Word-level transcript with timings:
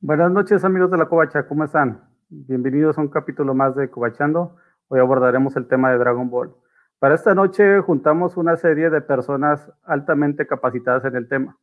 Buenas 0.00 0.30
noches 0.30 0.62
amigos 0.62 0.92
de 0.92 0.96
la 0.96 1.06
Covacha, 1.06 1.48
¿cómo 1.48 1.64
están? 1.64 2.04
Bienvenidos 2.28 2.96
a 2.96 3.00
un 3.00 3.08
capítulo 3.08 3.52
más 3.52 3.74
de 3.74 3.90
Covachando. 3.90 4.54
Hoy 4.86 5.00
abordaremos 5.00 5.56
el 5.56 5.66
tema 5.66 5.90
de 5.90 5.98
Dragon 5.98 6.30
Ball. 6.30 6.54
Para 7.00 7.16
esta 7.16 7.34
noche 7.34 7.80
juntamos 7.80 8.36
una 8.36 8.56
serie 8.56 8.90
de 8.90 9.00
personas 9.00 9.72
altamente 9.82 10.46
capacitadas 10.46 11.04
en 11.04 11.16
el 11.16 11.28
tema. 11.28 11.58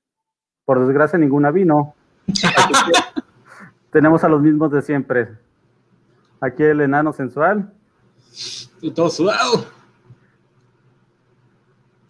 Por 0.65 0.85
desgracia 0.85 1.17
ninguna 1.17 1.49
vino. 1.49 1.95
tenemos 3.91 4.21
a 4.25 4.27
los 4.27 4.41
mismos 4.41 4.69
de 4.69 4.81
siempre. 4.81 5.29
Aquí 6.41 6.63
el 6.63 6.81
enano 6.81 7.13
sensual. 7.13 7.71
Y 8.81 8.91
todo 8.91 9.09
sudado. 9.11 9.65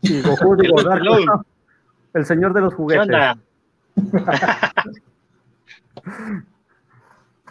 Y 0.02 0.24
Goku, 0.24 0.58
el 2.16 2.26
señor 2.26 2.52
de 2.54 2.62
los 2.62 2.74
juguetes. 2.74 3.38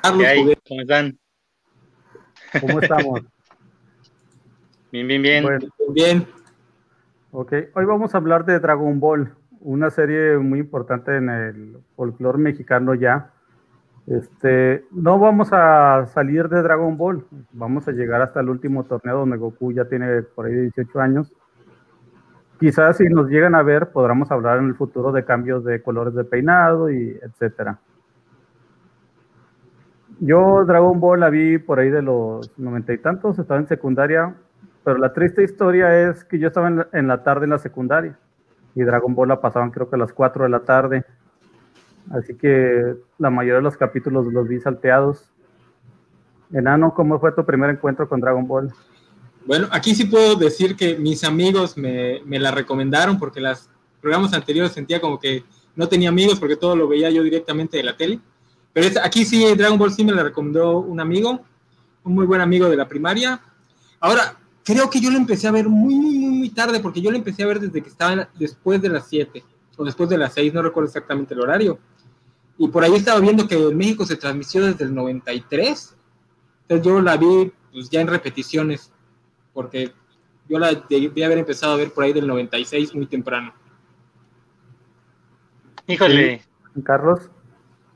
¿Cómo 0.02 0.80
están? 0.80 1.19
¿Cómo 2.60 2.80
estamos? 2.80 3.20
Bien, 4.92 5.08
bien, 5.08 5.22
bien. 5.22 5.44
bien. 5.88 6.27
Ok, 7.32 7.52
hoy 7.75 7.84
vamos 7.84 8.14
a 8.14 8.19
hablar 8.19 8.44
de 8.44 8.60
Dragon 8.60 9.00
Ball, 9.00 9.34
una 9.58 9.91
serie 9.91 10.38
muy 10.38 10.60
importante 10.60 11.16
en 11.16 11.28
el 11.28 11.78
folclore 11.97 12.38
mexicano 12.38 12.94
ya. 12.94 13.32
Este, 14.06 14.84
no 14.92 15.19
vamos 15.19 15.48
a 15.50 16.06
salir 16.14 16.48
de 16.48 16.62
Dragon 16.62 16.97
Ball, 16.97 17.27
vamos 17.50 17.88
a 17.88 17.91
llegar 17.91 18.22
hasta 18.22 18.38
el 18.38 18.50
último 18.50 18.84
torneo 18.84 19.19
donde 19.19 19.36
Goku 19.36 19.72
ya 19.72 19.86
tiene 19.86 20.22
por 20.22 20.47
ahí 20.47 20.55
18 20.55 21.00
años. 21.00 21.32
Quizás 22.60 22.98
si 22.98 23.05
nos 23.06 23.28
llegan 23.28 23.56
a 23.56 23.64
ver, 23.64 23.91
podremos 23.91 24.30
hablar 24.30 24.60
en 24.60 24.66
el 24.66 24.77
futuro 24.77 25.10
de 25.10 25.25
cambios 25.25 25.64
de 25.64 25.82
colores 25.82 26.14
de 26.14 26.22
peinado 26.22 26.88
y 26.88 27.19
etcétera. 27.20 27.80
Yo 30.20 30.65
Dragon 30.65 31.01
Ball 31.01 31.20
la 31.20 31.31
vi 31.31 31.59
por 31.59 31.79
ahí 31.79 31.91
de 31.91 32.03
los 32.03 32.51
noventa 32.59 32.93
y 32.93 32.98
tantos, 32.98 33.39
estaba 33.39 33.61
en 33.61 33.67
secundaria, 33.67 34.34
pero 34.84 34.98
la 34.98 35.12
triste 35.12 35.43
historia 35.43 36.09
es 36.09 36.25
que 36.25 36.39
yo 36.39 36.48
estaba 36.48 36.87
en 36.93 37.09
la, 37.09 37.23
tarde 37.25 37.45
en 37.45 37.51
la 37.51 37.59
secundaria 37.59 38.19
y 38.75 38.83
Dragon 38.83 39.15
Ball 39.15 39.29
la 39.29 39.41
pasaban 39.41 39.71
creo 39.71 39.89
que 39.89 39.97
a 39.97 39.98
las 39.98 40.12
4 40.12 40.45
de 40.45 40.51
la 40.51 40.61
tarde. 40.61 41.05
Así 42.11 42.34
que 42.34 42.95
la 43.19 43.31
mayoría 43.31 43.56
de 43.56 43.62
los 43.62 43.77
capítulos 43.77 44.27
los 44.27 44.47
vi 44.47 44.61
salteados. 44.61 45.33
Enano, 46.53 46.93
¿cómo 46.95 47.19
fue 47.19 47.33
tu 47.33 47.45
primer 47.45 47.71
encuentro 47.71 48.09
con 48.09 48.21
Dragon 48.21 48.47
Ball? 48.47 48.73
Bueno, 49.47 49.69
aquí 49.71 49.95
sí 49.95 50.05
puedo 50.05 50.37
decir 50.37 50.77
que 50.77 50.97
mis 50.99 51.25
amigos 51.25 51.77
me, 51.77 52.21
me 52.27 52.38
la 52.38 52.50
recomendaron 52.50 53.19
porque 53.19 53.41
los 53.41 53.71
programas 54.00 54.34
anteriores 54.34 54.72
sentía 54.72 55.00
como 55.00 55.19
que 55.19 55.44
no 55.77 55.88
tenía 55.88 56.11
amigos 56.11 56.38
porque 56.38 56.56
todo 56.56 56.77
lo 56.77 56.87
veía 56.88 57.11
yo 57.11 57.22
directamente 57.22 57.78
de 57.78 57.83
la 57.83 57.97
tele. 57.97 58.21
Pero 58.75 59.01
aquí 59.03 59.25
sí, 59.25 59.55
Dragon 59.55 59.79
Ball 59.79 59.93
sí 59.93 60.05
me 60.05 60.12
la 60.12 60.25
recomendó 60.25 60.81
un 60.81 61.01
amigo, 61.01 61.41
un 62.03 62.15
muy 62.15 62.27
buen 62.27 62.41
amigo 62.41 62.69
de 62.69 62.77
la 62.77 62.89
primaria. 62.89 63.41
Ahora, 64.01 64.37
creo 64.65 64.91
que 64.91 65.01
yo 65.01 65.11
lo 65.11 65.17
empecé 65.17 65.47
a 65.47 65.53
ver 65.53 65.69
muy, 65.69 65.95
muy, 65.95 66.19
muy 66.19 66.51
tarde, 66.51 66.81
porque 66.81 67.01
yo 67.01 67.11
lo 67.12 67.17
empecé 67.17 67.45
a 67.45 67.47
ver 67.47 67.61
desde 67.61 67.81
que 67.81 67.89
estaba 67.89 68.29
después 68.35 68.83
de 68.83 68.89
las 68.89 69.07
7 69.09 69.45
o 69.77 69.85
después 69.85 70.11
de 70.11 70.19
las 70.19 70.35
6, 70.35 70.53
no 70.53 70.62
recuerdo 70.62 70.89
exactamente 70.89 71.35
el 71.35 71.41
horario. 71.41 71.79
Y 72.59 72.69
por 72.69 72.83
ahí 72.83 72.95
estaba 72.95 73.21
viendo 73.21 73.47
que 73.47 73.55
en 73.55 73.77
México 73.77 74.05
se 74.05 74.17
transmitió 74.17 74.65
desde 74.65 74.85
el 74.85 74.95
93. 74.95 75.97
Entonces 76.62 76.87
yo 76.87 77.01
la 77.01 77.17
vi 77.17 77.53
pues, 77.73 77.89
ya 77.91 78.01
en 78.01 78.09
repeticiones, 78.09 78.93
porque 79.53 79.93
yo 80.49 80.59
la 80.59 80.75
debí 80.75 81.23
haber 81.23 81.39
empezado 81.39 81.75
a 81.75 81.77
ver 81.77 81.93
por 81.93 82.05
ahí 82.05 82.12
del 82.12 82.27
96 82.27 82.95
muy 82.95 83.06
temprano. 83.06 83.55
Híjole. 85.87 86.43
Carlos. 86.83 87.31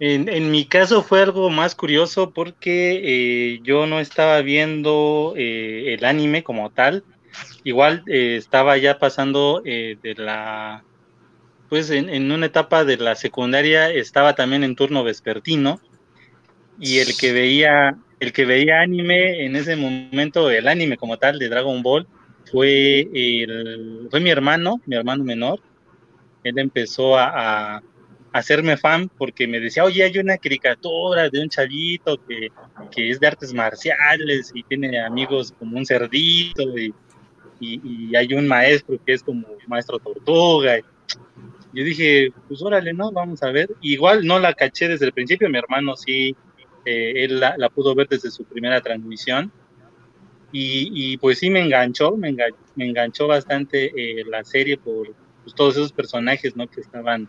En, 0.00 0.50
mi 0.52 0.64
caso 0.64 1.02
fue 1.02 1.22
algo 1.22 1.50
más 1.50 1.74
curioso 1.74 2.30
porque 2.30 3.00
eh, 3.02 3.60
yo 3.64 3.86
no 3.86 3.98
estaba 3.98 4.40
viendo 4.42 5.34
eh, 5.36 5.94
el 5.94 6.04
anime 6.04 6.44
como 6.44 6.70
tal. 6.70 7.02
Igual 7.64 8.04
eh, 8.06 8.36
estaba 8.36 8.76
ya 8.78 8.98
pasando 8.98 9.60
de 9.64 10.14
la, 10.16 10.84
pues 11.68 11.90
en, 11.90 12.08
en, 12.08 12.30
una 12.30 12.46
etapa 12.46 12.84
de 12.84 12.96
la 12.96 13.16
secundaria 13.16 13.90
estaba 13.90 14.34
también 14.34 14.62
en 14.62 14.76
turno 14.76 15.02
vespertino 15.02 15.80
y 16.78 16.98
el 16.98 17.16
que 17.16 17.32
veía, 17.32 17.98
el 18.20 18.32
que 18.32 18.44
veía 18.44 18.80
anime 18.80 19.44
en 19.44 19.56
ese 19.56 19.74
momento, 19.74 20.48
el 20.50 20.68
anime 20.68 20.96
como 20.96 21.16
tal 21.16 21.40
de 21.40 21.48
Dragon 21.48 21.82
Ball 21.82 22.06
fue 22.50 23.08
el, 23.12 24.06
fue 24.10 24.20
mi 24.20 24.30
hermano, 24.30 24.80
mi 24.86 24.94
hermano 24.94 25.24
menor. 25.24 25.60
Él 26.44 26.58
empezó 26.58 27.18
a 27.18 27.82
hacerme 28.38 28.76
fan 28.76 29.08
porque 29.08 29.46
me 29.46 29.60
decía, 29.60 29.84
oye, 29.84 30.04
hay 30.04 30.18
una 30.18 30.38
caricatura 30.38 31.28
de 31.28 31.40
un 31.40 31.48
chavito 31.48 32.18
que, 32.26 32.48
que 32.90 33.10
es 33.10 33.20
de 33.20 33.26
artes 33.26 33.52
marciales 33.52 34.50
y 34.54 34.62
tiene 34.62 35.00
amigos 35.00 35.52
como 35.58 35.76
un 35.76 35.86
cerdito 35.86 36.62
y, 36.78 36.94
y, 37.60 38.14
hay 38.14 38.32
un 38.34 38.46
maestro 38.46 38.98
que 39.04 39.12
es 39.12 39.22
como 39.22 39.46
maestro 39.66 39.98
tortuga. 39.98 40.78
Yo 41.72 41.84
dije, 41.84 42.32
pues 42.48 42.62
órale, 42.62 42.92
¿no? 42.92 43.12
Vamos 43.12 43.42
a 43.42 43.50
ver. 43.50 43.68
Igual 43.80 44.26
no 44.26 44.38
la 44.38 44.54
caché 44.54 44.88
desde 44.88 45.06
el 45.06 45.12
principio, 45.12 45.48
mi 45.48 45.58
hermano 45.58 45.96
sí, 45.96 46.34
eh, 46.84 47.12
él 47.24 47.40
la, 47.40 47.56
la, 47.58 47.68
pudo 47.68 47.94
ver 47.94 48.08
desde 48.08 48.30
su 48.30 48.44
primera 48.44 48.80
transmisión. 48.80 49.52
Y, 50.50 50.90
y 50.94 51.16
pues 51.18 51.38
sí 51.38 51.50
me 51.50 51.60
enganchó, 51.60 52.16
me 52.16 52.30
enganchó, 52.30 52.56
me 52.74 52.88
enganchó 52.88 53.26
bastante 53.26 53.92
eh, 53.94 54.24
la 54.24 54.44
serie 54.44 54.78
por 54.78 55.14
pues, 55.42 55.54
todos 55.54 55.76
esos 55.76 55.92
personajes, 55.92 56.56
¿no? 56.56 56.66
Que 56.66 56.80
estaban 56.80 57.28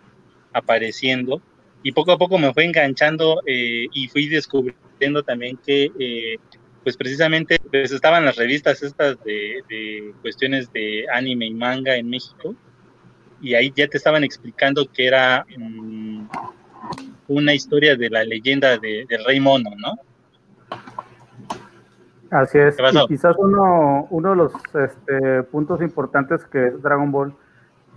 apareciendo 0.54 1.42
y 1.84 1.92
poco 1.92 2.12
a 2.12 2.18
poco 2.18 2.38
me 2.38 2.54
fue 2.54 2.66
enganchando 2.66 3.42
eh, 3.46 3.88
y 3.94 4.08
fui 4.10 4.28
descubriendo 4.28 5.24
también 5.24 5.58
que 5.66 5.92
eh, 6.00 6.38
pues 6.84 6.98
precisamente 6.98 7.60
pues 7.70 7.92
estaban 7.92 8.26
las 8.26 8.36
revistas 8.36 8.84
estas 8.84 9.22
de, 9.24 10.14
cuestiones 10.22 10.72
de 10.74 11.06
anime 11.14 11.46
y 11.46 11.54
manga 11.54 11.96
en 11.96 12.10
México 12.10 12.56
y 13.42 13.54
ahí 13.54 13.72
ya 13.76 13.88
te 13.88 13.98
estaban 13.98 14.24
explicando 14.24 14.86
que 14.92 15.08
era 15.08 15.46
mm, 15.58 16.28
una 17.30 17.54
historia 17.54 17.96
de 17.96 18.10
la 18.10 18.24
leyenda 18.24 18.78
de, 18.78 19.06
del 19.08 19.24
rey 19.24 19.40
mono, 19.40 19.70
¿no? 19.78 19.96
Así 22.32 22.60
es, 22.60 22.78
y 22.78 23.08
quizás 23.08 23.36
uno, 23.40 24.08
uno 24.12 24.30
de 24.30 24.36
los 24.36 24.54
este, 24.76 25.44
puntos 25.44 25.82
importantes 25.82 26.46
que 26.46 26.68
es 26.68 26.82
Dragon 26.82 27.12
Ball 27.12 27.34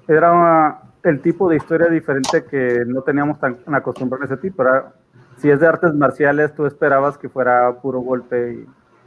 era 0.09 0.81
el 1.05 1.21
tipo 1.21 1.49
de 1.49 1.57
historia 1.57 1.89
diferente 1.89 2.45
que 2.45 2.85
no 2.87 3.03
teníamos 3.03 3.39
tan 3.39 3.59
acostumbrado 3.67 4.23
a 4.23 4.27
ese 4.27 4.37
tipo. 4.37 4.65
si 5.39 5.51
es 5.51 5.61
de 5.61 5.67
artes 5.67 5.95
marciales, 5.95 6.55
tú 6.55 6.67
esperabas 6.67 7.19
que 7.19 7.28
fuera 7.28 7.81
puro 7.81 8.01
golpe 8.01 8.53
y 8.53 8.66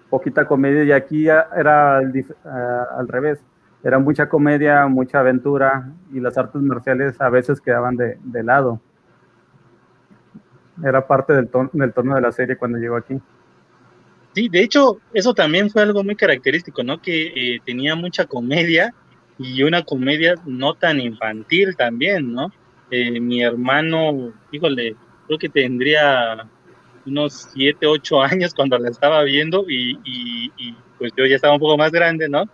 poquita 0.09 0.45
comedia, 0.45 0.83
y 0.83 0.91
aquí 0.91 1.27
era 1.27 1.97
al 1.97 3.07
revés. 3.07 3.39
Era 3.83 3.99
mucha 3.99 4.27
comedia, 4.27 4.87
mucha 4.87 5.19
aventura, 5.19 5.91
y 6.11 6.19
las 6.19 6.37
artes 6.37 6.61
marciales 6.61 7.21
a 7.21 7.29
veces 7.29 7.61
quedaban 7.61 7.95
de, 7.95 8.43
lado. 8.43 8.81
Era 10.83 11.05
parte 11.05 11.33
del, 11.33 11.49
del 11.71 11.93
tono 11.93 12.15
de 12.15 12.21
la 12.21 12.31
serie 12.31 12.57
cuando 12.57 12.79
llegó 12.79 12.95
aquí. 12.95 13.21
Sí, 14.33 14.49
de 14.49 14.63
hecho, 14.63 14.99
eso 15.13 15.33
también 15.33 15.69
fue 15.69 15.83
algo 15.83 16.03
muy 16.03 16.15
característico, 16.15 16.83
¿no? 16.83 17.01
Que 17.01 17.27
eh, 17.27 17.61
tenía 17.63 17.95
mucha 17.95 18.25
comedia, 18.25 18.93
y 19.37 19.63
una 19.63 19.83
comedia 19.83 20.35
no 20.45 20.73
tan 20.75 20.99
infantil 20.99 21.75
también, 21.75 22.33
¿no? 22.33 22.51
Eh, 22.91 23.19
mi 23.19 23.41
hermano, 23.41 24.33
híjole, 24.51 24.95
creo 25.27 25.39
que 25.39 25.49
tendría 25.49 26.47
unos 27.05 27.49
7, 27.53 27.85
8 27.85 28.21
años 28.23 28.53
cuando 28.53 28.77
la 28.77 28.89
estaba 28.89 29.23
viendo 29.23 29.65
y, 29.69 29.99
y, 30.05 30.75
pues 30.97 31.11
yo 31.17 31.25
ya 31.25 31.35
estaba 31.35 31.55
un 31.55 31.59
poco 31.59 31.77
más 31.77 31.91
grande, 31.91 32.29
¿no? 32.29 32.45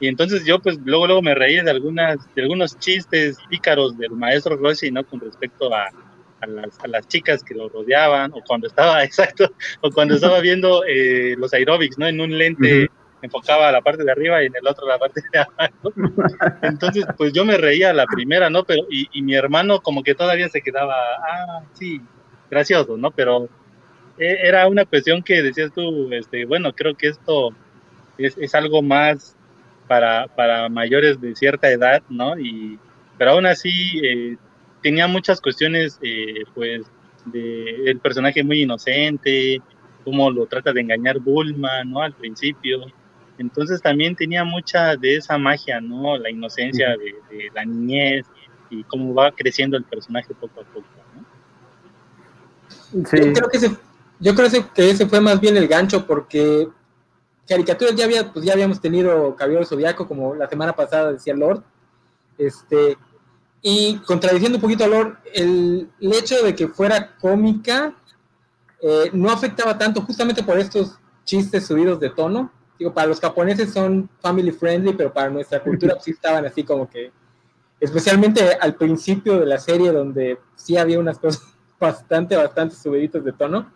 Y 0.00 0.08
entonces 0.08 0.44
yo 0.44 0.58
pues 0.58 0.78
luego, 0.84 1.06
luego 1.06 1.22
me 1.22 1.34
reí 1.34 1.54
de, 1.60 1.70
algunas, 1.70 2.18
de 2.34 2.42
algunos 2.42 2.76
chistes 2.78 3.38
pícaros 3.48 3.96
del 3.96 4.10
maestro 4.10 4.56
Rossi, 4.56 4.90
¿no? 4.90 5.04
Con 5.06 5.20
respecto 5.20 5.72
a, 5.72 5.90
a, 6.40 6.46
las, 6.46 6.80
a 6.80 6.88
las 6.88 7.06
chicas 7.06 7.44
que 7.44 7.54
lo 7.54 7.68
rodeaban 7.68 8.32
o 8.32 8.42
cuando 8.44 8.66
estaba, 8.66 9.04
exacto, 9.04 9.52
o 9.80 9.90
cuando 9.90 10.16
estaba 10.16 10.40
viendo 10.40 10.84
eh, 10.84 11.36
los 11.38 11.54
aeróbics, 11.54 11.98
¿no? 11.98 12.08
En 12.08 12.20
un 12.20 12.36
lente 12.36 12.90
enfocaba 13.24 13.72
la 13.72 13.80
parte 13.80 14.04
de 14.04 14.12
arriba 14.12 14.42
y 14.42 14.46
en 14.46 14.56
el 14.56 14.66
otro 14.66 14.86
la 14.86 14.98
parte 14.98 15.22
de 15.32 15.38
abajo. 15.38 15.92
Entonces, 16.62 17.06
pues 17.16 17.32
yo 17.32 17.44
me 17.44 17.56
reía 17.56 17.92
la 17.92 18.06
primera, 18.06 18.50
¿no? 18.50 18.64
Pero, 18.64 18.86
y, 18.90 19.22
mi 19.22 19.34
hermano 19.34 19.80
como 19.80 20.02
que 20.02 20.14
todavía 20.14 20.48
se 20.48 20.60
quedaba, 20.60 20.94
ah, 20.94 21.62
sí, 21.72 22.00
gracioso, 22.50 22.96
¿no? 22.96 23.10
Pero 23.10 23.48
e, 24.18 24.46
era 24.46 24.68
una 24.68 24.84
cuestión 24.84 25.22
que 25.22 25.42
decías 25.42 25.72
tú, 25.72 26.12
este, 26.12 26.44
bueno, 26.44 26.72
creo 26.74 26.94
que 26.94 27.08
esto 27.08 27.54
es, 28.18 28.54
algo 28.54 28.82
más 28.82 29.36
para, 29.88 30.28
para 30.28 30.68
mayores 30.68 31.20
de 31.20 31.34
cierta 31.34 31.70
edad, 31.70 32.02
¿no? 32.10 32.38
Y, 32.38 32.78
pero 33.16 33.32
aún 33.32 33.46
así 33.46 34.00
eh, 34.04 34.36
tenía 34.82 35.06
muchas 35.06 35.40
cuestiones, 35.40 35.98
eh, 36.02 36.44
pues, 36.54 36.82
de 37.24 37.90
el 37.90 38.00
personaje 38.00 38.44
muy 38.44 38.62
inocente, 38.62 39.62
cómo 40.04 40.30
lo 40.30 40.44
trata 40.44 40.74
de 40.74 40.82
engañar 40.82 41.18
Bulma, 41.20 41.82
¿no? 41.84 42.02
Al 42.02 42.12
principio. 42.12 42.84
Entonces 43.38 43.82
también 43.82 44.14
tenía 44.14 44.44
mucha 44.44 44.96
de 44.96 45.16
esa 45.16 45.38
magia, 45.38 45.80
¿no? 45.80 46.16
La 46.16 46.30
inocencia 46.30 46.90
de, 46.90 47.50
la 47.54 47.64
niñez 47.64 48.26
y 48.70 48.84
cómo 48.84 49.14
va 49.14 49.32
creciendo 49.32 49.76
el 49.76 49.84
personaje 49.84 50.34
poco 50.34 50.60
a 50.60 50.64
poco, 50.64 50.86
¿no? 51.14 51.24
Sí. 53.06 53.16
Yo 53.18 53.32
creo 53.32 53.48
que 53.48 53.56
ese, 53.56 53.76
yo 54.20 54.34
creo 54.34 54.48
que 54.72 54.90
ese 54.90 55.06
fue 55.06 55.20
más 55.20 55.40
bien 55.40 55.56
el 55.56 55.66
gancho 55.66 56.06
porque 56.06 56.68
caricaturas 57.46 57.94
ya 57.94 58.04
había, 58.04 58.32
pues 58.32 58.44
ya 58.44 58.52
habíamos 58.52 58.80
tenido 58.80 59.34
Caballero 59.36 59.66
Zodiaco, 59.66 60.06
como 60.06 60.34
la 60.34 60.48
semana 60.48 60.72
pasada 60.74 61.12
decía 61.12 61.34
Lord. 61.34 61.62
Este, 62.38 62.96
y 63.62 63.96
contradiciendo 64.06 64.58
un 64.58 64.62
poquito 64.62 64.84
a 64.84 64.88
Lord, 64.88 65.18
el, 65.32 65.88
hecho 66.00 66.42
de 66.42 66.54
que 66.54 66.68
fuera 66.68 67.16
cómica 67.16 67.94
eh, 68.82 69.10
no 69.12 69.30
afectaba 69.30 69.78
tanto 69.78 70.02
justamente 70.02 70.42
por 70.42 70.58
estos 70.58 70.98
chistes 71.24 71.66
subidos 71.66 71.98
de 72.00 72.10
tono. 72.10 72.52
Digo, 72.78 72.92
para 72.92 73.06
los 73.06 73.20
japoneses 73.20 73.72
son 73.72 74.08
family 74.20 74.50
friendly, 74.50 74.92
pero 74.94 75.12
para 75.12 75.30
nuestra 75.30 75.62
cultura 75.62 75.96
sí 76.00 76.10
estaban 76.12 76.44
así 76.44 76.64
como 76.64 76.88
que, 76.88 77.12
especialmente 77.80 78.56
al 78.60 78.74
principio 78.74 79.38
de 79.38 79.46
la 79.46 79.58
serie 79.58 79.92
donde 79.92 80.38
sí 80.56 80.76
había 80.76 80.98
unas 80.98 81.18
cosas 81.18 81.42
bastante, 81.80 82.36
bastante 82.36 82.74
subiditos 82.74 83.24
de 83.24 83.32
tono 83.32 83.72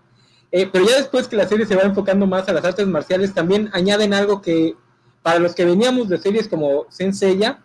eh, 0.51 0.69
pero 0.73 0.87
ya 0.87 0.97
después 0.97 1.29
que 1.29 1.37
la 1.37 1.47
serie 1.47 1.67
se 1.67 1.77
va 1.77 1.83
enfocando 1.83 2.27
más 2.27 2.49
a 2.49 2.53
las 2.53 2.65
artes 2.65 2.87
marciales, 2.87 3.35
también 3.35 3.69
añaden 3.73 4.15
algo 4.15 4.41
que 4.41 4.77
para 5.23 5.39
los 5.39 5.55
que 5.55 5.65
veníamos 5.65 6.09
de 6.09 6.17
series 6.19 6.49
como 6.49 6.87
Senseiya, 6.89 7.63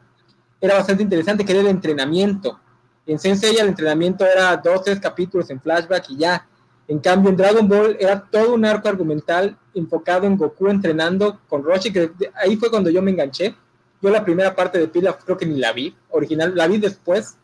era 0.59 0.75
bastante 0.75 1.03
interesante, 1.03 1.45
que 1.45 1.51
era 1.51 1.61
el 1.61 1.67
entrenamiento. 1.67 2.59
En 3.05 3.19
Senseiya 3.19 3.61
el 3.61 3.69
entrenamiento 3.69 4.25
era 4.25 4.57
dos, 4.57 4.83
tres 4.83 4.99
capítulos 4.99 5.49
en 5.49 5.61
flashback 5.61 6.09
y 6.09 6.17
ya. 6.17 6.47
En 6.87 6.99
cambio, 6.99 7.29
en 7.29 7.37
Dragon 7.37 7.67
Ball 7.67 7.95
era 7.99 8.21
todo 8.21 8.53
un 8.53 8.65
arco 8.65 8.89
argumental 8.89 9.57
enfocado 9.75 10.25
en 10.25 10.37
Goku 10.37 10.67
entrenando 10.67 11.39
con 11.47 11.63
Roshi, 11.63 11.91
que 11.91 12.11
ahí 12.35 12.57
fue 12.57 12.69
cuando 12.69 12.89
yo 12.89 13.01
me 13.01 13.11
enganché. 13.11 13.55
Yo 14.01 14.09
la 14.09 14.23
primera 14.23 14.55
parte 14.55 14.77
de 14.79 14.87
Pila 14.87 15.17
creo 15.17 15.37
que 15.37 15.45
ni 15.45 15.57
la 15.57 15.71
vi, 15.71 15.95
original, 16.09 16.53
la 16.55 16.67
vi 16.67 16.77
después. 16.77 17.37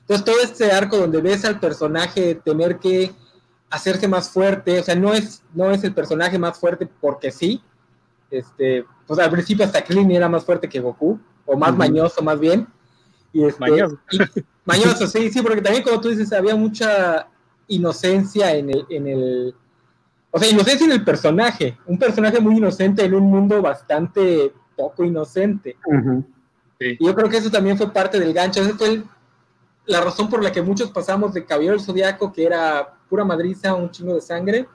Entonces 0.00 0.24
todo 0.24 0.40
este 0.42 0.70
arco 0.72 0.96
donde 0.96 1.20
ves 1.20 1.44
al 1.44 1.60
personaje 1.60 2.34
tener 2.36 2.78
que 2.78 3.12
hacerse 3.70 4.08
más 4.08 4.28
fuerte, 4.30 4.80
o 4.80 4.82
sea, 4.82 4.96
no 4.96 5.14
es, 5.14 5.42
no 5.54 5.70
es 5.70 5.84
el 5.84 5.94
personaje 5.94 6.38
más 6.38 6.58
fuerte 6.58 6.88
porque 7.00 7.30
sí, 7.30 7.62
este, 8.30 8.84
pues 9.06 9.20
al 9.20 9.30
principio 9.30 9.64
hasta 9.64 9.82
Krillin 9.82 10.10
era 10.10 10.28
más 10.28 10.44
fuerte 10.44 10.68
que 10.68 10.80
Goku, 10.80 11.18
o 11.46 11.56
más 11.56 11.76
mañoso 11.76 12.20
más 12.22 12.38
bien, 12.38 12.66
y 13.32 13.44
este, 13.44 13.60
mañoso. 13.60 13.98
mañoso, 14.64 15.06
sí, 15.06 15.30
sí, 15.30 15.40
porque 15.40 15.62
también 15.62 15.84
como 15.84 16.00
tú 16.00 16.08
dices, 16.08 16.32
había 16.32 16.56
mucha 16.56 17.28
inocencia 17.68 18.54
en 18.54 18.70
el, 18.70 18.86
en 18.90 19.06
el, 19.06 19.54
o 20.30 20.38
sea, 20.38 20.48
inocencia 20.48 20.84
en 20.84 20.92
el 20.92 21.04
personaje, 21.04 21.76
un 21.86 21.98
personaje 21.98 22.40
muy 22.40 22.56
inocente 22.56 23.04
en 23.04 23.14
un 23.14 23.24
mundo 23.24 23.60
bastante 23.60 24.52
poco 24.76 25.04
inocente. 25.04 25.76
Y 26.78 27.04
yo 27.04 27.14
creo 27.14 27.28
que 27.28 27.38
eso 27.38 27.50
también 27.50 27.76
fue 27.76 27.92
parte 27.92 28.18
del 28.18 28.32
gancho, 28.32 28.62
esa 28.62 28.76
fue 28.76 29.02
la 29.86 30.00
razón 30.00 30.30
por 30.30 30.42
la 30.42 30.52
que 30.52 30.62
muchos 30.62 30.90
pasamos 30.90 31.34
de 31.34 31.44
Caballero 31.44 31.74
del 31.74 31.84
Zodiaco, 31.84 32.32
que 32.32 32.44
era 32.44 32.94
pura 33.08 33.24
madriza, 33.24 33.74
un 33.74 33.90
chingo 33.90 34.14
de 34.14 34.20
sangre, 34.20 34.68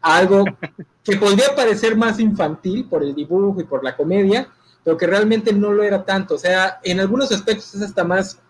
a 0.00 0.16
algo 0.16 0.44
que 1.04 1.16
podría 1.16 1.54
parecer 1.54 1.96
más 1.96 2.20
infantil 2.20 2.86
por 2.88 3.02
el 3.02 3.14
dibujo 3.14 3.60
y 3.60 3.64
por 3.64 3.82
la 3.82 3.96
comedia, 3.96 4.48
pero 4.84 4.96
que 4.96 5.06
realmente 5.06 5.52
no 5.52 5.72
lo 5.72 5.82
era 5.82 6.04
tanto. 6.04 6.36
O 6.36 6.38
sea, 6.38 6.78
en 6.84 7.00
algunos 7.00 7.32
aspectos 7.32 7.74
es 7.74 7.82
hasta 7.82 8.04
más 8.04 8.40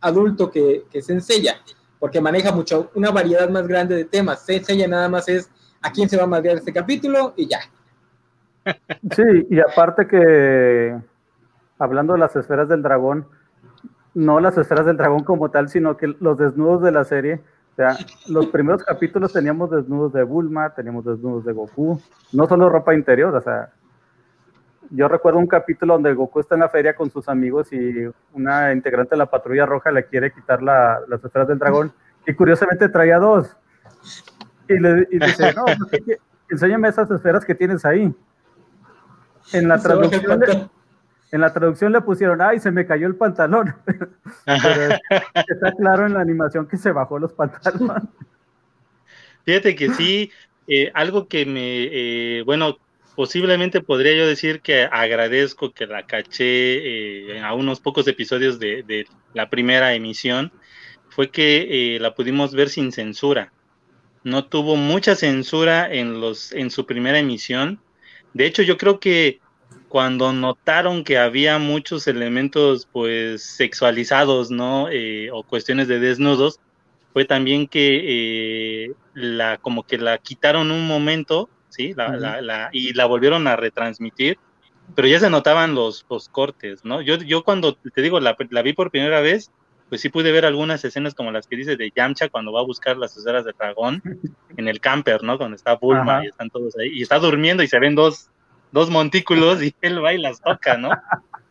adulto 0.00 0.50
que, 0.50 0.84
que 0.90 1.02
Senseiya, 1.02 1.60
porque 1.98 2.20
maneja 2.20 2.52
mucho, 2.52 2.90
una 2.94 3.10
variedad 3.10 3.48
más 3.48 3.66
grande 3.68 3.94
de 3.94 4.04
temas. 4.04 4.44
Senseiya 4.44 4.88
nada 4.88 5.08
más 5.08 5.28
es 5.28 5.50
a 5.82 5.90
quién 5.90 6.08
se 6.08 6.16
va 6.16 6.24
a 6.24 6.28
madrear 6.28 6.56
este 6.56 6.72
capítulo 6.72 7.34
y 7.36 7.48
ya. 7.48 7.60
Sí, 9.16 9.46
y 9.48 9.58
aparte 9.58 10.06
que, 10.06 10.94
hablando 11.78 12.12
de 12.12 12.18
las 12.18 12.36
esferas 12.36 12.68
del 12.68 12.82
dragón, 12.82 13.26
no 14.12 14.38
las 14.38 14.58
esferas 14.58 14.84
del 14.84 14.98
dragón 14.98 15.24
como 15.24 15.50
tal, 15.50 15.68
sino 15.68 15.96
que 15.96 16.14
los 16.20 16.36
desnudos 16.36 16.82
de 16.82 16.92
la 16.92 17.04
serie 17.04 17.40
o 17.72 17.74
sea, 17.76 17.96
los 18.28 18.46
primeros 18.48 18.82
capítulos 18.84 19.32
teníamos 19.32 19.70
desnudos 19.70 20.12
de 20.12 20.22
Bulma, 20.22 20.70
teníamos 20.74 21.04
desnudos 21.04 21.44
de 21.44 21.52
Goku, 21.52 22.00
no 22.32 22.46
solo 22.46 22.68
ropa 22.68 22.94
interior, 22.94 23.34
o 23.34 23.40
sea, 23.40 23.70
yo 24.90 25.06
recuerdo 25.08 25.38
un 25.38 25.46
capítulo 25.46 25.94
donde 25.94 26.12
Goku 26.12 26.40
está 26.40 26.56
en 26.56 26.62
la 26.62 26.68
feria 26.68 26.94
con 26.94 27.10
sus 27.10 27.28
amigos 27.28 27.72
y 27.72 28.10
una 28.32 28.72
integrante 28.72 29.10
de 29.10 29.18
la 29.18 29.30
patrulla 29.30 29.66
roja 29.66 29.92
le 29.92 30.04
quiere 30.04 30.32
quitar 30.32 30.62
la, 30.62 31.00
las 31.06 31.24
esferas 31.24 31.46
del 31.46 31.60
dragón 31.60 31.92
y 32.26 32.34
curiosamente 32.34 32.88
traía 32.88 33.18
dos. 33.18 33.56
Y 34.70 34.78
le 34.78 35.06
dice, 35.10 35.52
no, 35.52 35.64
pues 35.64 36.02
enséñame 36.48 36.88
esas 36.88 37.10
esferas 37.10 37.44
que 37.44 37.54
tienes 37.54 37.84
ahí. 37.84 38.14
En 39.52 39.68
la 39.68 39.78
traducción, 39.82 40.70
en 41.32 41.40
la 41.40 41.52
traducción 41.52 41.92
le 41.92 42.00
pusieron, 42.00 42.40
ay, 42.40 42.60
se 42.60 42.70
me 42.70 42.86
cayó 42.86 43.08
el 43.08 43.16
pantalón. 43.16 43.74
Pero 44.46 44.98
está 45.48 45.72
claro 45.72 46.06
en 46.06 46.14
la 46.14 46.20
animación 46.20 46.66
que 46.66 46.76
se 46.76 46.92
bajó 46.92 47.18
los 47.18 47.32
pantalones. 47.32 48.04
Fíjate 49.44 49.74
que 49.74 49.90
sí, 49.94 50.30
eh, 50.68 50.92
algo 50.94 51.26
que 51.26 51.46
me, 51.46 51.88
eh, 51.90 52.42
bueno, 52.44 52.78
posiblemente 53.16 53.80
podría 53.80 54.16
yo 54.16 54.26
decir 54.26 54.60
que 54.60 54.84
agradezco 54.84 55.72
que 55.72 55.88
la 55.88 56.06
caché 56.06 57.32
eh, 57.34 57.40
a 57.40 57.54
unos 57.54 57.80
pocos 57.80 58.06
episodios 58.06 58.60
de, 58.60 58.84
de, 58.84 59.06
la 59.34 59.50
primera 59.50 59.94
emisión, 59.94 60.52
fue 61.08 61.30
que 61.30 61.98
la 62.00 62.14
pudimos 62.14 62.54
ver 62.54 62.68
sin 62.68 62.92
censura. 62.92 63.52
No 64.22 64.44
tuvo 64.44 64.76
mucha 64.76 65.14
censura 65.14 65.92
en, 65.92 66.20
los, 66.20 66.52
en 66.52 66.70
su 66.70 66.86
primera 66.86 67.18
emisión. 67.18 67.80
De 68.34 68.46
hecho, 68.46 68.62
yo 68.62 68.76
creo 68.76 69.00
que 69.00 69.40
cuando 69.88 70.32
notaron 70.32 71.02
que 71.04 71.18
había 71.18 71.58
muchos 71.58 72.06
elementos 72.06 72.88
pues 72.92 73.42
sexualizados, 73.42 74.50
¿no? 74.50 74.88
Eh, 74.90 75.30
o 75.32 75.42
cuestiones 75.42 75.88
de 75.88 75.98
desnudos, 75.98 76.60
fue 77.12 77.24
también 77.24 77.66
que 77.66 78.84
eh, 78.84 78.92
la 79.14 79.58
como 79.58 79.84
que 79.84 79.98
la 79.98 80.18
quitaron 80.18 80.70
un 80.70 80.86
momento, 80.86 81.48
¿sí? 81.68 81.92
La, 81.96 82.16
la, 82.16 82.40
la, 82.40 82.70
y 82.72 82.92
la 82.92 83.06
volvieron 83.06 83.48
a 83.48 83.56
retransmitir, 83.56 84.38
pero 84.94 85.08
ya 85.08 85.18
se 85.18 85.30
notaban 85.30 85.74
los, 85.74 86.06
los 86.08 86.28
cortes, 86.28 86.84
¿no? 86.84 87.00
Yo, 87.02 87.16
yo 87.16 87.42
cuando, 87.42 87.74
te 87.74 88.02
digo, 88.02 88.20
la, 88.20 88.36
la 88.50 88.62
vi 88.62 88.72
por 88.72 88.90
primera 88.90 89.20
vez, 89.20 89.50
pues 89.90 90.00
sí 90.00 90.08
pude 90.08 90.32
ver 90.32 90.46
algunas 90.46 90.82
escenas 90.84 91.14
como 91.14 91.32
las 91.32 91.46
que 91.46 91.56
dice 91.56 91.76
de 91.76 91.92
Yamcha 91.94 92.30
cuando 92.30 92.52
va 92.52 92.60
a 92.60 92.64
buscar 92.64 92.96
las 92.96 93.14
esferas 93.16 93.44
de 93.44 93.52
dragón 93.52 94.02
en 94.56 94.68
el 94.68 94.80
camper, 94.80 95.22
¿no? 95.22 95.36
Cuando 95.36 95.56
está 95.56 95.74
Bulma 95.74 96.24
y 96.24 96.28
están 96.28 96.48
todos 96.48 96.74
ahí, 96.78 96.90
y 96.94 97.02
está 97.02 97.18
durmiendo 97.18 97.62
y 97.62 97.68
se 97.68 97.78
ven 97.78 97.94
dos 97.94 98.30
dos 98.72 98.88
montículos 98.88 99.62
y 99.62 99.74
él 99.82 100.02
va 100.02 100.14
y 100.14 100.18
las 100.18 100.40
toca, 100.40 100.76
¿no? 100.78 100.90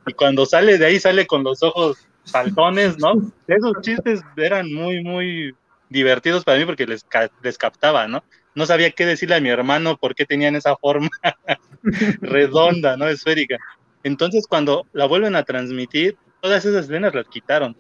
Y 0.08 0.13
cuando 0.13 0.46
sale 0.46 0.77
de 0.77 0.86
ahí 0.86 1.00
sale 1.00 1.27
con 1.27 1.43
los 1.43 1.62
ojos 1.62 2.08
saltones, 2.24 2.98
¿no? 2.98 3.13
Esos 3.48 3.74
chistes 3.81 4.22
eran 4.38 4.74
muy, 4.74 5.03
muy 5.03 5.53
divertidos 5.89 6.43
para 6.43 6.58
mí 6.60 6.65
porque 6.65 6.86
les, 6.86 7.05
les 7.43 7.58
captaba, 7.58 8.08
¿no? 8.08 8.24
No 8.55 8.65
sabía 8.65 8.91
qué 8.91 9.05
decirle 9.05 9.36
a 9.36 9.41
mi 9.41 9.50
hermano 9.50 9.98
por 9.98 10.15
qué 10.15 10.25
tenían 10.25 10.55
esa 10.55 10.75
forma 10.77 11.10
redonda, 12.22 12.98
¿no? 12.98 13.08
Esférica. 13.08 13.58
Entonces, 14.03 14.48
cuando 14.48 14.86
la 14.93 15.05
vuelven 15.05 15.36
a 15.36 15.43
transmitir, 15.43 16.17
todas 16.41 16.65
esas 16.65 16.86
escenas 16.86 17.13
las 17.13 17.27
quitaron. 17.27 17.75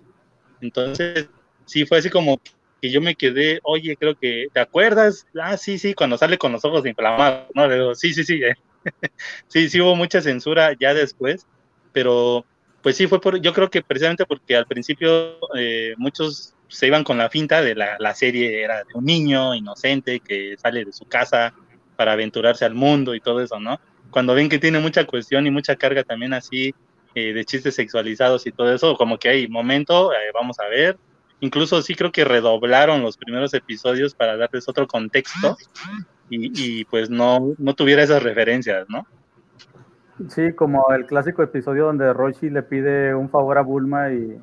Entonces, 0.61 1.29
sí, 1.65 1.85
fue 1.85 1.99
así 1.99 2.09
como 2.09 2.39
que 2.81 2.89
yo 2.91 3.01
me 3.01 3.15
quedé, 3.15 3.59
oye, 3.63 3.95
creo 3.97 4.15
que, 4.15 4.47
¿te 4.53 4.59
acuerdas? 4.59 5.25
Ah, 5.39 5.57
sí, 5.57 5.77
sí, 5.77 5.93
cuando 5.93 6.17
sale 6.17 6.37
con 6.37 6.51
los 6.51 6.63
ojos 6.65 6.85
inflamados, 6.85 7.47
¿no? 7.53 7.67
Le 7.67 7.75
digo, 7.75 7.95
sí, 7.95 8.13
sí, 8.13 8.23
sí, 8.23 8.41
eh. 8.43 8.55
sí, 9.47 9.69
sí 9.69 9.81
hubo 9.81 9.95
mucha 9.95 10.21
censura 10.21 10.73
ya 10.79 10.93
después, 10.93 11.45
pero 11.91 12.45
pues 12.81 12.95
sí 12.95 13.07
fue 13.07 13.19
por, 13.19 13.41
yo 13.41 13.53
creo 13.53 13.69
que 13.69 13.81
precisamente 13.81 14.25
porque 14.25 14.55
al 14.55 14.65
principio 14.65 15.37
eh, 15.57 15.93
muchos 15.97 16.55
se 16.69 16.87
iban 16.87 17.03
con 17.03 17.17
la 17.17 17.29
finta 17.29 17.61
de 17.61 17.75
la, 17.75 17.97
la, 17.99 18.15
serie 18.15 18.63
era 18.63 18.77
de 18.77 18.93
un 18.93 19.03
niño 19.03 19.53
inocente 19.53 20.21
que 20.21 20.55
sale 20.57 20.85
de 20.85 20.93
su 20.93 21.05
casa 21.05 21.53
para 21.97 22.13
aventurarse 22.13 22.63
al 22.63 22.75
mundo 22.75 23.15
y 23.15 23.19
todo 23.19 23.41
eso, 23.41 23.59
¿no? 23.59 23.79
Cuando 24.11 24.33
ven 24.33 24.49
que 24.49 24.59
tiene 24.59 24.79
mucha 24.79 25.05
cuestión 25.05 25.45
y 25.45 25.51
mucha 25.51 25.75
carga 25.75 26.03
también 26.03 26.33
así 26.33 26.73
eh, 27.15 27.33
de 27.33 27.43
chistes 27.43 27.73
sexualizados 27.73 28.45
y 28.45 28.51
todo 28.51 28.71
eso, 28.71 28.95
como 28.95 29.17
que 29.17 29.29
hay 29.29 29.47
momento, 29.47 30.13
eh, 30.13 30.31
vamos 30.33 30.59
a 30.59 30.67
ver. 30.67 30.97
Incluso 31.39 31.81
sí 31.81 31.95
creo 31.95 32.11
que 32.11 32.23
redoblaron 32.23 33.01
los 33.01 33.17
primeros 33.17 33.53
episodios 33.55 34.13
para 34.13 34.37
darles 34.37 34.69
otro 34.69 34.85
contexto 34.87 35.57
y, 36.29 36.85
pues 36.85 37.09
no, 37.09 37.55
no 37.57 37.73
tuviera 37.73 38.03
esas 38.03 38.21
referencias, 38.21 38.87
¿no? 38.89 39.07
Sí, 40.27 40.53
como 40.53 40.93
el 40.93 41.07
clásico 41.07 41.41
episodio 41.41 41.85
donde 41.85 42.13
Roshi 42.13 42.49
le 42.49 42.61
pide 42.61 43.15
un 43.15 43.29
favor 43.29 43.57
a 43.57 43.61
Bulma 43.61 44.11
y, 44.11 44.37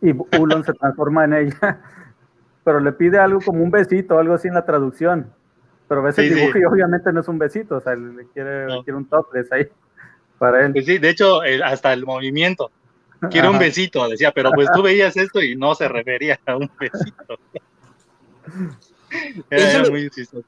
y 0.00 0.14
Ulon 0.40 0.64
se 0.64 0.72
transforma 0.72 1.26
en 1.26 1.34
ella, 1.34 1.80
pero 2.64 2.80
le 2.80 2.92
pide 2.92 3.18
algo 3.18 3.40
como 3.40 3.62
un 3.62 3.70
besito, 3.70 4.18
algo 4.18 4.34
así 4.34 4.48
en 4.48 4.54
la 4.54 4.64
traducción. 4.64 5.30
Pero 5.86 6.02
ves 6.02 6.18
el 6.18 6.34
dibujo 6.34 6.58
y 6.58 6.64
obviamente 6.64 7.12
no 7.12 7.20
es 7.20 7.28
un 7.28 7.38
besito, 7.38 7.76
o 7.76 7.80
sea, 7.80 7.94
le 7.94 8.26
quiere, 8.32 8.66
quiere 8.82 8.96
un 8.96 9.04
topless 9.04 9.52
ahí 9.52 9.68
para 10.38 10.66
él. 10.66 10.72
Pues 10.72 10.86
sí, 10.86 10.98
de 10.98 11.10
hecho, 11.10 11.40
hasta 11.64 11.92
el 11.92 12.04
movimiento. 12.04 12.70
Quiere 13.30 13.48
un 13.48 13.58
besito, 13.58 14.06
decía, 14.08 14.30
pero 14.30 14.50
pues 14.52 14.68
tú 14.74 14.82
veías 14.82 15.16
esto 15.16 15.42
y 15.42 15.56
no 15.56 15.74
se 15.74 15.88
refería 15.88 16.38
a 16.46 16.56
un 16.56 16.70
besito. 16.78 17.38
Era 19.50 19.88
muy 19.90 20.10
chistoso. 20.10 20.46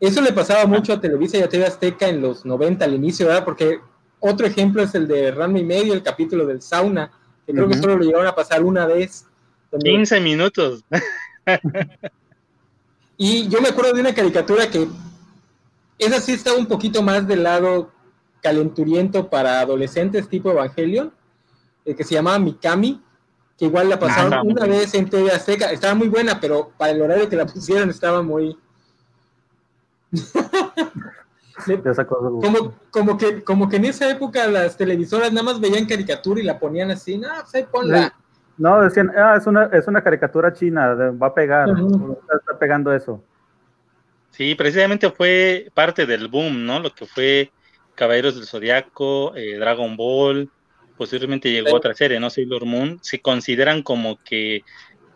Eso 0.00 0.20
le 0.22 0.32
pasaba 0.32 0.66
mucho 0.66 0.94
a 0.94 1.00
Televisa 1.00 1.38
y 1.38 1.42
a 1.42 1.48
TV 1.48 1.66
Azteca 1.66 2.08
en 2.08 2.20
los 2.22 2.44
90 2.44 2.84
al 2.84 2.94
inicio, 2.94 3.26
¿verdad? 3.26 3.44
Porque 3.44 3.78
otro 4.18 4.46
ejemplo 4.46 4.82
es 4.82 4.94
el 4.94 5.06
de 5.06 5.30
Ramo 5.30 5.58
y 5.58 5.64
medio, 5.64 5.92
el 5.92 6.02
capítulo 6.02 6.46
del 6.46 6.62
sauna, 6.62 7.10
que 7.46 7.52
creo 7.52 7.68
que 7.68 7.76
solo 7.76 7.96
lo 7.96 8.04
llegaron 8.04 8.26
a 8.26 8.34
pasar 8.34 8.64
una 8.64 8.86
vez. 8.86 9.26
15 9.78 10.20
minutos. 10.20 10.84
Y 13.22 13.48
yo 13.48 13.60
me 13.60 13.68
acuerdo 13.68 13.92
de 13.92 14.00
una 14.00 14.14
caricatura 14.14 14.70
que 14.70 14.88
esa 15.98 16.20
sí 16.22 16.32
estaba 16.32 16.56
un 16.56 16.64
poquito 16.64 17.02
más 17.02 17.28
del 17.28 17.42
lado 17.42 17.92
calenturiento 18.40 19.28
para 19.28 19.60
adolescentes 19.60 20.28
tipo 20.28 20.50
Evangelion, 20.50 21.12
el 21.84 21.96
que 21.96 22.04
se 22.04 22.14
llamaba 22.14 22.38
Mikami, 22.38 23.02
que 23.58 23.66
igual 23.66 23.88
la 23.88 23.98
pasaron 23.98 24.46
una 24.46 24.66
vez 24.66 24.94
en 24.94 25.08
TV 25.08 25.30
Azteca, 25.30 25.70
estaba 25.70 25.94
muy 25.94 26.08
buena, 26.08 26.40
pero 26.40 26.72
para 26.76 26.92
el 26.92 27.02
horario 27.02 27.28
que 27.28 27.36
la 27.36 27.46
pusieron 27.46 27.90
estaba 27.90 28.22
muy... 28.22 28.58
como, 32.40 32.74
como, 32.90 33.18
que, 33.18 33.44
como 33.44 33.68
que 33.68 33.76
en 33.76 33.84
esa 33.84 34.10
época 34.10 34.46
las 34.46 34.76
televisoras 34.76 35.32
nada 35.32 35.44
más 35.44 35.60
veían 35.60 35.86
caricatura 35.86 36.40
y 36.40 36.44
la 36.44 36.58
ponían 36.58 36.90
así, 36.90 37.18
no, 37.18 37.28
pues 37.42 37.54
ahí 37.54 37.66
ponla. 37.70 38.14
No, 38.56 38.82
decían, 38.82 39.10
ah, 39.16 39.36
es 39.38 39.46
una, 39.46 39.66
es 39.66 39.86
una 39.86 40.02
caricatura 40.02 40.52
china, 40.52 40.94
va 40.94 41.28
a 41.28 41.34
pegar, 41.34 41.68
está 41.68 42.58
pegando 42.58 42.92
eso. 42.92 43.22
Sí, 44.30 44.54
precisamente 44.54 45.10
fue 45.10 45.70
parte 45.74 46.06
del 46.06 46.28
boom, 46.28 46.64
¿no? 46.64 46.80
Lo 46.80 46.94
que 46.94 47.06
fue 47.06 47.50
Caballeros 48.00 48.34
del 48.34 48.46
Zodiaco, 48.46 49.36
eh, 49.36 49.56
Dragon 49.58 49.94
Ball, 49.94 50.48
posiblemente 50.96 51.52
llegó 51.52 51.76
otra 51.76 51.92
serie, 51.92 52.18
¿no? 52.18 52.30
Sailor 52.30 52.64
Moon, 52.64 52.98
se 53.02 53.20
consideran 53.20 53.82
como 53.82 54.18
que 54.24 54.62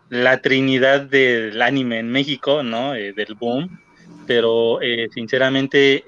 la 0.09 0.39
trinidad 0.39 1.01
del 1.01 1.59
anime 1.63 1.97
en 1.97 2.11
México, 2.11 2.61
¿no? 2.61 2.93
Eh, 2.93 3.11
del 3.13 3.33
boom, 3.33 3.81
pero 4.27 4.83
eh, 4.83 5.09
sinceramente 5.11 6.03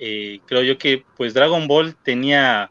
creo 0.45 0.61
yo 0.61 0.77
que 0.77 1.03
pues 1.17 1.33
Dragon 1.33 1.67
Ball 1.67 1.95
tenía 1.95 2.69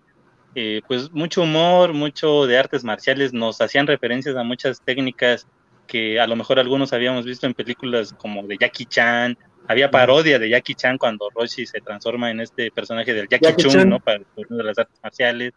pues 0.86 1.10
mucho 1.10 1.42
humor, 1.42 1.92
mucho 1.92 2.46
de 2.46 2.58
artes 2.58 2.84
marciales, 2.84 3.32
nos 3.32 3.60
hacían 3.60 3.88
referencias 3.88 4.36
a 4.36 4.44
muchas 4.44 4.80
técnicas 4.82 5.48
que 5.88 6.20
a 6.20 6.28
lo 6.28 6.36
mejor 6.36 6.60
algunos 6.60 6.92
habíamos 6.92 7.25
visto 7.25 7.44
en 7.46 7.54
películas 7.54 8.12
como 8.12 8.46
de 8.46 8.56
Jackie 8.56 8.86
Chan, 8.86 9.36
había 9.68 9.90
parodia 9.90 10.38
de 10.38 10.49
Jackie 10.49 10.75
Chan 10.75 10.99
cuando 10.99 11.30
Roshi 11.30 11.66
se 11.66 11.80
transforma 11.80 12.30
en 12.30 12.40
este 12.40 12.70
personaje 12.70 13.12
del 13.12 13.28
Jackie, 13.28 13.54
Chun, 13.56 13.88
¿no? 13.88 14.00
Para 14.00 14.20
de 14.37 14.64
las 14.64 14.78
artes 14.78 14.99
marciales. 15.02 15.52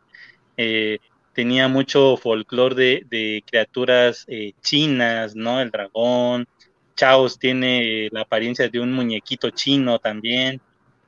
Eh, 0.58 1.00
tenía 1.34 1.68
mucho 1.68 2.18
folclore 2.18 3.04
de, 3.08 3.44
criaturas 3.46 4.26
eh, 4.28 4.54
chinas, 4.62 5.36
¿no? 5.36 5.62
El 5.62 5.72
dragón. 5.72 6.48
Chaos 6.96 7.40
tiene 7.40 8.10
la 8.12 8.22
apariencia 8.22 8.68
de 8.68 8.80
un 8.80 8.92
muñequito 8.92 9.52
chino 9.52 10.00
también. 10.00 10.60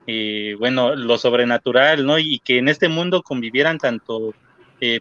Eh, 0.07 0.55
bueno, 0.57 0.95
lo 0.95 1.17
sobrenatural, 1.17 2.05
¿no? 2.05 2.17
Y 2.17 2.39
que 2.39 2.59
en 2.59 2.69
este 2.69 2.87
mundo 2.87 3.23
convivieran 3.23 3.77
tanto 3.77 4.33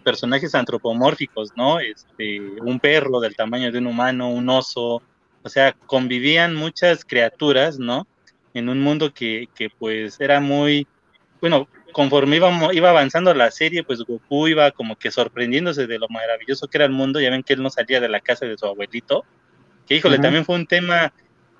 personajes 0.05 0.55
antropomórficos, 0.55 1.57
¿no? 1.57 1.81
Este, 1.81 2.39
un 2.61 2.79
perro 2.81 3.19
del 3.19 3.35
tamaño 3.35 3.73
de 3.73 3.79
un 3.79 3.87
humano, 3.87 4.29
un 4.29 4.47
oso, 4.51 5.01
o 5.43 5.49
sea, 5.49 5.73
convivían 5.87 6.55
muchas 6.55 7.05
criaturas, 7.05 7.79
¿no? 7.79 8.07
En 8.55 8.69
un 8.69 8.81
mundo 8.81 9.13
que, 9.15 9.49
que 9.55 9.71
pues 9.71 10.21
era 10.21 10.41
muy, 10.41 10.87
bueno, 11.41 11.69
conforme 11.93 12.37
iba, 12.37 12.75
iba 12.75 12.91
avanzando 12.91 13.35
la 13.35 13.51
serie, 13.51 13.85
pues 13.85 14.01
Goku 14.01 14.49
iba 14.49 14.71
como 14.71 14.97
que 14.97 15.11
sorprendiéndose 15.11 15.87
de 15.87 15.99
lo 15.99 16.09
maravilloso 16.09 16.69
que 16.69 16.79
era 16.79 16.85
el 16.85 16.93
mundo, 16.93 17.21
ya 17.21 17.31
ven 17.31 17.43
que 17.43 17.55
él 17.55 17.63
no 17.63 17.71
salía 17.71 18.01
de 18.01 18.09
la 18.09 18.21
casa 18.21 18.47
de 18.47 18.57
su 18.57 18.67
abuelito, 18.67 19.25
que 19.87 19.97
híjole, 19.97 20.19
también 20.19 20.45
fue 20.45 20.55
un 20.55 20.67
tema, 20.67 21.13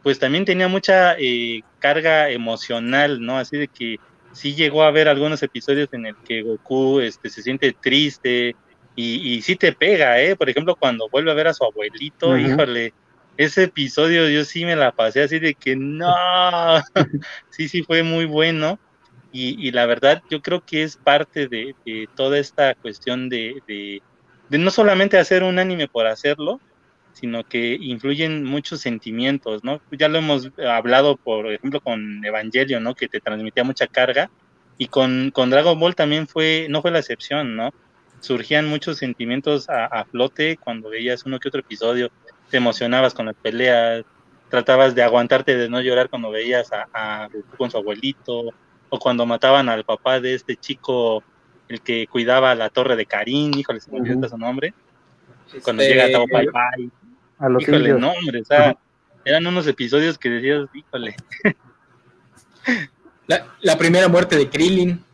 pues 0.03 0.19
también 0.19 0.45
tenía 0.45 0.69
mucha 0.69 1.17
eh, 1.19 1.63
carga 1.79 2.31
emocional, 2.31 3.21
¿no? 3.21 3.39
Así 3.39 3.57
de 3.57 3.69
que 3.69 3.99
sí 4.33 4.55
llegó 4.55 4.85
a 4.85 4.89
haber 4.89 5.09
algunos 5.09 5.43
episodios 5.43 5.89
en 5.93 6.07
el 6.07 6.17
que 6.17 6.43
Goku 6.43 7.01
este, 7.01 7.29
se 7.29 7.43
siente 7.43 7.73
triste 7.73 8.55
y, 8.95 9.35
y 9.35 9.43
sí 9.43 9.57
te 9.57 9.73
pega, 9.73 10.21
¿eh? 10.21 10.37
Por 10.37 10.49
ejemplo, 10.49 10.77
cuando 10.77 11.09
vuelve 11.09 11.31
a 11.31 11.35
ver 11.35 11.49
a 11.49 11.55
su 11.55 11.65
abuelito, 11.65 12.39
híjole, 12.39 12.93
ese 13.37 13.65
episodio 13.65 14.29
yo 14.29 14.45
sí 14.45 14.65
me 14.65 14.77
la 14.77 14.93
pasé 14.93 15.23
así 15.23 15.39
de 15.39 15.55
que 15.55 15.77
no, 15.77 16.15
sí, 17.51 17.69
sí 17.69 17.83
fue 17.83 18.03
muy 18.03 18.25
bueno. 18.27 18.79
Y, 19.33 19.71
la 19.71 19.87
verdad 19.87 20.23
yo 20.29 20.43
creo 20.43 20.65
que 20.65 20.83
es 20.83 20.97
parte 20.97 21.47
de, 21.47 21.75
toda 22.17 22.39
esta 22.39 22.75
cuestión 22.75 23.29
de, 23.29 23.63
de, 23.69 24.59
no 24.59 24.71
solamente 24.71 25.19
hacer 25.19 25.45
un 25.45 25.61
anime 25.61 25.87
por 25.87 26.07
hacerlo, 26.09 26.61
sino 27.13 27.45
que 27.45 27.79
influyen 27.81 28.45
muchos 28.45 28.81
sentimientos, 28.81 29.63
¿no? 29.63 29.81
Ya 29.93 30.09
lo 30.09 30.19
hemos 30.19 30.51
hablado, 30.59 31.17
por 31.17 31.53
ejemplo, 31.53 31.81
con 31.81 32.25
Evangelio, 32.25 32.81
¿no? 32.81 32.95
Que 32.95 33.09
te 33.09 33.21
transmitía 33.21 33.63
mucha 33.63 33.87
carga. 33.87 34.31
Y 34.79 34.89
con, 34.89 35.31
con 35.31 35.51
Dragon 35.51 35.79
Ball 35.79 35.95
también 35.95 36.27
fue, 36.27 36.67
no 36.71 36.83
fue 36.83 36.91
la 36.91 37.01
excepción, 37.01 37.55
¿no? 37.55 37.71
Surgían 38.21 38.67
muchos 38.67 38.99
sentimientos 38.99 39.69
a, 39.69 39.85
a 39.87 40.05
flote 40.07 40.57
cuando 40.57 40.91
veías 40.91 41.25
uno 41.25 41.39
que 41.39 41.49
otro 41.49 41.61
episodio 41.61 42.11
te 42.51 42.59
emocionabas 42.59 43.15
con 43.15 43.27
las 43.27 43.37
peleas, 43.37 44.05
tratabas 44.49 44.95
de 44.95 45.03
aguantarte 45.03 45.57
de 45.57 45.69
no 45.69 45.81
llorar 45.81 46.11
cuando 46.11 46.31
veías 46.31 46.71
a, 46.73 47.29
con 47.57 47.71
su 47.71 47.79
abuelito, 47.79 48.53
o 48.91 48.99
cuando 48.99 49.25
mataban 49.25 49.69
al 49.69 49.85
papá 49.85 50.21
de 50.21 50.35
este 50.35 50.57
chico, 50.57 51.23
el 51.69 51.81
que 51.81 52.07
cuidaba 52.09 52.55
la 52.55 52.69
torre 52.69 52.97
de 52.97 53.07
Karim, 53.07 53.53
híjole, 53.57 53.81
se 53.81 53.91
me 53.91 54.01
olvidó 54.01 54.29
su 54.29 54.37
nombre, 54.37 54.75
cuando 55.63 55.83
llega 55.83 56.07
a 56.07 56.11
Tao 56.11 56.27
Pai 56.27 56.47
Pai, 56.49 56.91
a 57.39 57.49
los 57.49 57.63
híjole, 57.63 57.95
no, 57.95 58.11
hombre, 58.11 58.41
o 58.41 58.45
sea, 58.45 58.77
eran 59.25 59.47
unos 59.47 59.67
episodios 59.67 60.19
que 60.19 60.29
decías, 60.29 60.69
híjole. 60.75 61.15
La, 63.63 63.79
primera 63.79 64.09
muerte 64.09 64.37
de 64.37 64.49
Krillin. 64.49 65.05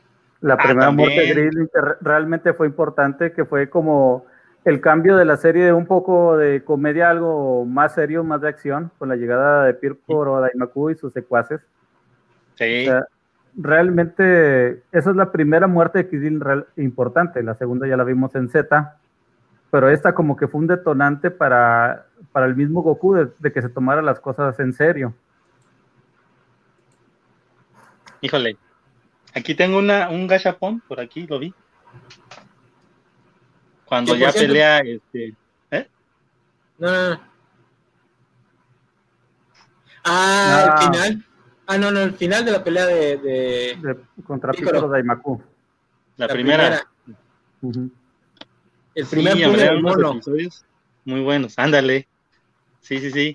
La 0.41 0.55
ah, 0.55 0.59
primera 0.59 0.91
muerte 0.91 1.21
de 1.21 1.33
Krillin 1.33 1.69
que 1.73 1.81
realmente 2.01 2.55
fue 2.55 2.67
importante, 2.67 3.33
que 3.33 3.45
fue 3.45 3.69
como 3.69 4.25
el 4.67 4.81
cambio 4.81 5.17
de 5.17 5.25
la 5.25 5.37
serie 5.37 5.65
de 5.65 5.73
un 5.73 5.87
poco 5.87 6.37
de 6.37 6.65
comedia 6.65 7.09
algo 7.09 7.65
más 7.65 7.95
serio, 7.95 8.25
más 8.25 8.41
de 8.41 8.49
acción, 8.49 8.91
con 8.99 9.09
la 9.09 9.15
llegada 9.15 9.65
de 9.65 9.75
Pirko 9.75 10.41
Daimaku 10.41 10.91
y 10.91 10.97
sus 10.97 11.13
secuaces. 11.13 11.61
Sí. 12.57 12.87
realmente, 13.55 14.83
esa 14.91 15.11
es 15.11 15.17
la 15.17 15.31
primera 15.31 15.69
muerte 15.69 15.99
de 15.99 16.09
Kirill 16.09 16.43
importante. 16.79 17.45
La 17.45 17.55
segunda 17.55 17.87
ya 17.87 17.97
la 17.97 18.03
vimos 18.03 18.35
en 18.35 18.49
Z, 18.49 18.99
pero 19.71 19.89
esta 19.89 20.15
como 20.15 20.37
que 20.37 20.49
fue 20.49 20.63
un 20.63 20.67
detonante 20.67 21.31
para, 21.31 22.07
para 22.33 22.47
el 22.47 22.57
mismo 22.57 22.83
Goku 22.83 23.15
de, 23.39 23.53
que 23.53 23.63
se 23.63 23.69
tomara 23.69 24.03
las 24.03 24.19
cosas 24.19 24.59
en 24.59 24.73
serio. 24.73 25.15
Híjole, 28.21 28.57
aquí 29.33 29.55
tengo 29.55 29.79
una, 29.79 30.11
un 30.11 30.27
gachapón, 30.27 30.81
por 30.89 30.99
aquí 30.99 31.25
lo 31.29 31.39
vi. 31.39 31.55
Cuando 33.87 34.15
ya 34.17 34.33
pelea, 34.33 34.81
este. 34.81 35.35
¿Eh? 35.71 35.89
No, 36.79 36.91
no, 36.91 37.11
no. 37.11 37.21
Ah, 40.05 40.75
el 40.77 40.85
final. 40.85 41.25
Ah, 41.67 41.79
no, 41.79 41.91
no, 41.91 42.01
el 42.01 42.15
final 42.15 42.45
de 42.45 42.53
la 42.53 42.63
pelea 42.63 42.87
de. 42.87 43.17
de... 43.17 43.97
contra 44.25 44.53
Piccolo 44.53 44.89
Daimaku. 44.89 45.43
La, 46.17 46.27
la 46.27 46.33
primera. 46.33 46.87
El 48.95 49.07
primer 49.07 49.37
sí, 49.37 49.83
mono. 49.83 50.13
Episodios 50.13 50.67
muy 51.07 51.21
buenos, 51.21 51.59
ándale. 51.59 52.09
Sí, 52.81 52.99
sí, 52.99 53.11
sí. 53.13 53.35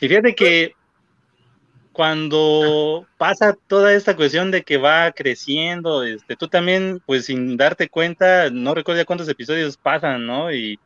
Y 0.00 0.08
fíjate 0.08 0.34
que 0.34 0.75
cuando 1.96 3.06
pasa 3.16 3.56
toda 3.68 3.94
esta 3.94 4.14
cuestión 4.14 4.50
de 4.50 4.62
que 4.64 4.76
va 4.76 5.12
creciendo, 5.12 6.02
este, 6.02 6.36
tú 6.36 6.46
también, 6.46 7.00
pues 7.06 7.24
sin 7.24 7.56
darte 7.56 7.88
cuenta, 7.88 8.50
no 8.50 8.74
recuerdo 8.74 9.00
ya 9.00 9.06
cuántos 9.06 9.30
episodios 9.30 9.78
pasan, 9.78 10.26
¿no? 10.26 10.52
Y, 10.52 10.78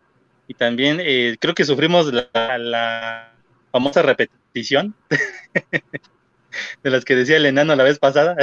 también 0.57 0.99
eh, 1.01 1.37
creo 1.41 1.55
que 1.55 1.65
sufrimos 1.65 2.13
la, 2.13 3.33
famosa 3.73 4.03
repetición 4.03 4.95
de 6.83 6.91
las 6.91 7.05
que 7.05 7.15
decía 7.15 7.37
el 7.37 7.47
enano 7.47 7.75
la 7.77 7.85
vez 7.85 7.99
pasada. 8.01 8.37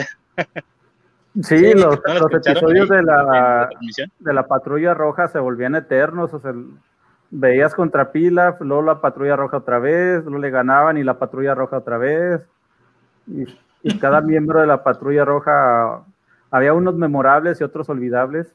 Sí, 1.41 1.73
los, 1.73 1.99
episodios 2.31 2.89
de 2.89 3.03
la, 3.03 3.69
de 4.19 4.33
la 4.33 4.47
patrulla 4.47 4.93
roja 4.93 5.27
se 5.29 5.39
volvían 5.39 5.75
eternos, 5.75 6.33
o 6.33 6.39
sea, 6.39 6.53
veías 7.29 7.73
contra 7.75 8.11
Pila, 8.11 8.57
luego 8.59 8.83
la 8.83 8.99
patrulla 8.99 9.37
roja 9.37 9.57
otra 9.57 9.79
vez, 9.79 10.23
luego 10.23 10.39
le 10.39 10.49
ganaban 10.49 10.97
y 10.97 11.03
la 11.03 11.17
patrulla 11.17 11.55
roja 11.55 11.77
otra 11.77 11.97
vez 11.97 12.41
y, 13.27 13.97
cada 13.99 14.21
miembro 14.21 14.59
de 14.59 14.67
la 14.67 14.83
patrulla 14.83 15.23
roja 15.23 16.03
había 16.51 16.73
unos 16.73 16.95
memorables 16.95 17.61
y 17.61 17.63
otros 17.63 17.87
olvidables. 17.89 18.47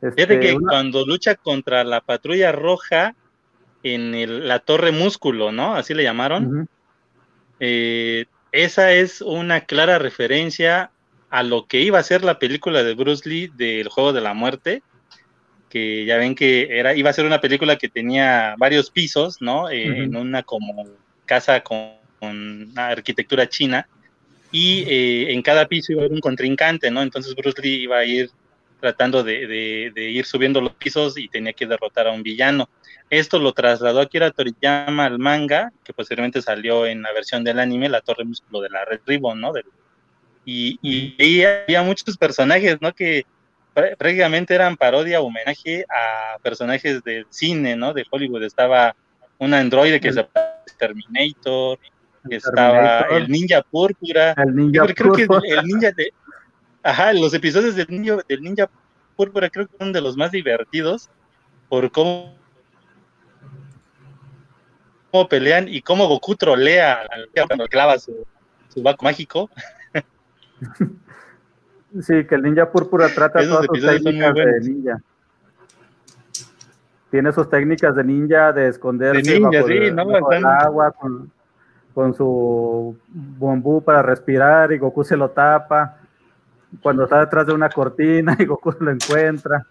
Fíjate 0.00 0.40
que 0.40 0.50
este, 0.50 0.60
cuando 0.60 1.06
lucha 1.06 1.36
contra 1.36 1.84
la 1.84 2.00
patrulla 2.00 2.52
roja 2.52 3.14
en 3.82 4.46
la 4.46 4.58
torre 4.58 4.92
músculo, 4.92 5.52
¿no? 5.52 5.74
Así 5.74 5.94
le 5.94 6.02
llamaron. 6.02 6.68
Eh, 7.60 8.26
esa 8.52 8.92
es 8.92 9.22
una 9.22 9.62
clara 9.62 9.98
referencia 9.98 10.90
a 11.30 11.42
lo 11.42 11.66
que 11.66 11.80
iba 11.80 11.98
a 11.98 12.02
ser 12.02 12.24
la 12.24 12.38
película 12.38 12.82
de 12.82 12.94
Bruce 12.94 13.28
Lee 13.28 13.50
del 13.54 13.88
juego 13.88 14.12
de 14.12 14.20
la 14.20 14.34
muerte, 14.34 14.82
que 15.68 16.04
ya 16.04 16.16
ven 16.16 16.34
que 16.34 16.78
era, 16.78 16.94
iba 16.94 17.10
a 17.10 17.14
ser 17.14 17.26
una 17.26 17.40
película 17.40 17.76
que 17.76 17.88
tenía 17.88 18.54
varios 18.58 18.90
pisos, 18.90 19.40
¿no? 19.40 19.68
Eh, 19.70 20.04
en 20.04 20.16
una 20.16 20.42
como 20.42 20.84
casa 21.26 21.60
con 21.62 21.95
con 22.18 22.72
arquitectura 22.76 23.48
china, 23.48 23.86
y 24.52 24.84
eh, 24.88 25.32
en 25.32 25.42
cada 25.42 25.66
piso 25.66 25.92
iba 25.92 26.02
a 26.02 26.04
haber 26.04 26.14
un 26.14 26.20
contrincante, 26.20 26.90
¿no? 26.90 27.02
Entonces 27.02 27.34
Bruce 27.34 27.60
Lee 27.60 27.82
iba 27.82 27.98
a 27.98 28.04
ir 28.04 28.30
tratando 28.80 29.22
de, 29.22 29.92
ir 29.96 30.24
subiendo 30.26 30.60
los 30.60 30.74
pisos 30.74 31.18
y 31.18 31.28
tenía 31.28 31.52
que 31.52 31.66
derrotar 31.66 32.06
a 32.06 32.12
un 32.12 32.22
villano. 32.22 32.68
Esto 33.08 33.38
lo 33.38 33.52
trasladó 33.52 34.00
Akira 34.00 34.30
Toriyama 34.30 35.06
al 35.06 35.18
manga, 35.18 35.72
que 35.84 35.92
posteriormente 35.92 36.42
salió 36.42 36.86
en 36.86 37.02
la 37.02 37.12
versión 37.12 37.44
del 37.44 37.58
anime, 37.58 37.88
La 37.88 38.00
Torre 38.00 38.24
Músculo 38.24 38.60
de 38.60 38.70
la 38.70 38.84
Red 38.84 39.00
Ribbon, 39.06 39.40
¿no? 39.40 39.52
y, 40.44 40.78
y, 40.80 41.42
había 41.42 41.82
muchos 41.82 42.16
personajes, 42.16 42.78
¿no? 42.80 42.94
Que 42.94 43.26
prácticamente 43.74 44.54
eran 44.54 44.76
parodia, 44.76 45.20
homenaje 45.20 45.84
a 45.88 46.38
personajes 46.38 47.02
del 47.02 47.26
cine, 47.30 47.76
¿no? 47.76 47.92
De 47.92 48.06
Hollywood. 48.08 48.44
Estaba 48.44 48.94
un 49.38 49.54
androide 49.54 50.00
que 50.00 50.12
se 50.12 50.26
Terminator, 50.78 51.78
estaba 52.30 53.00
el 53.10 53.28
ninja 53.28 53.62
púrpura. 53.62 54.32
El 54.36 54.56
ninja 54.56 54.86
creo 54.94 55.12
que 55.12 55.22
el 55.22 55.64
ninja 55.64 55.90
de 55.92 56.12
Ajá, 56.86 57.12
los 57.12 57.34
episodios 57.34 57.74
del 57.74 57.88
niño 57.88 58.18
del 58.28 58.42
ninja 58.42 58.70
púrpura 59.16 59.50
creo 59.50 59.66
que 59.66 59.76
son 59.76 59.92
de 59.92 60.00
los 60.00 60.16
más 60.16 60.30
divertidos 60.30 61.10
por 61.68 61.90
cómo 61.90 62.36
cómo 65.10 65.28
pelean 65.28 65.66
y 65.68 65.82
cómo 65.82 66.06
Goku 66.06 66.36
trolea 66.36 67.00
cuando 67.48 67.66
clava 67.66 67.98
su, 67.98 68.24
su 68.68 68.82
mágico. 69.02 69.50
Sí, 72.02 72.26
que 72.26 72.34
el 72.34 72.42
ninja 72.42 72.70
púrpura 72.70 73.08
trata 73.08 73.40
todas 73.40 73.64
sus 73.66 73.80
técnicas 73.80 74.34
de 74.34 74.60
ninja. 74.60 75.02
Tiene 77.10 77.32
sus 77.32 77.48
técnicas 77.48 77.96
de 77.96 78.04
ninja, 78.04 78.52
de 78.52 78.68
esconderse 78.68 79.38
bajo, 79.38 79.68
el, 80.32 80.44
agua 80.44 80.92
con, 80.92 81.32
su 82.14 82.96
bombú 83.08 83.82
para 83.82 84.02
respirar 84.02 84.72
y 84.72 84.78
Goku 84.78 85.02
se 85.04 85.16
lo 85.16 85.30
tapa. 85.30 85.98
Cuando 86.82 87.04
está 87.04 87.20
detrás 87.20 87.46
de 87.46 87.54
una 87.54 87.68
cortina 87.70 88.36
y 88.38 88.44
Goku 88.44 88.74
lo 88.80 88.90
encuentra. 88.90 89.66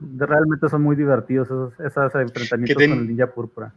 Realmente 0.00 0.68
son 0.68 0.82
muy 0.82 0.96
divertidos 0.96 1.48
esos, 1.78 2.14
enfrentamientos 2.14 2.76
con 2.76 2.98
el 2.98 3.08
ninja 3.08 3.26
púrpura. 3.26 3.72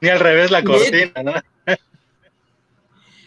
Ni 0.00 0.08
al 0.08 0.20
revés 0.20 0.50
la 0.50 0.62
cortina, 0.62 1.22
¿no? 1.22 1.32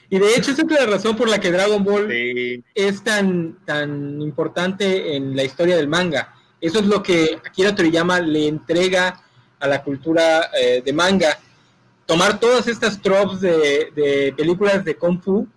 Y 0.10 0.20
de 0.20 0.36
hecho, 0.36 0.52
esa 0.52 0.62
es 0.62 0.72
la 0.72 0.86
razón 0.86 1.18
por 1.18 1.28
la 1.28 1.40
que 1.40 1.52
Dragon 1.52 1.84
Ball 1.84 2.10
es 2.74 3.04
tan, 3.04 3.58
tan 3.66 4.22
importante 4.22 5.16
en 5.16 5.36
la 5.36 5.44
historia 5.44 5.76
del 5.76 5.90
manga. 5.90 6.34
Eso 6.62 6.80
es 6.80 6.86
lo 6.86 7.04
que 7.04 7.38
Akira 7.46 7.76
Toriyama 7.76 8.22
le 8.22 8.48
entrega 8.48 9.20
a 9.60 9.68
la 9.68 9.84
cultura 9.84 10.50
eh, 10.60 10.82
de 10.84 10.94
manga. 10.94 11.38
Tomar 12.08 12.40
todas 12.40 12.68
estas 12.68 13.00
tropes 13.00 13.42
de, 13.42 14.34
películas 14.36 14.84
de 14.84 14.96
Kung 14.96 15.22
Fu, 15.22 15.48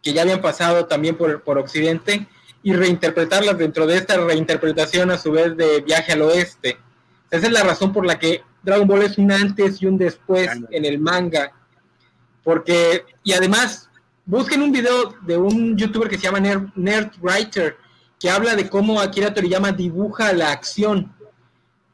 que 0.00 0.12
ya 0.12 0.22
habían 0.22 0.40
pasado 0.40 0.86
también 0.86 1.16
por, 1.16 1.42
por 1.42 1.58
Occidente, 1.58 2.28
y 2.62 2.72
reinterpretarlas 2.72 3.58
dentro 3.58 3.84
de 3.86 3.96
esta 3.96 4.16
reinterpretación 4.16 5.10
a 5.10 5.18
su 5.18 5.32
vez 5.32 5.56
de 5.56 5.80
Viaje 5.80 6.12
al 6.12 6.22
Oeste. 6.22 6.78
Esa 7.30 7.46
es 7.46 7.52
la 7.52 7.64
razón 7.64 7.92
por 7.92 8.06
la 8.06 8.16
que 8.16 8.42
Dragon 8.62 8.86
Ball 8.86 9.02
es 9.02 9.18
un 9.18 9.32
antes 9.32 9.82
y 9.82 9.86
un 9.86 9.98
después 9.98 10.48
en 10.70 10.84
el 10.84 11.00
manga 11.00 11.52
porque, 12.48 13.04
y 13.22 13.34
además, 13.34 13.90
busquen 14.24 14.62
un 14.62 14.72
video 14.72 15.14
de 15.20 15.36
un 15.36 15.76
youtuber 15.76 16.08
que 16.08 16.16
se 16.16 16.22
llama 16.22 16.40
Nerd, 16.40 17.10
Writer, 17.20 17.76
que 18.18 18.30
habla 18.30 18.56
de 18.56 18.70
cómo 18.70 19.02
Akira 19.02 19.34
Toriyama 19.34 19.72
dibuja 19.72 20.32
la 20.32 20.50
acción. 20.50 21.14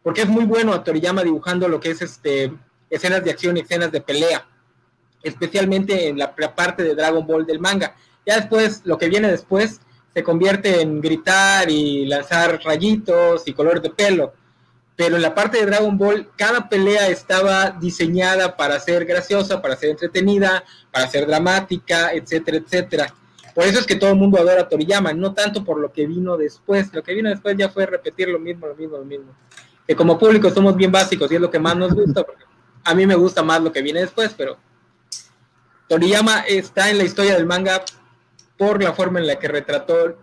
Porque 0.04 0.22
es 0.22 0.28
muy 0.28 0.44
bueno 0.44 0.72
a 0.72 0.84
Toriyama 0.84 1.24
dibujando 1.24 1.66
lo 1.66 1.80
que 1.80 1.90
es 1.90 2.02
este 2.02 2.52
escenas 2.90 3.24
de 3.24 3.30
acción 3.30 3.56
y 3.56 3.60
escenas 3.60 3.92
de 3.92 4.00
pelea. 4.00 4.46
Especialmente 5.22 6.08
en 6.08 6.18
la 6.18 6.34
parte 6.34 6.82
de 6.82 6.94
Dragon 6.94 7.26
Ball 7.26 7.46
del 7.46 7.60
manga. 7.60 7.94
Ya 8.26 8.36
después, 8.36 8.82
lo 8.84 8.98
que 8.98 9.08
viene 9.08 9.30
después, 9.30 9.80
se 10.12 10.22
convierte 10.22 10.80
en 10.80 11.00
gritar 11.00 11.70
y 11.70 12.06
lanzar 12.06 12.60
rayitos 12.62 13.46
y 13.46 13.52
colores 13.52 13.82
de 13.82 13.90
pelo 13.90 14.32
pero 14.96 15.16
en 15.16 15.22
la 15.22 15.34
parte 15.34 15.58
de 15.58 15.66
Dragon 15.66 15.96
Ball 15.98 16.28
cada 16.36 16.68
pelea 16.68 17.08
estaba 17.08 17.70
diseñada 17.70 18.56
para 18.56 18.78
ser 18.78 19.04
graciosa, 19.04 19.60
para 19.60 19.76
ser 19.76 19.90
entretenida, 19.90 20.64
para 20.92 21.08
ser 21.08 21.26
dramática, 21.26 22.12
etcétera, 22.12 22.58
etcétera. 22.58 23.14
Por 23.54 23.64
eso 23.64 23.80
es 23.80 23.86
que 23.86 23.96
todo 23.96 24.10
el 24.10 24.16
mundo 24.16 24.38
adora 24.38 24.68
Toriyama, 24.68 25.12
no 25.12 25.32
tanto 25.32 25.64
por 25.64 25.80
lo 25.80 25.92
que 25.92 26.06
vino 26.06 26.36
después. 26.36 26.92
Lo 26.92 27.02
que 27.02 27.14
vino 27.14 27.28
después 27.28 27.56
ya 27.56 27.68
fue 27.68 27.86
repetir 27.86 28.28
lo 28.28 28.38
mismo, 28.38 28.66
lo 28.66 28.74
mismo, 28.74 28.98
lo 28.98 29.04
mismo. 29.04 29.32
Que 29.86 29.94
como 29.94 30.18
público 30.18 30.50
somos 30.50 30.76
bien 30.76 30.90
básicos 30.90 31.30
y 31.30 31.36
es 31.36 31.40
lo 31.40 31.50
que 31.50 31.58
más 31.58 31.76
nos 31.76 31.92
gusta. 31.92 32.24
A 32.84 32.94
mí 32.94 33.06
me 33.06 33.14
gusta 33.14 33.42
más 33.42 33.62
lo 33.62 33.72
que 33.72 33.82
viene 33.82 34.00
después, 34.00 34.34
pero 34.36 34.56
Toriyama 35.88 36.40
está 36.40 36.90
en 36.90 36.98
la 36.98 37.04
historia 37.04 37.34
del 37.34 37.46
manga 37.46 37.82
por 38.56 38.82
la 38.82 38.92
forma 38.92 39.18
en 39.18 39.26
la 39.26 39.36
que 39.36 39.48
retrató 39.48 40.18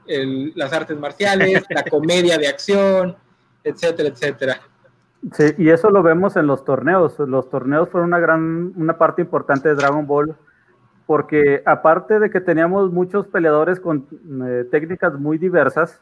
las 0.56 0.74
artes 0.74 0.97
marciales, 0.97 1.63
la 1.69 1.84
comedia 1.84 2.38
de 2.38 2.47
acción, 2.47 3.15
etcétera, 3.63 4.10
etcétera. 4.10 4.62
Sí, 5.34 5.54
y 5.58 5.69
eso 5.69 5.91
lo 5.91 6.02
vemos 6.02 6.36
en 6.36 6.47
los 6.47 6.65
torneos. 6.65 7.19
Los 7.19 7.50
torneos 7.50 7.89
fueron 7.89 8.10
una 8.10 8.19
gran, 8.19 8.74
una 8.76 8.97
parte 8.97 9.21
importante 9.21 9.69
de 9.69 9.76
Dragon 9.76 10.08
Ball, 10.08 10.36
porque 11.06 11.62
aparte 11.65 12.19
de 12.19 12.30
que 12.32 12.41
teníamos 12.41 12.91
muchos 12.91 13.28
peleadores 13.28 13.80
con 13.80 14.08
eh, 14.47 14.65
técnicas 14.71 15.13
muy 15.13 15.38
diversas, 15.38 16.00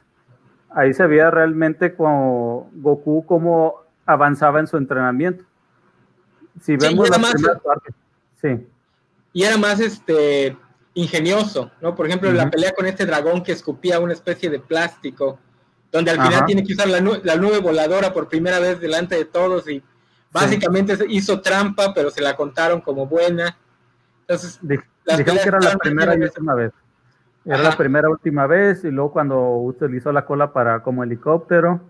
ahí 0.69 0.93
se 0.93 1.05
veía 1.05 1.31
realmente 1.31 1.95
como 1.95 2.69
Goku 2.75 3.25
cómo 3.25 3.81
avanzaba 4.05 4.59
en 4.59 4.67
su 4.67 4.77
entrenamiento. 4.77 5.43
Si 6.61 6.75
vemos 6.75 7.09
la 7.09 7.17
primera 7.17 7.59
parte, 7.59 7.91
sí. 8.41 8.67
Y 9.33 9.43
era 9.43 9.57
más 9.57 9.79
este 9.79 10.57
ingenioso, 10.93 11.71
¿no? 11.81 11.95
Por 11.95 12.07
ejemplo, 12.07 12.31
la 12.31 12.49
pelea 12.49 12.73
con 12.73 12.85
este 12.85 13.05
dragón 13.05 13.43
que 13.43 13.51
escupía 13.51 13.99
una 13.99 14.13
especie 14.13 14.49
de 14.49 14.59
plástico 14.59 15.39
donde 15.91 16.11
al 16.11 16.21
final 16.21 16.45
tiene 16.45 16.63
que 16.63 16.73
usar 16.73 16.87
la, 16.87 17.01
nube 17.01 17.59
voladora 17.59 18.13
por 18.13 18.27
primera 18.27 18.59
vez 18.59 18.79
delante 18.79 19.15
de 19.15 19.25
todos 19.25 19.67
y 19.69 19.81
básicamente 20.31 20.97
hizo 21.09 21.41
trampa, 21.41 21.93
pero 21.93 22.11
se 22.11 22.21
la 22.21 22.35
contaron 22.35 22.81
como 22.81 23.07
buena. 23.07 23.57
Entonces, 24.21 24.59
dijeron 24.61 25.37
que 25.37 25.47
era 25.47 25.59
la 25.59 25.77
primera 25.77 26.15
y 26.15 26.21
última 26.21 26.53
vez. 26.53 26.71
Era 27.45 27.63
la 27.63 27.75
primera 27.75 28.09
última 28.09 28.45
vez 28.45 28.83
y 28.83 28.91
luego 28.91 29.11
cuando 29.11 29.57
utilizó 29.57 30.11
la 30.11 30.25
cola 30.25 30.53
para 30.53 30.83
como 30.83 31.03
helicóptero. 31.03 31.81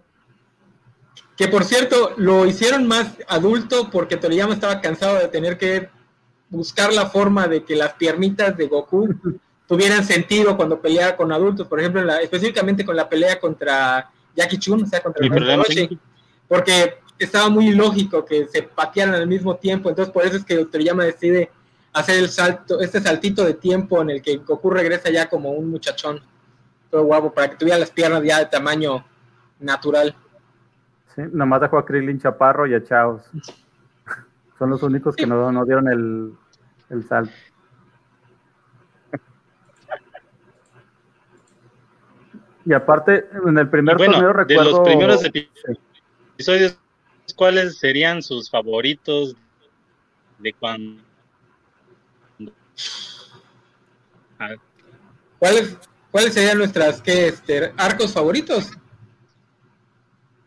Que 1.37 1.47
por 1.47 1.63
cierto, 1.63 2.13
lo 2.17 2.45
hicieron 2.45 2.87
más 2.87 3.13
adulto 3.27 3.89
porque 3.89 4.17
Toriyama 4.17 4.53
estaba 4.53 4.81
cansado 4.81 5.17
de 5.19 5.27
tener 5.27 5.57
que 5.57 5.89
buscar 6.49 6.91
la 6.91 7.09
forma 7.09 7.47
de 7.47 7.63
que 7.63 7.75
las 7.75 7.93
piernitas 7.93 8.57
de 8.57 8.67
Goku 8.67 9.15
tuvieran 9.67 10.03
sentido 10.03 10.57
cuando 10.57 10.81
peleaba 10.81 11.15
con 11.15 11.31
adultos, 11.31 11.67
por 11.67 11.79
ejemplo, 11.79 12.01
específicamente 12.17 12.83
con 12.83 12.95
la 12.95 13.07
pelea 13.07 13.39
contra 13.39 14.09
Jackie 14.35 14.57
Chun, 14.57 14.83
o 14.83 14.87
sea, 14.87 15.01
contra 15.01 15.25
el 15.25 15.99
porque 16.47 16.95
estaba 17.19 17.49
muy 17.49 17.71
lógico 17.71 18.25
que 18.25 18.47
se 18.47 18.63
patearan 18.63 19.13
al 19.13 19.27
mismo 19.27 19.55
tiempo, 19.57 19.89
entonces 19.89 20.11
por 20.11 20.25
eso 20.25 20.37
es 20.37 20.43
que 20.43 20.65
Toriyama 20.65 21.03
decide 21.03 21.51
hacer 21.93 22.17
el 22.17 22.29
salto, 22.29 22.79
este 22.79 22.99
saltito 22.99 23.45
de 23.45 23.53
tiempo 23.53 24.01
en 24.01 24.09
el 24.09 24.21
que 24.21 24.37
Goku 24.37 24.69
regresa 24.71 25.09
ya 25.09 25.29
como 25.29 25.51
un 25.51 25.69
muchachón, 25.69 26.21
todo 26.89 27.03
guapo, 27.03 27.31
para 27.31 27.51
que 27.51 27.57
tuviera 27.57 27.77
las 27.77 27.91
piernas 27.91 28.23
ya 28.23 28.39
de 28.39 28.45
tamaño 28.47 29.05
natural. 29.59 30.15
Sí, 31.19 31.25
nomás 31.33 31.59
dejó 31.59 31.77
a 31.77 31.85
Krillin 31.85 32.19
Chaparro 32.19 32.65
y 32.65 32.73
a 32.73 32.83
Chaos. 32.83 33.23
Son 34.57 34.69
los 34.69 34.81
únicos 34.83 35.15
que 35.15 35.25
no, 35.27 35.51
no 35.51 35.65
dieron 35.65 35.89
el, 35.89 36.33
el 36.89 37.07
salto. 37.07 37.33
Y 42.65 42.73
aparte, 42.73 43.27
en 43.47 43.57
el 43.57 43.67
primer 43.67 43.97
torneo 43.97 44.31
recuerdo... 44.31 44.63
De 44.63 44.71
los 44.71 44.79
primeros 44.81 45.25
episodios, 45.25 46.77
¿cuáles 47.35 47.79
serían 47.79 48.21
sus 48.21 48.47
favoritos 48.47 49.35
de 50.37 50.53
cuando? 50.53 51.01
¿Cuáles, 55.39 55.77
¿Cuáles 56.11 56.33
serían 56.33 56.59
nuestras 56.59 57.01
¿qué, 57.01 57.29
este, 57.29 57.73
arcos 57.75 58.13
favoritos? 58.13 58.71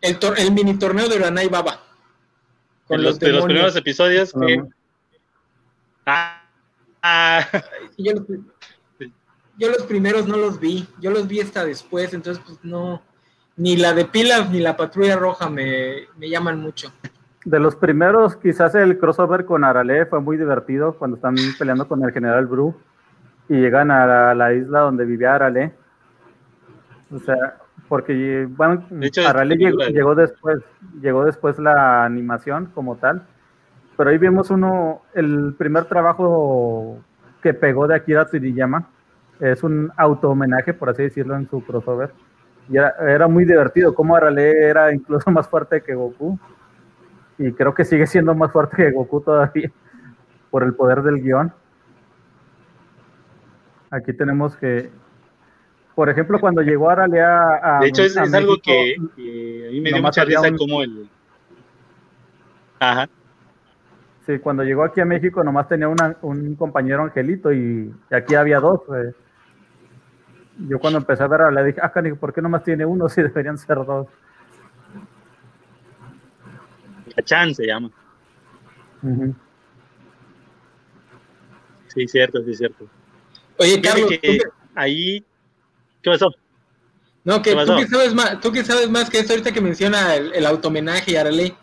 El, 0.02 0.18
el 0.36 0.52
mini 0.52 0.78
torneo 0.78 1.08
de 1.08 1.16
Uranai 1.16 1.48
Baba. 1.48 1.80
Con 2.86 3.02
los, 3.02 3.18
de 3.18 3.32
los 3.32 3.44
primeros 3.44 3.74
episodios 3.76 4.32
que... 4.32 4.62
Ah, 6.04 6.42
ah. 7.02 7.46
Yo, 7.96 8.12
yo 9.56 9.70
los 9.70 9.84
primeros 9.84 10.26
no 10.26 10.36
los 10.36 10.58
vi, 10.58 10.86
yo 11.00 11.10
los 11.10 11.28
vi 11.28 11.40
hasta 11.40 11.64
después, 11.64 12.12
entonces 12.12 12.42
pues 12.44 12.58
no, 12.62 13.00
ni 13.56 13.76
la 13.76 13.92
de 13.92 14.04
Pilas 14.04 14.50
ni 14.50 14.60
la 14.60 14.76
Patrulla 14.76 15.16
Roja 15.16 15.48
me, 15.48 16.08
llaman 16.18 16.60
mucho. 16.60 16.92
De 17.44 17.58
los 17.58 17.76
primeros, 17.76 18.36
quizás 18.36 18.74
el 18.74 18.98
crossover 18.98 19.44
con 19.44 19.64
Arale 19.64 20.06
fue 20.06 20.20
muy 20.20 20.36
divertido 20.36 20.94
cuando 20.94 21.16
están 21.16 21.36
peleando 21.58 21.86
con 21.86 22.02
el 22.04 22.12
general 22.12 22.46
Bru 22.46 22.74
y 23.48 23.54
llegan 23.54 23.90
a 23.90 24.34
la, 24.34 24.54
isla 24.54 24.80
donde 24.80 25.04
vivía 25.04 25.34
Arale. 25.34 25.72
O 27.14 27.18
sea, 27.18 27.58
porque 27.92 28.48
bueno, 28.48 28.86
Arale 29.28 29.54
llegó, 29.54 29.80
llegó, 29.80 30.14
después, 30.14 30.60
llegó 31.02 31.26
después 31.26 31.58
la 31.58 32.06
animación 32.06 32.70
como 32.74 32.96
tal, 32.96 33.26
pero 33.98 34.08
ahí 34.08 34.16
vimos 34.16 34.50
uno, 34.50 35.02
el 35.12 35.54
primer 35.58 35.84
trabajo 35.84 37.04
que 37.42 37.52
pegó 37.52 37.86
de 37.86 37.96
Akira 37.96 38.24
Toriyama, 38.24 38.88
es 39.40 39.62
un 39.62 39.92
auto 39.98 40.30
homenaje, 40.30 40.72
por 40.72 40.88
así 40.88 41.02
decirlo, 41.02 41.36
en 41.36 41.46
su 41.50 41.62
crossover, 41.66 42.14
Y 42.70 42.78
era, 42.78 43.28
muy 43.28 43.44
divertido, 43.44 43.94
como 43.94 44.16
Arale 44.16 44.62
era 44.62 44.94
incluso 44.94 45.30
más 45.30 45.46
fuerte 45.46 45.82
que 45.82 45.94
Goku. 45.94 46.38
Y 47.36 47.52
creo 47.52 47.74
que 47.74 47.84
sigue 47.84 48.06
siendo 48.06 48.34
más 48.34 48.50
fuerte 48.52 48.78
que 48.78 48.90
Goku 48.90 49.20
todavía, 49.20 49.70
por 50.50 50.62
el 50.62 50.72
poder 50.72 51.02
del 51.02 51.20
guion. 51.20 51.52
Aquí 53.90 54.14
tenemos 54.14 54.56
que, 54.56 54.90
por 55.94 56.08
ejemplo, 56.08 56.40
cuando 56.40 56.62
llegó 56.62 56.90
Arale 56.90 57.20
a... 57.20 57.78
de 57.80 57.88
hecho, 57.88 58.02
es, 58.02 58.16
algo 58.16 58.56
que, 58.62 58.96
a 58.96 59.70
mí 59.70 59.80
me 59.80 59.90
dio 59.90 60.02
mucha 60.02 60.24
risa 60.24 60.50
como 60.56 60.82
el... 60.82 61.08
Ajá. 62.80 63.08
Sí, 64.26 64.38
cuando 64.38 64.62
llegó 64.62 64.84
aquí 64.84 65.00
a 65.00 65.04
México 65.04 65.42
nomás 65.42 65.68
tenía 65.68 65.88
un 65.88 66.54
compañero 66.56 67.02
Angelito 67.02 67.52
y, 67.52 67.92
aquí 68.10 68.34
había 68.34 68.60
dos. 68.60 68.80
Yo 70.68 70.78
cuando 70.78 70.98
empecé 70.98 71.22
a 71.22 71.28
ver 71.28 71.52
le 71.52 71.64
dije, 71.64 71.80
ah, 71.82 71.92
¿por 72.18 72.32
qué 72.32 72.40
nomás 72.40 72.62
tiene 72.62 72.84
uno 72.84 73.08
si 73.08 73.22
deberían 73.22 73.58
ser 73.58 73.84
dos? 73.84 74.06
Chan 77.24 77.54
se 77.54 77.66
llama. 77.66 77.90
Sí, 81.88 82.08
cierto, 82.08 82.42
sí, 82.42 82.54
cierto. 82.54 82.86
Oye, 83.58 83.80
Carlos, 83.82 84.10
ahí, 84.74 85.24
¿qué 86.02 86.10
pasó? 86.10 86.30
No, 87.24 87.40
que 87.40 87.54
tú 87.54 87.76
que 87.76 87.86
sabes 87.86 88.14
más, 88.14 88.40
tú 88.40 88.52
que 88.52 88.64
sabes 88.64 88.90
más 88.90 89.08
que 89.08 89.20
eso 89.20 89.32
ahorita 89.32 89.52
que 89.52 89.60
menciona 89.60 90.16
el, 90.16 90.34
el 90.34 90.44
automenaje 90.46 91.12
y 91.12 91.16
Arale. 91.16 91.54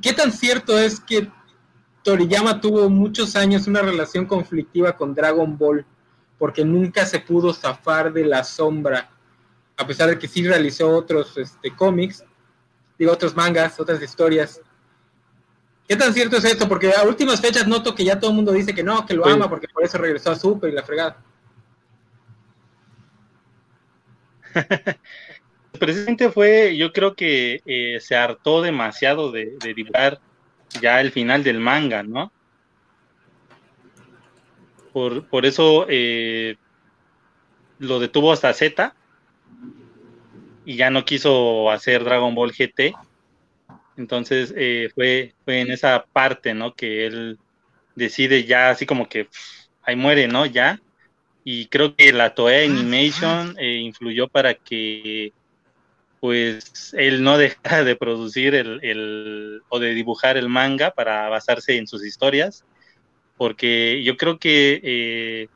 ¿Qué 0.00 0.12
tan 0.12 0.30
cierto 0.30 0.78
es 0.78 1.00
que 1.00 1.28
Toriyama 2.04 2.60
tuvo 2.60 2.88
muchos 2.88 3.34
años 3.34 3.66
una 3.66 3.82
relación 3.82 4.26
conflictiva 4.26 4.96
con 4.96 5.14
Dragon 5.14 5.58
Ball? 5.58 5.84
porque 6.40 6.64
nunca 6.64 7.04
se 7.04 7.20
pudo 7.20 7.52
zafar 7.52 8.14
de 8.14 8.24
la 8.24 8.42
sombra, 8.42 9.10
a 9.76 9.86
pesar 9.86 10.08
de 10.08 10.18
que 10.18 10.26
sí 10.26 10.42
realizó 10.42 10.88
otros 10.88 11.36
este, 11.36 11.76
cómics, 11.76 12.24
digo, 12.98 13.12
otros 13.12 13.36
mangas, 13.36 13.78
otras 13.78 14.02
historias. 14.02 14.58
¿Qué 15.86 15.96
tan 15.96 16.14
cierto 16.14 16.38
es 16.38 16.44
esto? 16.46 16.66
Porque 16.66 16.94
a 16.94 17.02
últimas 17.02 17.42
fechas 17.42 17.68
noto 17.68 17.94
que 17.94 18.06
ya 18.06 18.18
todo 18.18 18.30
el 18.30 18.36
mundo 18.36 18.52
dice 18.52 18.74
que 18.74 18.82
no, 18.82 19.04
que 19.04 19.12
lo 19.12 19.26
ama, 19.26 19.50
porque 19.50 19.68
por 19.68 19.84
eso 19.84 19.98
regresó 19.98 20.30
a 20.30 20.36
Super 20.36 20.72
y 20.72 20.76
la 20.76 20.82
fregada. 20.82 21.22
Precisamente 25.78 26.30
fue, 26.30 26.76
yo 26.76 26.92
creo 26.92 27.14
que 27.14 27.60
eh, 27.64 27.98
se 28.00 28.16
hartó 28.16 28.60
demasiado 28.62 29.30
de, 29.30 29.56
de 29.62 29.74
dibujar 29.74 30.20
ya 30.80 31.00
el 31.00 31.12
final 31.12 31.42
del 31.44 31.58
manga, 31.60 32.02
¿no? 32.02 32.32
Por, 34.92 35.28
por 35.28 35.46
eso 35.46 35.86
eh, 35.88 36.56
lo 37.78 38.00
detuvo 38.00 38.32
hasta 38.32 38.52
Z 38.52 38.94
y 40.64 40.76
ya 40.76 40.90
no 40.90 41.04
quiso 41.04 41.70
hacer 41.70 42.04
Dragon 42.04 42.34
Ball 42.34 42.52
GT. 42.52 42.94
Entonces 43.96 44.52
eh, 44.56 44.90
fue, 44.94 45.34
fue 45.44 45.60
en 45.60 45.70
esa 45.70 46.04
parte, 46.12 46.54
¿no? 46.54 46.74
Que 46.74 47.06
él 47.06 47.38
decide 47.94 48.44
ya 48.44 48.70
así 48.70 48.86
como 48.86 49.08
que 49.08 49.28
ahí 49.82 49.96
muere, 49.96 50.26
¿no? 50.26 50.46
Ya. 50.46 50.80
Y 51.44 51.66
creo 51.66 51.94
que 51.96 52.12
la 52.12 52.34
Toei 52.34 52.66
Animation 52.66 53.56
eh, 53.58 53.76
influyó 53.76 54.28
para 54.28 54.54
que 54.54 55.32
pues 56.20 56.94
él 56.98 57.22
no 57.22 57.38
dejara 57.38 57.84
de 57.84 57.96
producir 57.96 58.54
el, 58.54 58.78
el, 58.82 59.62
o 59.68 59.78
de 59.78 59.94
dibujar 59.94 60.36
el 60.36 60.48
manga 60.48 60.90
para 60.90 61.28
basarse 61.28 61.76
en 61.76 61.86
sus 61.86 62.04
historias 62.04 62.64
porque 63.40 64.02
yo 64.04 64.18
creo 64.18 64.38
que 64.38 64.82
eh, 64.84 65.48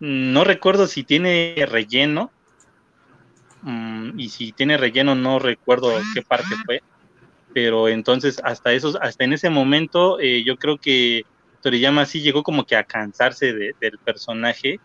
no 0.00 0.44
recuerdo 0.44 0.86
si 0.86 1.02
tiene 1.02 1.54
relleno, 1.66 2.30
mm, 3.62 4.20
y 4.20 4.28
si 4.28 4.52
tiene 4.52 4.76
relleno 4.76 5.14
no 5.14 5.38
recuerdo 5.38 5.94
qué 6.12 6.20
parte 6.20 6.54
fue, 6.66 6.82
pero 7.54 7.88
entonces 7.88 8.38
hasta 8.44 8.74
esos, 8.74 8.98
hasta 9.00 9.24
en 9.24 9.32
ese 9.32 9.48
momento 9.48 10.20
eh, 10.20 10.44
yo 10.44 10.58
creo 10.58 10.76
que 10.76 11.24
Toriyama 11.62 12.04
sí 12.04 12.20
llegó 12.20 12.42
como 12.42 12.66
que 12.66 12.76
a 12.76 12.84
cansarse 12.84 13.54
del 13.54 13.98
personaje, 14.04 14.78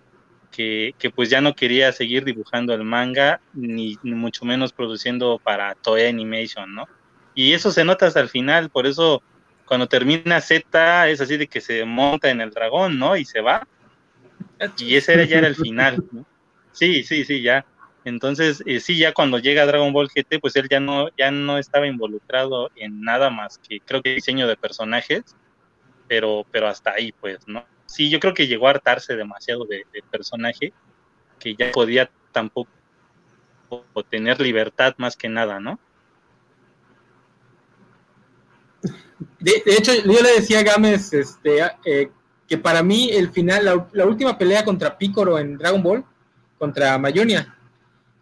que, 0.51 0.93
pues 1.15 1.29
ya 1.29 1.41
no 1.41 1.55
quería 1.55 1.91
seguir 1.91 2.25
dibujando 2.25 2.73
el 2.73 2.83
manga, 2.83 3.41
ni, 3.53 3.97
mucho 4.03 4.45
menos 4.45 4.73
produciendo 4.73 5.39
para 5.43 5.75
Toei 5.75 6.07
Animation, 6.07 6.75
¿no? 6.75 6.87
Y 7.33 7.53
eso 7.53 7.71
se 7.71 7.85
nota 7.85 8.07
hasta 8.07 8.19
el 8.19 8.29
final, 8.29 8.69
por 8.69 8.85
eso 8.85 9.23
cuando 9.65 9.87
termina 9.87 10.41
Z 10.41 11.09
es 11.09 11.21
así 11.21 11.37
de 11.37 11.47
que 11.47 11.61
se 11.61 11.85
monta 11.85 12.29
en 12.29 12.41
el 12.41 12.51
dragón, 12.51 12.99
¿no? 12.99 13.15
Y 13.15 13.23
se 13.23 13.39
va. 13.39 13.65
Y 14.77 14.95
ese 14.95 15.13
era, 15.13 15.23
ya 15.23 15.37
era 15.37 15.47
el 15.47 15.55
final, 15.55 16.03
¿no? 16.11 16.25
Sí, 16.73 17.03
sí, 17.03 17.23
sí, 17.23 17.41
ya. 17.41 17.65
Entonces, 18.03 18.63
eh, 18.65 18.79
sí, 18.79 18.97
ya 18.97 19.13
cuando 19.13 19.37
llega 19.37 19.65
Dragon 19.65 19.93
Ball 19.93 20.09
GT, 20.13 20.39
pues 20.39 20.55
él 20.55 20.67
ya 20.69 20.79
no, 20.79 21.09
ya 21.17 21.31
no 21.31 21.57
estaba 21.57 21.87
involucrado 21.87 22.71
en 22.75 23.01
nada 23.01 23.29
más 23.29 23.59
que 23.59 23.79
creo 23.79 24.01
que 24.01 24.15
diseño 24.15 24.47
de 24.47 24.57
personajes, 24.57 25.23
pero, 26.07 26.45
pero 26.51 26.67
hasta 26.67 26.91
ahí, 26.91 27.11
pues, 27.11 27.47
¿no? 27.47 27.65
Sí, 27.91 28.09
yo 28.09 28.19
creo 28.19 28.33
que 28.33 28.47
llegó 28.47 28.67
a 28.67 28.71
hartarse 28.71 29.15
demasiado 29.15 29.65
de, 29.65 29.85
de 29.91 30.01
personaje, 30.09 30.73
que 31.39 31.55
ya 31.55 31.71
podía 31.71 32.09
tampoco 32.31 32.69
tener 34.09 34.39
libertad 34.39 34.93
más 34.97 35.15
que 35.15 35.29
nada, 35.29 35.59
¿no? 35.59 35.79
De, 39.39 39.61
hecho, 39.65 39.93
yo 39.93 40.21
le 40.21 40.33
decía 40.33 40.59
a 40.59 40.63
Gámez 40.63 41.13
este, 41.13 41.59
eh, 41.85 42.11
que 42.47 42.57
para 42.57 42.83
mí 42.83 43.09
el 43.11 43.31
final, 43.31 43.87
la, 43.91 44.05
última 44.05 44.37
pelea 44.37 44.63
contra 44.63 44.97
Picoro 44.97 45.37
en 45.37 45.57
Dragon 45.57 45.81
Ball, 45.81 46.05
contra 46.57 46.97
Mayonia, 46.97 47.55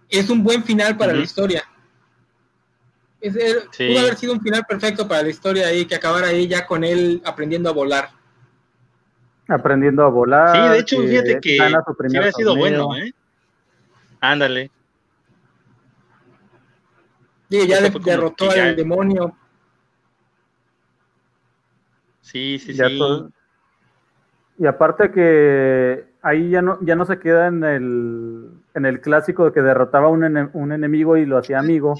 es 0.09 0.29
un 0.29 0.43
buen 0.43 0.63
final 0.63 0.97
para 0.97 1.13
la 1.13 1.21
historia. 1.21 1.63
Es, 3.21 3.33
Pudo 3.77 3.99
haber 3.99 4.15
sido 4.15 4.33
un 4.33 4.41
final 4.41 4.65
perfecto 4.65 5.07
para 5.07 5.23
la 5.23 5.29
historia 5.29 5.67
ahí, 5.67 5.85
que 5.85 5.95
acabara 5.95 6.27
ahí 6.27 6.47
ya 6.47 6.65
con 6.65 6.83
él 6.83 7.21
aprendiendo 7.25 7.69
a 7.69 7.73
volar. 7.73 8.18
Aprendiendo 9.49 10.03
a 10.03 10.09
volar. 10.09 10.55
Sí, 10.55 10.73
de 10.73 10.79
hecho, 10.79 11.01
fíjate 11.01 11.41
que 11.41 11.57
sí 12.07 12.17
ha 12.17 12.31
sido 12.31 12.55
bueno, 12.55 12.95
¿eh? 12.95 13.11
Ándale. 14.21 14.71
Sí, 17.49 17.67
ya 17.67 17.81
derrotó 17.81 18.51
al 18.51 18.75
demonio, 18.75 19.35
Sí, 22.31 22.59
sí, 22.59 22.75
sí. 22.75 22.99
Y 24.59 24.67
aparte 24.67 25.09
que 25.09 26.05
ahí 26.21 26.51
ya 26.51 26.61
no, 26.61 26.77
ya 26.81 26.95
no 26.95 27.05
se 27.05 27.17
queda 27.17 27.47
en 27.47 27.63
el, 27.63 28.51
en 28.75 28.85
el 28.85 29.01
clásico 29.01 29.45
de 29.45 29.51
que 29.51 29.63
derrotaba 29.63 30.09
un, 30.09 30.23
un 30.53 30.71
enemigo 30.71 31.17
y 31.17 31.25
lo 31.25 31.39
hacía 31.39 31.57
amigo. 31.57 31.95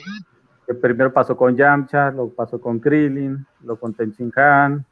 Que 0.67 0.75
primero 0.75 1.11
pasó 1.11 1.35
con 1.35 1.55
Yamcha, 1.57 2.11
lo 2.11 2.29
pasó 2.29 2.61
con 2.61 2.79
Krillin, 2.79 3.43
lo 3.63 3.77
con 3.77 3.95
Tenchin 3.95 4.31
Han. 4.35 4.85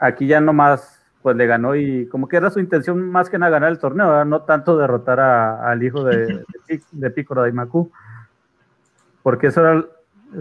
Aquí 0.00 0.26
ya 0.26 0.40
nomás 0.40 1.03
pues 1.24 1.36
le 1.36 1.46
ganó 1.46 1.74
y 1.74 2.06
como 2.08 2.28
que 2.28 2.36
era 2.36 2.50
su 2.50 2.60
intención 2.60 3.00
más 3.10 3.30
que 3.30 3.38
nada 3.38 3.52
ganar 3.52 3.70
el 3.70 3.78
torneo, 3.78 4.26
no 4.26 4.42
tanto 4.42 4.76
derrotar 4.76 5.20
al 5.20 5.82
hijo 5.82 6.04
de, 6.04 6.44
de, 6.68 6.82
de 6.92 7.10
Piccolo 7.10 7.40
Daimaku. 7.40 7.90
Porque 9.22 9.46
eso 9.46 9.62
era 9.62 9.86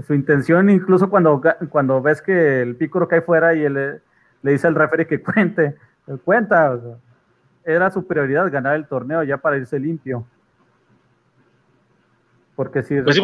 su 0.05 0.13
intención, 0.13 0.69
incluso 0.69 1.09
cuando, 1.09 1.41
cuando 1.69 2.01
ves 2.01 2.21
que 2.21 2.61
el 2.61 2.75
pícoro 2.75 3.07
cae 3.07 3.21
fuera 3.21 3.55
y 3.55 3.63
él 3.63 4.01
le, 4.41 4.51
dice 4.51 4.67
al 4.67 4.75
referee 4.75 5.07
que 5.07 5.21
cuente, 5.23 5.77
cuenta, 6.25 6.77
era 7.63 7.89
su 7.89 8.05
prioridad 8.05 8.51
ganar 8.51 8.75
el 8.75 8.85
torneo 8.85 9.23
ya 9.23 9.37
para 9.37 9.55
irse 9.55 9.79
limpio. 9.79 10.27
Porque 12.57 12.83
si 12.83 13.01
pues 13.01 13.21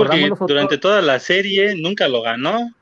durante 0.47 0.77
toda 0.77 1.01
la 1.01 1.19
serie 1.19 1.75
nunca 1.75 2.07
lo 2.07 2.21
ganó, 2.21 2.73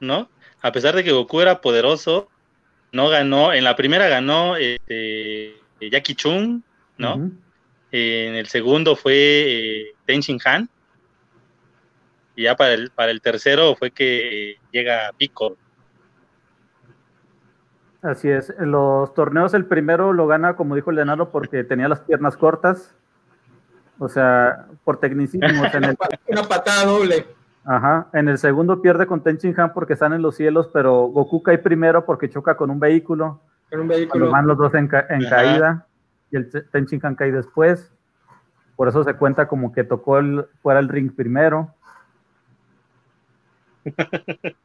¿no? 0.00 0.28
A 0.60 0.72
pesar 0.72 0.96
de 0.96 1.04
que 1.04 1.12
Goku 1.12 1.40
era 1.40 1.60
poderoso, 1.60 2.28
no 2.92 3.08
ganó. 3.08 3.52
En 3.52 3.64
la 3.64 3.74
primera 3.74 4.08
ganó 4.08 4.56
este, 4.56 5.54
Jackie 5.80 6.14
Chung, 6.14 6.60
¿no? 6.98 7.30
en 7.90 8.34
el 8.34 8.46
segundo 8.46 8.96
fue 8.96 9.14
eh, 9.14 9.94
Ten 10.06 10.20
Shin 10.20 10.38
Han 10.46 10.66
y 12.34 12.44
ya 12.44 12.56
para 12.56 12.72
el, 12.72 12.90
para 12.90 13.10
el 13.10 13.20
tercero 13.20 13.74
fue 13.76 13.90
que 13.90 14.56
llega 14.70 15.12
Pico. 15.18 15.56
Así 18.00 18.28
es, 18.28 18.50
en 18.58 18.72
los 18.72 19.14
torneos 19.14 19.54
el 19.54 19.66
primero 19.66 20.12
lo 20.12 20.26
gana, 20.26 20.56
como 20.56 20.74
dijo 20.74 20.90
el 20.90 20.96
Lenaro, 20.96 21.30
porque 21.30 21.64
tenía 21.64 21.88
las 21.88 22.00
piernas 22.00 22.36
cortas, 22.36 22.94
o 23.98 24.08
sea, 24.08 24.66
por 24.84 24.98
tecnicismo. 24.98 25.46
en 25.46 25.96
Una 26.28 26.42
patada 26.44 26.86
doble. 26.86 27.26
Ajá, 27.64 28.08
en 28.12 28.28
el 28.28 28.38
segundo 28.38 28.82
pierde 28.82 29.06
con 29.06 29.22
Tenchin 29.22 29.58
Han 29.58 29.72
porque 29.72 29.92
están 29.92 30.12
en 30.12 30.22
los 30.22 30.34
cielos, 30.36 30.68
pero 30.72 31.04
Goku 31.06 31.42
cae 31.42 31.58
primero 31.58 32.04
porque 32.04 32.28
choca 32.28 32.56
con 32.56 32.70
un 32.70 32.80
vehículo. 32.80 33.40
Con 33.70 33.80
un 33.80 33.88
vehículo. 33.88 34.30
van 34.30 34.46
los 34.46 34.58
dos 34.58 34.74
en, 34.74 34.88
caída 34.88 35.86
y 36.30 36.36
el 36.36 36.50
Tenchin 36.70 37.00
Han 37.04 37.14
cae 37.14 37.30
después. 37.30 37.92
Por 38.74 38.88
eso 38.88 39.04
se 39.04 39.14
cuenta 39.14 39.46
como 39.46 39.72
que 39.72 39.84
tocó 39.84 40.18
el, 40.18 40.44
fuera 40.60 40.80
el 40.80 40.88
ring 40.88 41.14
primero. 41.14 41.72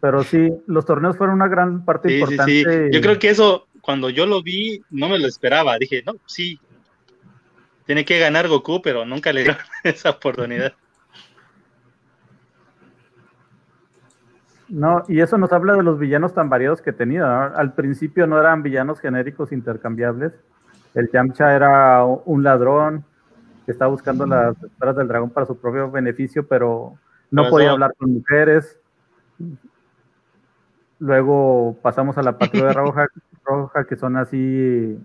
Pero 0.00 0.24
sí, 0.24 0.52
los 0.66 0.84
torneos 0.84 1.16
fueron 1.16 1.36
una 1.36 1.46
gran 1.46 1.84
parte 1.84 2.12
importante. 2.12 2.90
Yo 2.92 3.00
creo 3.00 3.20
que 3.20 3.30
eso, 3.30 3.68
cuando 3.80 4.10
yo 4.10 4.26
lo 4.26 4.42
vi, 4.42 4.82
no 4.90 5.08
me 5.08 5.16
lo 5.16 5.28
esperaba. 5.28 5.78
Dije, 5.78 6.02
no, 6.04 6.16
sí. 6.26 6.58
tiene 7.86 8.04
que 8.04 8.18
ganar 8.18 8.48
Goku, 8.48 8.82
pero 8.82 9.06
nunca 9.06 9.32
le 9.32 9.44
dio 9.44 9.56
esa 9.84 10.10
oportunidad. 10.10 10.74
No, 14.72 15.04
y 15.06 15.20
eso 15.20 15.36
nos 15.36 15.52
habla 15.52 15.76
de 15.76 15.82
los 15.82 15.98
villanos 15.98 16.32
tan 16.32 16.48
variados 16.48 16.80
que 16.80 16.94
tenía. 16.94 17.44
Al 17.44 17.74
principio 17.74 18.26
no 18.26 18.40
eran 18.40 18.62
villanos 18.62 19.00
genéricos 19.00 19.52
intercambiables. 19.52 20.32
El 20.94 21.10
Yamcha 21.12 21.54
era 21.54 22.02
un 22.06 22.42
ladrón 22.42 23.04
que 23.66 23.72
estaba 23.72 23.90
buscando 23.90 24.24
las 24.24 24.56
esferas 24.62 24.96
del 24.96 25.08
dragón 25.08 25.28
para 25.28 25.44
su 25.44 25.58
propio 25.58 25.90
beneficio, 25.90 26.48
pero 26.48 26.94
no 27.30 27.50
podía 27.50 27.72
hablar 27.72 27.92
con 27.98 28.14
mujeres. 28.14 28.80
Luego 30.98 31.76
pasamos 31.82 32.16
a 32.16 32.22
la 32.22 32.38
patrulla 32.38 32.72
roja, 32.72 33.08
roja, 33.44 33.84
que 33.84 33.96
son 33.96 34.16
así 34.16 34.98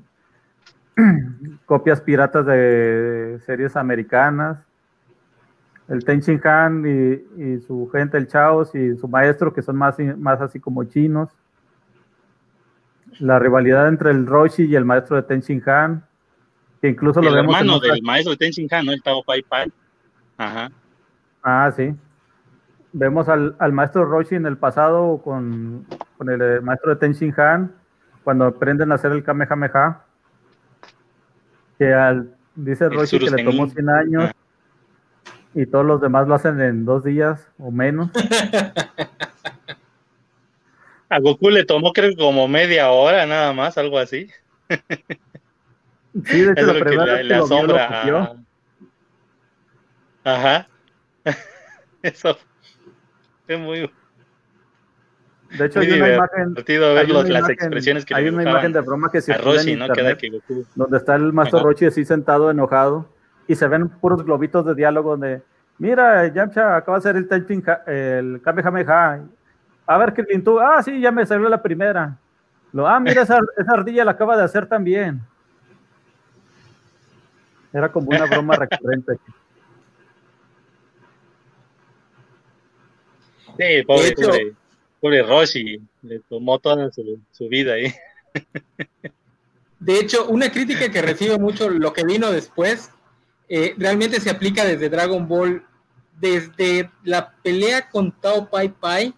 copias 1.65 1.99
piratas 1.99 2.45
de 2.45 3.41
series 3.45 3.75
americanas 3.75 4.66
el 5.87 6.03
Ten 6.03 6.21
Han 6.43 6.85
y, 7.37 7.59
su 7.61 7.89
gente, 7.91 8.17
el 8.17 8.27
Chaos 8.27 8.75
y 8.75 8.97
su 8.97 9.07
maestro, 9.07 9.53
que 9.53 9.61
son 9.61 9.77
más, 9.77 9.97
más 10.17 10.41
así 10.41 10.59
como 10.59 10.83
chinos. 10.83 11.29
La 13.19 13.39
rivalidad 13.39 13.87
entre 13.87 14.11
el 14.11 14.25
Roshi 14.25 14.65
y 14.65 14.75
el 14.75 14.85
maestro 14.85 15.15
de 15.15 15.23
Ten 15.23 15.63
Han, 15.65 16.05
que 16.81 16.89
incluso 16.89 17.21
lo 17.21 17.31
vemos. 17.31 17.55
hermano 17.55 17.79
del 17.79 18.01
maestro 18.03 18.35
de 18.35 18.37
Ten 18.37 18.67
Han, 18.69 18.85
¿no? 18.85 18.91
El 18.91 19.01
Tao 19.01 19.23
Pai 19.23 19.41
Pai. 19.43 19.71
Ajá. 20.37 20.71
Ah, 21.41 21.71
sí. 21.75 21.95
Vemos 22.91 23.29
al, 23.29 23.55
maestro 23.71 24.05
Roshi 24.05 24.35
en 24.35 24.45
el 24.45 24.57
pasado 24.57 25.21
con, 25.23 25.85
el, 26.19 26.41
eh, 26.41 26.61
maestro 26.61 26.95
de 26.95 26.97
Ten 26.97 27.33
Han, 27.39 27.71
cuando 28.23 28.45
aprenden 28.45 28.91
a 28.91 28.95
hacer 28.95 29.13
el 29.13 29.23
Kamehameha. 29.23 30.03
Que 31.77 31.93
al, 31.93 32.35
dice 32.55 32.89
Roshi 32.89 33.19
que 33.19 33.29
le 33.29 33.43
tomó 33.45 33.67
100 33.67 33.89
años. 33.89 34.23
Ah 34.27 34.46
y 35.57 35.65
todos 35.65 35.83
los 35.83 35.99
demás 35.99 36.27
lo 36.27 36.35
hacen 36.35 36.61
en 36.61 36.85
dos 36.85 37.03
días 37.03 37.49
o 37.57 37.71
menos. 37.71 38.11
A 41.09 41.19
Goku 41.19 41.49
le 41.49 41.65
tomó 41.65 41.93
creo 41.93 42.11
que 42.11 42.17
como 42.17 42.47
media 42.47 42.91
hora 42.91 43.25
nada 43.25 43.53
más, 43.53 43.75
algo 43.79 43.97
así. 43.97 44.29
Sí, 46.25 46.41
de 46.41 46.51
hecho, 46.51 46.65
la 46.73 46.85
primera 46.85 47.23
le 47.23 47.33
asombra. 47.33 48.35
Ajá. 50.23 50.67
Eso 52.03 52.37
es 53.47 53.59
muy. 53.59 53.91
De 55.57 55.65
hecho, 55.65 55.79
hay 55.79 55.91
una 55.91 56.13
imagen. 56.13 56.53
Ver 56.53 57.09
las 57.09 57.29
imagen, 57.29 57.51
expresiones 57.51 58.05
que 58.05 58.13
hay 58.13 58.27
una 58.27 58.43
imagen 58.43 58.73
de 58.73 58.81
broma 58.81 59.09
que 59.11 59.21
se 59.21 59.33
a 59.33 59.39
Roshi, 59.39 59.75
¿no? 59.75 59.89
Queda 59.89 60.15
que 60.15 60.29
Goku. 60.29 60.67
donde 60.75 60.97
está 60.97 61.15
el 61.15 61.33
maestro 61.33 61.63
Roshi 61.63 61.85
así 61.85 62.05
sentado 62.05 62.51
enojado 62.51 63.16
y 63.47 63.55
se 63.55 63.67
ven 63.67 63.89
puros 63.89 64.23
globitos 64.23 64.65
de 64.65 64.75
diálogo 64.75 65.11
donde, 65.11 65.41
mira, 65.77 66.27
Yamcha 66.27 66.75
acaba 66.75 66.97
de 66.97 66.99
hacer 66.99 67.15
el 67.15 67.27
typing, 67.27 67.63
el 67.85 68.41
Kamehameha. 68.43 69.21
A 69.85 69.97
ver, 69.97 70.13
qué 70.13 70.23
tú, 70.39 70.59
ah, 70.59 70.83
sí, 70.83 70.99
ya 70.99 71.11
me 71.11 71.25
salió 71.25 71.47
la 71.47 71.61
primera. 71.61 72.17
Lo, 72.73 72.85
ah, 72.87 72.99
mira, 72.99 73.21
esa, 73.21 73.39
esa 73.57 73.71
ardilla 73.71 74.03
la 74.03 74.11
acaba 74.11 74.35
de 74.35 74.43
hacer 74.43 74.67
también. 74.67 75.21
Era 77.71 77.91
como 77.91 78.09
una 78.09 78.25
broma 78.25 78.55
recurrente. 78.57 79.17
Sí, 83.57 83.83
pobre, 83.87 84.13
pobre, 84.13 84.53
pobre 84.99 85.23
Roshi, 85.23 85.81
le 86.03 86.19
tomó 86.19 86.59
toda 86.59 86.91
su, 86.91 87.19
su 87.31 87.47
vida 87.47 87.73
ahí. 87.73 87.91
De 89.79 89.99
hecho, 89.99 90.27
una 90.27 90.51
crítica 90.51 90.89
que 90.89 91.01
recibe 91.01 91.39
mucho 91.39 91.69
lo 91.69 91.93
que 91.93 92.03
vino 92.03 92.31
después 92.31 92.91
eh, 93.49 93.75
realmente 93.77 94.19
se 94.19 94.29
aplica 94.29 94.65
desde 94.65 94.89
Dragon 94.89 95.27
Ball, 95.27 95.65
desde 96.19 96.91
la 97.03 97.33
pelea 97.43 97.89
con 97.89 98.11
Tao 98.11 98.49
Pai 98.49 98.69
Pai. 98.69 99.13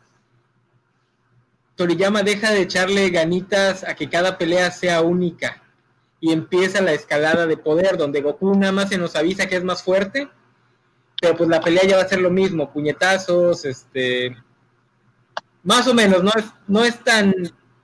Toriyama 1.76 2.24
deja 2.24 2.52
de 2.52 2.62
echarle 2.62 3.10
ganitas 3.10 3.84
a 3.84 3.96
que 3.96 4.10
cada 4.10 4.38
pelea 4.38 4.70
sea 4.70 5.02
única 5.02 5.62
y 6.20 6.34
empieza 6.34 6.82
la 6.82 6.92
escalada 6.92 7.48
de 7.48 7.58
poder, 7.58 7.98
donde 7.98 8.22
Goku 8.22 8.54
nada 8.56 8.74
más 8.74 8.90
se 8.90 8.98
nos 8.98 9.16
avisa 9.16 9.48
que 9.48 9.56
es 9.56 9.64
más 9.64 9.82
fuerte, 9.82 10.30
pero 11.22 11.38
pues 11.38 11.50
la 11.50 11.62
pelea 11.62 11.86
ya 11.86 11.96
va 11.96 12.04
a 12.04 12.08
ser 12.08 12.20
lo 12.20 12.30
mismo, 12.30 12.72
puñetazos, 12.72 13.64
este, 13.64 14.36
más 15.64 15.88
o 15.88 15.94
menos, 15.94 16.24
no 16.24 16.32
es, 16.36 16.46
no 16.68 16.84
es 16.84 17.02
tan, 17.04 17.34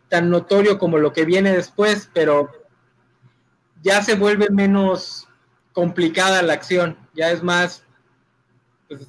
tan 0.09 0.29
notorio 0.29 0.77
como 0.77 0.97
lo 0.97 1.13
que 1.13 1.23
viene 1.23 1.53
después, 1.53 2.09
pero 2.13 2.51
ya 3.81 4.01
se 4.01 4.15
vuelve 4.15 4.49
menos 4.49 5.24
complicada 5.75 6.41
la 6.41 6.53
acción, 6.53 6.97
ya 7.13 7.31
es 7.31 7.43
más 7.43 7.83
pues, 8.87 9.01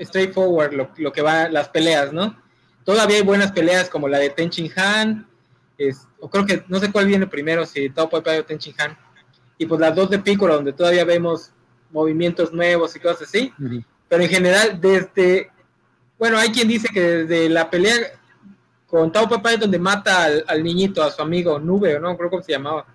straightforward 0.00 0.72
lo, 0.72 0.90
lo, 0.96 1.12
que 1.12 1.20
va 1.20 1.50
las 1.50 1.68
peleas, 1.68 2.14
¿no? 2.14 2.34
Todavía 2.82 3.18
hay 3.18 3.22
buenas 3.22 3.52
peleas 3.52 3.90
como 3.90 4.08
la 4.08 4.18
de 4.18 4.30
Tenchin 4.30 4.72
Han, 4.74 5.28
es, 5.76 6.08
o 6.18 6.30
creo 6.30 6.46
que 6.46 6.64
no 6.66 6.78
sé 6.78 6.90
cuál 6.90 7.06
viene 7.06 7.26
primero, 7.26 7.66
si 7.66 7.90
Tao 7.90 8.08
Pai 8.08 8.22
Pai 8.22 8.38
o 8.38 8.44
Tenchin 8.44 8.74
Han, 8.78 8.96
y 9.58 9.66
pues 9.66 9.78
las 9.78 9.94
dos 9.94 10.08
de 10.08 10.18
Piccolo, 10.18 10.54
donde 10.54 10.72
todavía 10.72 11.04
vemos 11.04 11.52
movimientos 11.90 12.54
nuevos 12.54 12.96
y 12.96 13.00
cosas 13.00 13.28
así, 13.28 13.52
pero 14.08 14.22
en 14.22 14.30
general 14.30 14.80
desde, 14.80 15.50
bueno, 16.18 16.38
hay 16.38 16.48
quien 16.48 16.68
dice 16.68 16.88
que 16.88 17.00
desde 17.00 17.50
la 17.50 17.68
pelea 17.68 17.96
con 18.86 19.12
Tao 19.12 19.28
Pai 19.28 19.42
Pai 19.42 19.56
donde 19.58 19.78
mata 19.78 20.24
al, 20.24 20.42
al 20.48 20.64
niñito, 20.64 21.02
a 21.02 21.10
su 21.10 21.20
amigo 21.20 21.58
Nube, 21.58 22.00
¿no? 22.00 22.16
Creo 22.16 22.30
que 22.30 22.42
se 22.42 22.52
llamaba 22.52 22.86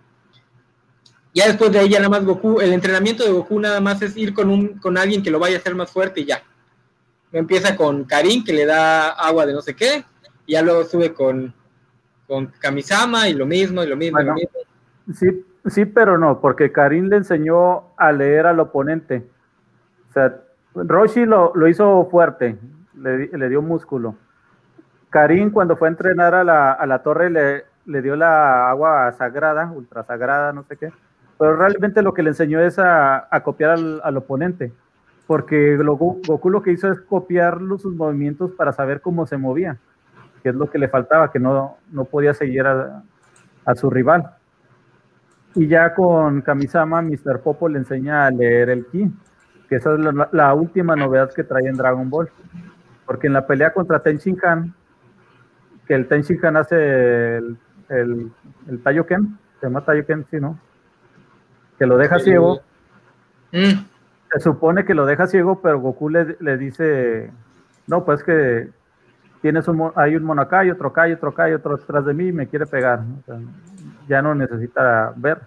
ya 1.33 1.47
después 1.47 1.71
de 1.71 1.79
ahí 1.79 1.89
ya 1.89 1.99
nada 1.99 2.09
más 2.09 2.25
Goku, 2.25 2.59
el 2.59 2.73
entrenamiento 2.73 3.23
de 3.23 3.31
Goku 3.31 3.59
nada 3.59 3.79
más 3.79 4.01
es 4.01 4.17
ir 4.17 4.33
con 4.33 4.49
un 4.49 4.79
con 4.79 4.97
alguien 4.97 5.21
que 5.21 5.31
lo 5.31 5.39
vaya 5.39 5.57
a 5.57 5.59
hacer 5.59 5.75
más 5.75 5.91
fuerte 5.91 6.21
y 6.21 6.25
ya. 6.25 6.41
Empieza 7.31 7.75
con 7.75 8.05
Karin 8.05 8.43
que 8.43 8.53
le 8.53 8.65
da 8.65 9.09
agua 9.09 9.45
de 9.45 9.53
no 9.53 9.61
sé 9.61 9.75
qué, 9.75 10.03
y 10.47 10.53
ya 10.53 10.63
luego 10.63 10.83
sube 10.83 11.13
con, 11.13 11.53
con 12.27 12.47
Kamisama 12.59 13.29
y 13.29 13.33
lo 13.33 13.45
mismo, 13.45 13.83
y 13.83 13.87
lo 13.87 13.95
mismo, 13.95 14.19
y 14.19 14.25
lo 14.25 14.33
mismo. 14.33 14.59
Sí, 15.13 15.45
sí, 15.67 15.85
pero 15.85 16.17
no, 16.17 16.41
porque 16.41 16.71
Karin 16.71 17.09
le 17.09 17.17
enseñó 17.17 17.95
a 17.97 18.11
leer 18.11 18.47
al 18.47 18.59
oponente. 18.59 19.27
O 20.09 20.13
sea, 20.13 20.41
Roshi 20.73 21.25
lo, 21.25 21.51
lo 21.53 21.67
hizo 21.67 22.07
fuerte, 22.09 22.57
le, 22.95 23.27
le, 23.27 23.49
dio 23.49 23.61
músculo. 23.61 24.15
Karin 25.11 25.51
cuando 25.51 25.77
fue 25.77 25.87
a 25.87 25.91
entrenar 25.91 26.33
a 26.33 26.43
la, 26.43 26.71
a 26.71 26.87
la 26.87 27.03
torre 27.03 27.29
le, 27.29 27.65
le 27.85 28.01
dio 28.01 28.15
la 28.15 28.71
agua 28.71 29.11
sagrada, 29.11 29.71
ultra 29.71 30.03
sagrada, 30.03 30.51
no 30.51 30.63
sé 30.63 30.75
qué 30.77 30.91
pero 31.39 31.55
realmente 31.55 32.01
lo 32.01 32.13
que 32.13 32.21
le 32.21 32.31
enseñó 32.31 32.59
es 32.59 32.77
a, 32.79 33.27
copiar 33.45 33.79
al, 34.03 34.17
oponente, 34.17 34.73
porque 35.25 35.77
Goku, 35.77 36.49
lo 36.49 36.61
que 36.61 36.73
hizo 36.73 36.91
es 36.91 36.99
copiar 36.99 37.59
sus 37.79 37.95
movimientos 37.95 38.51
para 38.51 38.73
saber 38.73 38.99
cómo 38.99 39.25
se 39.25 39.37
movía, 39.37 39.77
que 40.43 40.49
es 40.49 40.55
lo 40.55 40.69
que 40.69 40.77
le 40.77 40.89
faltaba, 40.89 41.31
que 41.31 41.39
no, 41.39 41.77
no 41.91 42.03
podía 42.03 42.33
seguir 42.33 42.67
a, 42.67 43.03
su 43.75 43.89
rival. 43.89 44.35
Y 45.55 45.67
ya 45.67 45.93
con 45.93 46.41
Kamisama, 46.41 47.01
Mr. 47.01 47.39
Popo 47.41 47.69
le 47.69 47.77
enseña 47.77 48.25
a 48.25 48.31
leer 48.31 48.69
el 48.69 48.85
ki, 48.87 49.09
que 49.69 49.75
esa 49.75 49.93
es 49.93 49.99
la, 50.33 50.53
última 50.53 50.97
novedad 50.97 51.31
que 51.33 51.45
trae 51.45 51.67
en 51.67 51.77
Dragon 51.77 52.09
Ball. 52.09 52.29
Porque 53.05 53.27
en 53.27 53.33
la 53.33 53.47
pelea 53.47 53.71
contra 53.71 54.01
Ten 54.01 54.19
Han, 54.43 54.73
que 55.87 55.93
el 55.93 56.07
Ten 56.07 56.23
Han 56.43 56.57
hace 56.57 57.37
el, 57.37 57.57
el, 57.87 58.31
el 58.67 58.83
se 58.83 59.67
llama 59.67 59.85
Taioken, 59.85 60.25
sí, 60.29 60.39
¿no? 60.41 60.59
Que 61.79 61.85
lo 61.85 61.97
deja 61.97 62.19
ciego. 62.19 62.61
Mm. 63.51 63.85
Se 64.31 64.39
supone 64.41 64.85
que 64.85 64.93
lo 64.93 65.05
deja 65.05 65.25
ciego, 65.25 65.59
pero 65.61 65.79
Goku 65.79 66.09
le, 66.09 66.57
dice, 66.57 67.31
no, 67.87 68.05
pues 68.05 68.21
que 68.21 68.69
tienes 69.41 69.67
un, 69.67 69.91
hay 69.95 70.15
un 70.15 70.23
mono 70.23 70.41
acá 70.41 70.63
y 70.65 70.69
otro 70.69 70.89
acá 70.89 71.07
y 71.07 71.13
otro 71.13 71.29
acá 71.29 71.49
y 71.49 71.53
otro 71.53 71.77
detrás 71.77 72.05
de 72.05 72.13
mí 72.13 72.27
y 72.27 72.31
me 72.31 72.47
quiere 72.47 72.67
pegar. 72.67 72.99
ya 74.07 74.21
no 74.21 74.35
necesita 74.35 75.13
ver. 75.15 75.39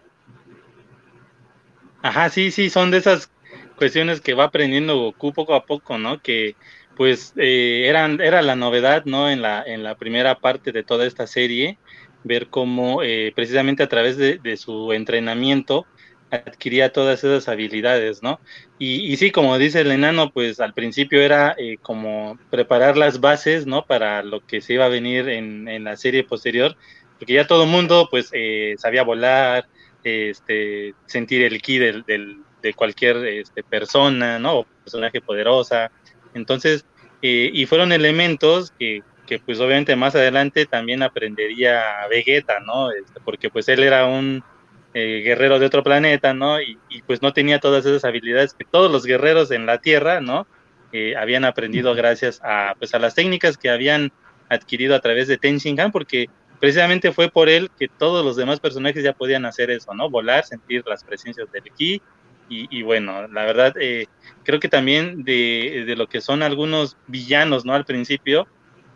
Ajá, 2.03 2.31
sí, 2.31 2.51
sí, 2.51 2.71
son 2.71 2.91
de 2.91 2.97
esas 2.97 3.31
cuestiones 3.77 4.21
que 4.21 4.35
va 4.35 4.45
aprendiendo 4.45 4.99
Goku 4.99 5.33
poco 5.33 5.55
a 5.55 5.65
poco, 5.65 5.99
¿no? 5.99 6.21
Que 6.21 6.57
pues 6.97 7.33
eh, 7.37 7.85
eran, 7.89 8.21
era 8.21 8.43
la 8.43 8.57
novedad, 8.57 9.05
¿no? 9.05 9.31
En 9.31 9.43
la, 9.43 9.63
en 9.63 9.83
la 9.83 9.95
primera 9.95 10.41
parte 10.41 10.73
de 10.73 10.83
toda 10.83 11.07
esta 11.07 11.27
serie, 11.27 11.79
ver 12.25 12.49
cómo 12.49 13.03
eh, 13.03 13.33
precisamente 13.35 13.83
a 13.83 13.89
través 13.89 14.17
de, 14.17 14.39
de, 14.39 14.57
su 14.57 14.93
entrenamiento 14.93 15.87
adquiría 16.33 16.93
todas 16.93 17.23
esas 17.23 17.49
habilidades, 17.49 18.23
¿no? 18.23 18.41
Y, 18.79 19.17
sí, 19.17 19.31
como 19.31 19.59
dice 19.59 19.83
el 19.83 19.93
enano, 19.93 20.33
pues 20.33 20.61
al 20.61 20.73
principio 20.73 21.21
era 21.21 21.55
eh, 21.59 21.77
como 21.81 22.39
preparar 22.51 22.97
las 22.97 23.21
bases, 23.21 23.67
¿no? 23.67 23.85
Para 23.85 24.23
lo 24.23 24.45
que 24.45 24.61
se 24.61 24.75
iba 24.75 24.87
a 24.87 24.89
venir 24.89 25.29
en, 25.29 25.85
la 25.85 25.97
serie 25.97 26.25
posterior, 26.25 26.77
porque 27.19 27.35
ya 27.35 27.47
todo 27.47 27.67
mundo, 27.67 28.09
pues, 28.11 28.31
eh, 28.33 28.75
sabía 28.79 29.05
volar, 29.05 29.69
este, 30.03 30.95
sentir 31.07 31.43
el 31.43 31.61
ki 31.63 31.79
de 31.79 32.75
cualquier 32.75 33.17
este, 33.27 33.63
persona, 33.63 34.39
¿no? 34.39 34.61
O 34.61 34.65
personaje 34.65 35.21
poderosa. 35.21 35.93
Entonces, 36.35 36.85
eh, 37.21 37.51
y 37.53 37.67
fueron 37.67 37.93
elementos 37.93 38.73
que, 38.79 39.03
que, 39.27 39.39
pues, 39.39 39.61
obviamente 39.61 39.95
más 39.97 40.15
adelante 40.15 40.67
también 40.67 41.03
aprendería 41.03 42.07
Vegeta, 42.09 42.59
¿no? 42.61 42.91
Este, 42.91 43.21
porque, 43.21 43.51
pues, 43.51 43.69
él 43.69 43.83
era 43.83 44.07
un 44.07 44.43
eh, 44.95 45.23
guerrero 45.25 45.59
de 45.59 45.67
otro 45.67 45.83
planeta, 45.83 46.35
¿no? 46.35 46.61
Y, 46.61 46.79
pues 47.07 47.23
no 47.23 47.33
tenía 47.33 47.61
todas 47.61 47.87
esas 47.87 48.05
habilidades 48.05 48.55
que 48.55 48.65
todos 48.65 48.91
los 48.91 49.05
guerreros 49.05 49.51
en 49.51 49.65
la 49.67 49.79
Tierra, 49.79 50.21
¿no? 50.21 50.47
Eh, 50.93 51.17
habían 51.17 51.45
aprendido 51.47 51.95
gracias 51.95 52.41
a, 52.45 52.75
pues, 52.79 52.95
a 52.95 52.99
las 52.99 53.15
técnicas 53.15 53.57
que 53.57 53.71
habían 53.71 54.13
adquirido 54.51 54.95
a 54.95 55.01
través 55.01 55.29
de 55.29 55.39
Ten 55.39 55.59
Han, 55.79 55.93
porque 55.93 56.29
precisamente 56.61 57.11
fue 57.13 57.31
por 57.31 57.49
él 57.49 57.71
que 57.79 57.89
todos 57.89 58.25
los 58.25 58.37
demás 58.37 58.61
personajes 58.61 59.03
ya 59.03 59.15
podían 59.15 59.47
hacer 59.47 59.71
eso, 59.71 59.95
¿no? 59.95 60.11
Volar, 60.11 60.45
sentir 60.45 60.85
las 60.87 61.03
presencias 61.05 61.51
del 61.51 61.65
ki. 61.77 62.03
Y, 62.55 62.83
bueno, 62.83 63.29
la 63.29 63.47
verdad, 63.47 63.75
eh, 63.81 64.09
creo 64.45 64.61
que 64.61 64.69
también 64.69 65.25
de, 65.25 65.85
de, 65.87 65.97
lo 65.97 66.07
que 66.07 66.21
son 66.21 66.43
algunos 66.43 66.99
villanos, 67.07 67.65
¿no? 67.65 67.73
Al 67.73 67.87
principio, 67.87 68.47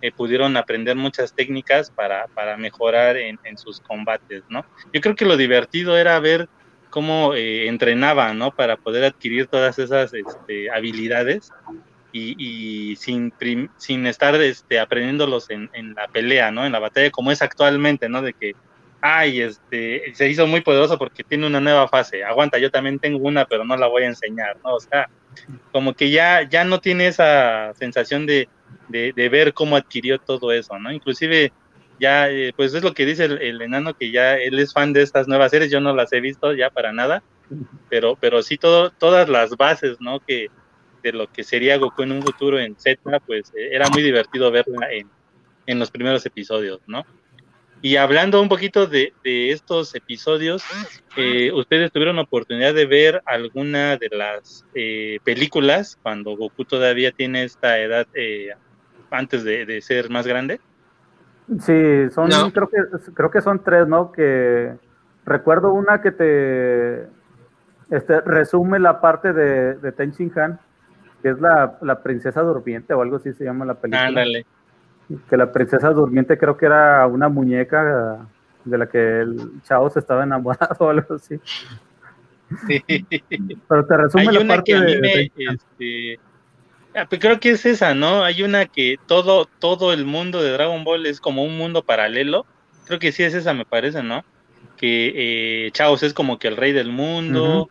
eh, 0.03 0.13
pudieron 0.13 0.57
aprender 0.57 0.97
muchas 0.97 1.35
técnicas 1.35 1.91
para, 1.91 2.27
para 2.29 2.57
mejorar 2.57 3.17
en, 3.17 3.39
en, 3.45 3.57
sus 3.57 3.81
combates, 3.81 4.43
¿no? 4.49 4.65
Yo 4.93 5.01
creo 5.01 5.15
que 5.15 5.25
lo 5.25 5.37
divertido 5.37 5.97
era 5.97 6.19
ver 6.21 6.49
cómo 6.91 7.35
eh, 7.35 7.67
entrenaban, 7.69 8.39
¿no? 8.39 8.55
Para 8.55 8.77
poder 8.77 9.05
adquirir 9.05 9.47
todas 9.47 9.79
esas 9.79 10.13
este, 10.13 10.71
habilidades 10.71 11.51
y, 12.13 12.35
y, 12.39 12.97
sin, 12.97 13.33
sin 13.77 14.07
estar 14.07 14.35
este, 14.37 14.79
aprendiéndolos 14.79 15.51
en, 15.51 15.71
en, 15.73 15.95
la 15.95 16.09
pelea, 16.09 16.51
¿no? 16.51 16.65
En 16.65 16.73
la 16.73 16.79
batalla, 16.79 17.11
como 17.11 17.31
es 17.31 17.43
actualmente, 17.43 18.09
¿no? 18.09 18.23
De 18.23 18.33
que, 18.33 18.55
ay, 19.01 19.41
este, 19.41 20.15
se 20.15 20.29
hizo 20.29 20.47
muy 20.47 20.61
poderoso 20.61 20.99
porque 20.99 21.25
tiene 21.25 21.47
una 21.47 21.61
nueva 21.61 21.89
fase. 21.89 22.25
Aguanta, 22.25 22.59
yo 22.59 22.71
también 22.71 22.99
tengo 22.99 23.19
una, 23.19 23.45
pero 23.45 23.65
no 23.65 23.77
la 23.77 23.87
voy 23.87 24.05
a 24.05 24.09
enseñar, 24.09 24.57
¿no? 24.65 24.75
O 24.75 24.81
sea, 24.81 25.09
como 25.73 25.95
que 25.95 26.11
ya, 26.11 26.49
ya 26.49 26.65
no 26.65 26.81
tiene 26.81 27.09
esa 27.09 27.75
sensación 27.75 28.27
de, 28.27 28.49
de, 28.89 29.29
ver 29.29 29.53
cómo 29.53 29.77
adquirió 29.77 30.19
todo 30.19 30.53
eso, 30.53 30.79
¿no? 30.79 30.93
Inclusive 30.93 31.53
ya, 31.99 32.31
eh, 32.31 32.53
pues 32.57 32.75
es 32.75 32.83
lo 32.83 32.93
que 32.93 33.07
dice 33.07 33.25
el, 33.25 33.61
enano, 33.61 33.95
que 33.95 34.11
ya 34.11 34.37
él 34.37 34.59
es 34.59 34.73
fan 34.73 34.93
de 34.93 35.03
estas 35.03 35.29
nuevas 35.29 35.51
series, 35.51 35.71
yo 35.71 35.81
no 35.81 35.95
las 35.95 36.13
he 36.13 36.21
visto 36.21 36.53
ya 36.53 36.71
para 36.71 36.93
nada, 36.93 37.23
pero, 37.89 38.17
pero 38.21 38.43
sí 38.43 38.59
todo, 38.59 38.91
todas 38.91 39.29
las 39.29 39.57
bases, 39.57 40.01
¿no? 40.01 40.21
Que 40.21 40.49
de 41.03 41.13
lo 41.13 41.31
que 41.31 41.45
sería 41.45 41.79
Goku 41.79 42.03
en 42.03 42.13
un 42.13 42.23
futuro 42.23 42.59
en 42.59 42.77
Z, 42.77 43.21
pues 43.21 43.53
eh, 43.57 43.71
era 43.73 43.89
muy 43.89 44.03
divertido 44.03 44.51
verla 44.51 44.93
en, 44.93 45.09
en 45.67 45.79
los 45.79 45.91
primeros 45.91 46.25
episodios, 46.27 46.81
¿no? 46.87 47.05
Y 47.83 47.97
hablando 47.97 48.41
un 48.41 48.49
poquito 48.49 48.87
de, 48.87 49.13
estos 49.25 49.95
episodios, 49.95 50.65
eh, 51.17 51.53
¿ustedes 51.53 51.93
tuvieron 51.93 52.19
oportunidad 52.19 52.75
de 52.75 52.87
ver 52.87 53.23
alguna 53.27 53.97
de 53.97 54.09
las 54.11 54.65
eh, 54.75 55.19
películas 55.25 55.99
cuando 56.03 56.37
Goku 56.37 56.65
todavía 56.65 57.13
tiene 57.13 57.45
esta 57.45 57.79
edad 57.79 58.07
eh, 58.15 58.51
antes 59.11 59.45
de, 59.45 59.81
ser 59.83 60.11
más 60.11 60.27
grande? 60.27 60.61
Sí, 61.61 62.11
son, 62.13 62.31
creo, 62.51 62.69
que, 62.69 63.13
creo 63.15 63.31
que 63.31 63.41
son 63.41 63.63
tres, 63.63 63.87
¿no? 63.87 64.11
Que 64.11 64.73
recuerdo 65.25 65.73
una 65.73 66.01
que 66.01 66.11
te 66.11 67.03
este, 67.95 68.21
resume 68.23 68.81
la 68.81 69.01
parte 69.01 69.33
de, 69.33 69.75
de 69.75 69.93
Ten 69.93 70.13
Han, 70.35 70.59
que 71.23 71.29
es 71.31 71.41
la, 71.41 71.79
la 71.83 72.03
princesa 72.03 72.41
durmiente 72.41 72.95
o 72.95 73.03
algo 73.03 73.17
así 73.17 73.33
se 73.33 73.45
llama 73.45 73.65
la 73.65 73.75
película. 73.75 74.09
Ándale 74.09 74.47
que 75.29 75.37
la 75.37 75.53
princesa 75.53 75.91
durmiente 75.91 76.39
creo 76.39 76.57
que 76.57 76.67
era 76.67 77.07
una 77.07 77.29
muñeca 77.29 78.27
de 78.65 78.79
la 78.79 78.89
que 78.89 79.21
el 79.21 79.63
chavo 79.63 79.89
se 79.91 80.01
estaba 80.01 80.25
enamorado 80.25 80.77
o 80.81 80.89
algo 80.91 81.15
así. 81.15 81.39
Pero 83.69 83.87
te 83.87 83.97
resume 83.97 84.33
la 84.33 84.47
parte 84.47 84.81
de, 84.81 85.33
este, 85.37 86.21
ah, 86.95 87.07
pues 87.09 87.21
creo 87.21 87.41
que 87.41 87.51
es 87.51 87.67
esa, 87.67 87.95
¿no? 87.95 88.25
Hay 88.25 88.43
una 88.43 88.67
que 88.67 88.99
todo, 89.07 89.47
todo 89.59 89.93
el 89.93 90.05
mundo 90.05 90.43
de 90.43 90.53
Dragon 90.53 90.85
Ball 90.85 91.07
es 91.07 91.21
como 91.21 91.45
un 91.45 91.57
mundo 91.57 91.83
paralelo. 91.83 92.47
Creo 92.87 92.99
que 92.99 93.13
sí 93.13 93.23
es 93.25 93.35
esa, 93.35 93.53
me 93.53 93.65
parece, 93.65 94.03
¿no? 94.03 94.25
Que 94.77 95.67
eh, 95.67 95.71
Chaos 95.73 96.03
es 96.03 96.15
como 96.15 96.39
que 96.39 96.49
el 96.49 96.57
rey 96.57 96.73
del 96.73 96.91
mundo, 96.91 97.69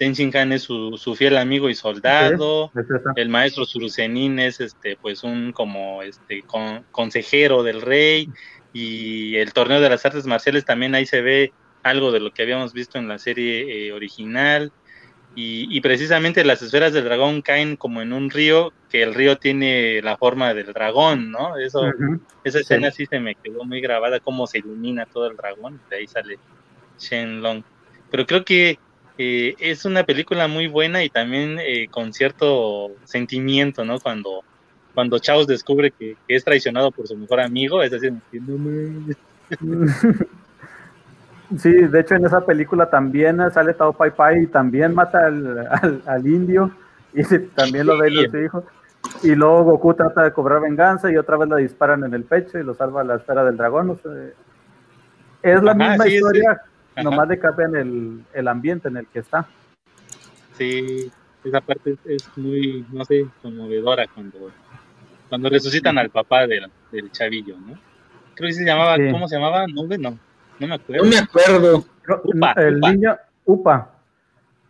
Han 0.00 0.52
es 0.52 0.62
su, 0.62 1.14
fiel 1.16 1.36
amigo 1.36 1.68
y 1.68 1.74
soldado, 1.74 2.70
el 3.16 3.28
maestro 3.28 3.64
Surusenin 3.64 4.38
es 4.38 4.60
este 4.60 4.96
pues 4.96 5.24
un 5.24 5.52
como 5.52 6.02
este 6.02 6.44
consejero 6.92 7.64
del 7.64 7.82
rey 7.82 8.30
y 8.72 9.36
el 9.36 9.52
torneo 9.52 9.80
de 9.80 9.90
las 9.90 10.06
artes 10.06 10.26
marciales 10.26 10.64
también 10.64 10.94
ahí 10.94 11.04
se 11.04 11.20
ve 11.20 11.52
algo 11.82 12.12
de 12.12 12.20
lo 12.20 12.32
que 12.32 12.42
habíamos 12.42 12.72
visto 12.72 12.98
en 12.98 13.08
la 13.08 13.18
serie 13.18 13.88
eh, 13.88 13.92
original 13.92 14.72
y, 15.40 15.80
precisamente 15.82 16.42
las 16.42 16.62
esferas 16.62 16.92
del 16.92 17.04
dragón 17.04 17.42
caen 17.42 17.76
como 17.76 18.02
en 18.02 18.12
un 18.12 18.28
río 18.28 18.72
que 18.90 19.04
el 19.04 19.14
río 19.14 19.38
tiene 19.38 20.02
la 20.02 20.16
forma 20.16 20.52
del 20.52 20.72
dragón, 20.72 21.30
¿no? 21.30 21.56
Eso, 21.56 21.92
esa 22.42 22.58
escena 22.58 22.90
sí. 22.90 23.06
se 23.06 23.20
me 23.20 23.36
quedó 23.36 23.64
muy 23.64 23.80
grabada 23.80 24.18
cómo 24.18 24.48
se 24.48 24.58
ilumina 24.58 25.06
todo 25.06 25.28
el 25.30 25.36
dragón, 25.36 25.80
de 25.90 25.96
ahí 25.98 26.08
sale 26.08 26.40
Shenlong. 26.98 27.62
Pero 28.10 28.26
creo 28.26 28.44
que 28.44 28.80
eh, 29.18 29.56
es 29.58 29.84
una 29.84 30.04
película 30.04 30.48
muy 30.48 30.68
buena 30.68 31.02
y 31.02 31.10
también 31.10 31.58
eh, 31.58 31.88
con 31.90 32.12
cierto 32.12 32.92
sentimiento, 33.04 33.84
¿no? 33.84 33.98
Cuando, 33.98 34.42
cuando 34.94 35.18
Chaos 35.18 35.46
descubre 35.46 35.90
que, 35.90 36.16
es 36.28 36.44
traicionado 36.44 36.90
por 36.92 37.06
su 37.06 37.16
mejor 37.16 37.40
amigo, 37.40 37.82
es 37.82 37.90
decir, 37.90 38.14
Sí, 41.56 41.72
de 41.72 42.00
hecho 42.00 42.14
en 42.14 42.26
esa 42.26 42.44
película 42.44 42.90
también 42.90 43.38
sale 43.50 43.72
Tao 43.72 43.94
Pai 43.94 44.10
Pai 44.10 44.42
y 44.42 44.46
también 44.48 44.94
mata 44.94 45.26
al, 45.26 46.02
al, 46.04 46.26
indio 46.26 46.70
y 47.14 47.22
también 47.54 47.86
lo 47.86 47.96
ve 47.96 48.10
los 48.10 48.34
hijos. 48.34 48.64
Y 49.22 49.34
luego 49.34 49.64
Goku 49.64 49.94
trata 49.94 50.24
de 50.24 50.32
cobrar 50.32 50.60
venganza 50.60 51.10
y 51.10 51.16
otra 51.16 51.38
vez 51.38 51.48
la 51.48 51.56
disparan 51.56 52.04
en 52.04 52.12
el 52.12 52.24
pecho 52.24 52.58
y 52.58 52.62
lo 52.62 52.74
salva 52.74 53.02
la 53.02 53.16
esfera 53.16 53.44
del 53.44 53.56
dragón. 53.56 53.98
es 55.42 55.62
la 55.62 55.72
misma 55.72 56.06
historia, 56.06 56.60
nomás 57.02 57.28
le 57.28 57.38
cambian 57.38 57.76
el, 57.76 58.24
el 58.32 58.48
ambiente 58.48 58.88
en 58.88 58.96
el 58.98 59.06
que 59.06 59.20
está. 59.20 59.46
Sí, 60.56 61.10
esa 61.44 61.60
parte 61.60 61.96
es, 62.04 62.28
muy, 62.36 62.84
no 62.90 63.04
sé, 63.04 63.26
conmovedora 63.42 64.06
cuando, 64.08 64.50
cuando 65.28 65.48
resucitan 65.48 65.98
al 65.98 66.10
papá 66.10 66.46
del, 66.46 66.70
del 66.90 67.12
chavillo, 67.12 67.56
¿no? 67.58 67.78
Creo 68.34 68.48
que 68.48 68.54
se 68.54 68.64
llamaba, 68.64 68.96
¿cómo 69.10 69.28
se 69.28 69.36
llamaba? 69.36 69.66
¿Nube? 69.66 69.98
No, 69.98 70.18
no 70.58 70.66
me 70.66 70.74
acuerdo. 70.74 71.04
No 71.04 71.10
me 71.10 71.18
acuerdo. 71.18 71.84
Upa, 72.24 72.52
el 72.52 72.80
niño, 72.80 73.16
Upa. 73.44 73.94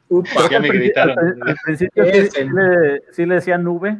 Upa. 0.08 0.48
Ya 0.50 0.60
me 0.60 0.68
gritaron. 0.68 1.18
Al, 1.18 1.56
principio 1.64 2.04
sí, 2.04 2.12
le, 2.12 3.02
sí, 3.12 3.26
le, 3.26 3.34
decía 3.34 3.58
nube 3.58 3.98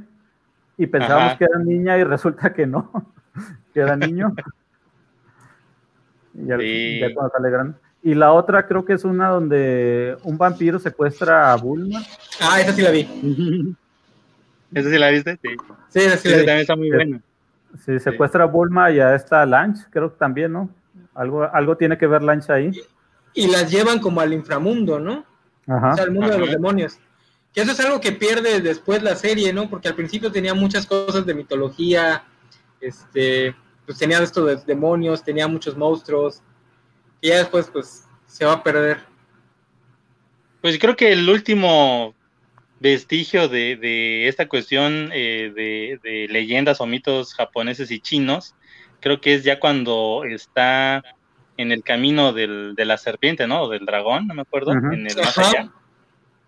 y 0.77 0.87
pensábamos 0.87 1.37
que 1.37 1.45
era 1.45 1.59
niña 1.59 1.99
y 1.99 2.05
resulta 2.05 2.53
que 2.53 2.67
no, 2.67 3.13
que 3.75 3.81
era 3.81 3.97
niño. 3.97 4.35
y 6.35 6.47
ya, 6.47 6.59
sí. 6.59 7.01
ya 7.01 7.15
cuando 7.15 7.33
sale 7.33 7.51
grande. 7.51 7.79
Y 8.09 8.15
la 8.15 8.33
otra 8.33 8.67
creo 8.67 8.87
que 8.87 8.95
es 8.95 9.05
una 9.05 9.29
donde 9.29 10.17
un 10.23 10.39
vampiro 10.39 10.79
secuestra 10.79 11.53
a 11.53 11.57
Bulma. 11.57 12.03
Ah, 12.41 12.59
esa 12.59 12.73
sí 12.73 12.81
la 12.81 12.91
vi. 12.91 13.03
¿Esa 14.75 14.89
sí 14.89 14.97
la 14.99 15.11
viste? 15.11 15.39
Sí. 15.43 15.49
Sí, 15.91 15.99
esa 15.99 16.17
sí 16.17 16.29
la 16.31 16.37
vi. 16.39 16.47
también 16.47 16.61
está 16.61 16.77
muy 16.77 16.91
buena. 16.91 17.21
Sí, 17.85 18.01
secuestra 18.01 18.45
a 18.45 18.47
Bulma 18.47 18.91
y 18.91 18.99
a 18.99 19.15
esta 19.15 19.45
Lanch, 19.45 19.81
creo 19.91 20.11
que 20.11 20.19
también, 20.19 20.55
¿no? 20.55 20.71
Algo, 21.15 21.43
algo 21.53 21.77
tiene 21.77 21.99
que 21.99 22.07
ver 22.07 22.23
Lanch 22.23 22.49
ahí. 22.49 22.71
Y, 23.35 23.49
las 23.49 23.71
llevan 23.71 23.99
como 23.99 24.23
al 24.23 24.33
inframundo, 24.33 24.99
¿no? 24.99 25.27
Ajá. 25.67 25.93
O 25.93 25.95
sea, 25.95 26.05
al 26.05 26.13
mundo 26.13 26.31
de 26.31 26.39
los 26.39 26.51
demonios. 26.51 26.99
Que 27.53 27.61
eso 27.61 27.73
es 27.73 27.81
algo 27.81 28.01
que 28.01 28.13
pierde 28.13 28.63
después 28.63 29.03
la 29.03 29.17
serie, 29.17 29.53
¿no? 29.53 29.69
Porque 29.69 29.89
al 29.89 29.95
principio 29.95 30.33
tenía 30.33 30.55
muchas 30.55 30.87
cosas 30.87 31.27
de 31.27 31.35
mitología, 31.35 32.25
este, 32.81 33.55
pues 33.85 33.99
tenía 33.99 34.23
esto 34.23 34.47
de 34.47 34.57
demonios, 34.67 35.23
tenía 35.23 35.47
muchos 35.47 35.77
monstruos, 35.77 36.41
y 37.21 37.29
ya 37.29 37.39
después 37.39 37.69
pues 37.73 38.07
se 38.27 38.45
va 38.45 38.55
a 38.55 38.63
perder. 38.63 38.99
Pues 40.61 40.79
creo 40.79 40.97
que 40.97 41.13
el 41.13 41.29
último 41.29 42.15
vestigio 42.81 43.49
de, 43.49 44.29
esta 44.29 44.49
cuestión 44.49 45.11
eh, 45.13 45.53
de, 46.03 46.27
leyendas 46.29 46.81
o 46.81 46.87
mitos 46.87 47.35
japoneses 47.35 47.91
y 47.91 48.01
chinos, 48.01 48.55
creo 49.01 49.21
que 49.21 49.35
es 49.35 49.45
ya 49.45 49.59
cuando 49.59 50.25
está 50.25 51.03
en 51.57 51.73
el 51.73 51.83
camino 51.83 52.33
del, 52.33 52.75
de 52.77 52.85
la 52.85 52.99
serpiente, 52.99 53.47
¿no? 53.47 53.63
O 53.63 53.69
del 53.69 53.85
dragón, 53.85 54.29
no 54.29 54.35
me 54.35 54.43
acuerdo, 54.43 54.73
en 54.73 55.07
el 55.07 55.17
más 55.17 55.39
allá. 55.39 55.73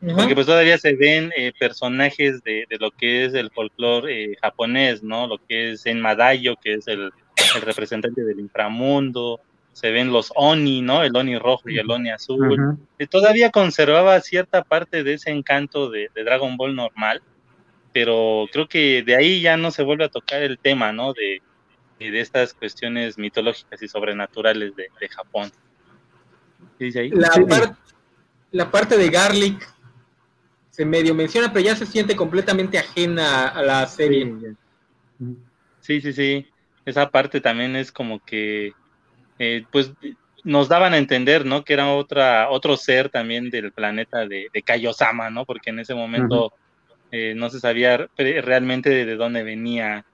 Porque 0.01 0.35
pues 0.35 0.47
todavía 0.47 0.79
se 0.79 0.95
ven 0.95 1.31
eh, 1.37 1.53
personajes 1.59 2.43
de, 2.43 2.65
lo 2.79 2.91
que 2.91 3.27
es 3.27 3.35
el 3.35 3.51
folclore 3.51 4.33
eh, 4.33 4.37
japonés, 4.41 5.03
¿no? 5.03 5.27
Lo 5.27 5.39
que 5.47 5.73
es 5.73 5.85
en 5.85 6.01
Madayo, 6.01 6.57
que 6.57 6.75
es 6.75 6.89
el, 6.89 7.13
el 7.57 7.63
representante 7.63 8.23
del 8.23 8.41
inframundo, 8.41 9.41
se 9.73 9.91
ven 9.91 10.13
los 10.13 10.33
Oni, 10.35 10.83
¿no? 10.83 11.03
El 11.03 11.17
Oni 11.17 11.39
rojo 11.39 11.69
y 11.69 11.79
el 11.79 11.91
Oni 11.91 12.11
azul. 12.11 12.79
todavía 13.09 13.51
conservaba 13.51 14.21
cierta 14.21 14.63
parte 14.63 15.03
de 15.03 15.15
ese 15.15 15.31
encanto 15.31 15.91
de, 15.91 16.11
Dragon 16.15 16.57
Ball 16.57 16.75
normal, 16.75 17.23
pero 17.93 18.47
creo 18.53 18.69
que 18.69 19.03
de 19.03 19.17
ahí 19.17 19.41
ya 19.41 19.57
no 19.57 19.71
se 19.71 19.83
vuelve 19.83 20.05
a 20.05 20.09
tocar 20.09 20.43
el 20.43 20.59
tema, 20.59 20.93
¿no? 20.93 21.13
De, 21.13 21.43
de 21.99 22.21
estas 22.21 22.55
cuestiones 22.55 23.19
mitológicas 23.19 23.83
y 23.83 23.89
sobrenaturales 23.89 24.75
de, 24.77 24.89
Japón. 25.09 25.51
¿Qué 26.79 26.87
dice 26.87 27.01
ahí? 27.01 27.11
La, 27.11 27.77
la 28.53 28.71
parte 28.71 28.97
de 28.97 29.09
Garlic 29.09 29.69
se 30.71 30.85
medio 30.85 31.15
menciona, 31.15 31.53
pero 31.53 31.65
ya 31.65 31.77
se 31.77 31.87
siente 31.87 32.17
completamente 32.17 32.79
ajena 32.79 33.49
a 33.49 33.63
la 33.63 33.87
serie. 33.87 34.35
Sí, 35.81 36.01
sí, 36.01 36.13
sí. 36.13 36.47
Esa 36.85 37.11
parte 37.11 37.41
también 37.41 37.77
es 37.77 37.93
como 37.93 38.25
que 38.25 38.73
eh, 39.41 39.65
pues 39.73 39.91
nos 40.45 40.69
daban 40.69 40.93
a 40.93 40.99
entender, 40.99 41.47
¿no? 41.47 41.65
Que 41.65 41.73
era 41.73 41.93
otra, 41.95 42.51
otro 42.51 42.77
ser 42.77 43.09
también 43.09 43.49
del 43.49 43.73
planeta 43.73 44.27
de, 44.27 44.49
de 44.53 44.63
Kaiosama, 44.63 45.31
¿no? 45.31 45.47
Porque 45.47 45.71
en 45.71 45.79
ese 45.79 45.95
momento 45.95 46.53
eh, 47.11 47.35
no 47.35 47.49
se 47.49 47.59
sabía 47.59 48.07
realmente 48.17 48.91
de 48.91 49.17
dónde 49.17 49.43
venía 49.43 50.05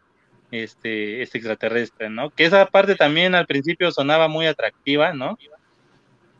este, 0.53 1.23
este 1.23 1.39
extraterrestre, 1.39 2.09
¿no? 2.09 2.31
Que 2.31 2.45
esa 2.45 2.67
parte 2.67 2.95
también 2.95 3.35
al 3.35 3.47
principio 3.47 3.91
sonaba 3.91 4.29
muy 4.29 4.47
atractiva, 4.47 5.13
¿no? 5.13 5.37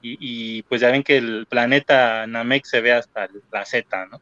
Y, 0.09 0.63
pues 0.63 0.81
ya 0.81 0.93
ven 0.93 1.03
que 1.03 1.17
el 1.17 1.47
planeta 1.47 2.29
Namek 2.29 2.65
se 2.65 2.81
ve 2.81 2.93
hasta 2.93 3.29
la 3.51 3.65
Z, 3.65 4.07
¿no? 4.07 4.21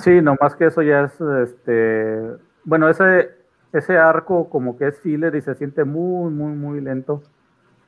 Sí, 0.00 0.20
nomás 0.20 0.56
que 0.56 0.66
eso 0.66 0.82
ya 0.82 1.02
es, 1.02 1.12
este, 1.20 2.18
bueno, 2.64 2.88
ese, 2.88 3.36
ese 3.78 3.98
arco 3.98 4.48
como 4.48 4.76
que 4.76 4.88
es 4.88 5.00
filler 5.00 5.34
y 5.34 5.42
se 5.42 5.54
siente 5.54 5.84
muy, 5.84 6.30
muy, 6.32 6.52
muy 6.52 6.80
lento. 6.80 7.22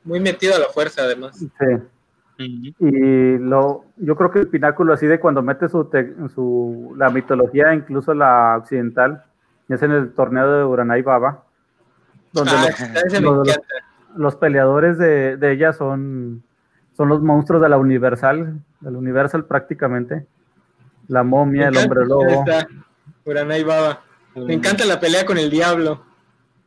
Muy 0.03 0.19
metido 0.19 0.55
a 0.55 0.59
la 0.59 0.67
fuerza, 0.67 1.03
además. 1.03 1.37
Sí. 1.37 1.47
Y 2.39 3.37
lo, 3.37 3.83
yo 3.97 4.15
creo 4.15 4.31
que 4.31 4.39
el 4.39 4.47
pináculo 4.47 4.93
así 4.93 5.05
de 5.05 5.19
cuando 5.19 5.41
mete 5.41 5.67
su, 5.67 5.89
su 6.33 6.93
la 6.95 7.09
mitología, 7.09 7.73
incluso 7.73 8.13
la 8.13 8.55
occidental, 8.57 9.25
es 9.67 9.81
en 9.83 9.91
el 9.91 10.13
torneo 10.13 10.49
de 10.49 10.63
Uranai 10.63 11.01
Baba, 11.01 11.43
donde 12.31 12.51
ah, 12.53 13.45
los, 14.15 14.35
peleadores 14.37 14.97
de, 14.97 15.35
de, 15.35 15.51
ella 15.51 15.73
son, 15.73 16.43
son 16.95 17.09
los 17.09 17.21
monstruos 17.21 17.61
de 17.61 17.69
la 17.69 17.77
Universal, 17.77 18.61
de 18.79 18.91
la 18.91 18.97
Universal 18.97 19.45
prácticamente. 19.45 20.25
La 21.07 21.23
momia, 21.23 21.67
el 21.67 21.77
hombre 21.77 22.05
lobo. 22.05 22.45
Uranai 23.25 23.63
Baba. 23.63 24.01
Me 24.45 24.53
encanta 24.53 24.85
la 24.85 24.99
pelea 24.99 25.25
con 25.25 25.37
el 25.37 25.49
diablo, 25.49 26.03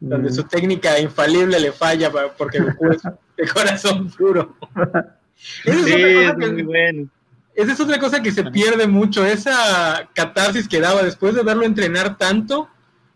donde 0.00 0.30
mm. 0.30 0.34
su 0.34 0.44
técnica 0.44 0.98
infalible 0.98 1.60
le 1.60 1.72
falla 1.72 2.10
porque 2.36 2.60
Goku 2.60 2.90
es 2.92 3.02
de 3.36 3.48
corazón 3.48 4.10
puro. 4.10 4.56
Esa 5.64 5.96
es, 5.96 6.36
muy 6.36 6.62
bueno. 6.62 7.08
Esa 7.54 7.72
es 7.72 7.80
otra 7.80 7.98
cosa 7.98 8.22
que 8.22 8.32
se 8.32 8.44
pierde 8.44 8.86
mucho, 8.86 9.26
esa 9.26 10.08
catarsis 10.14 10.68
que 10.68 10.80
daba 10.80 11.02
después 11.02 11.34
de 11.34 11.42
verlo 11.42 11.64
entrenar 11.64 12.16
tanto, 12.16 12.68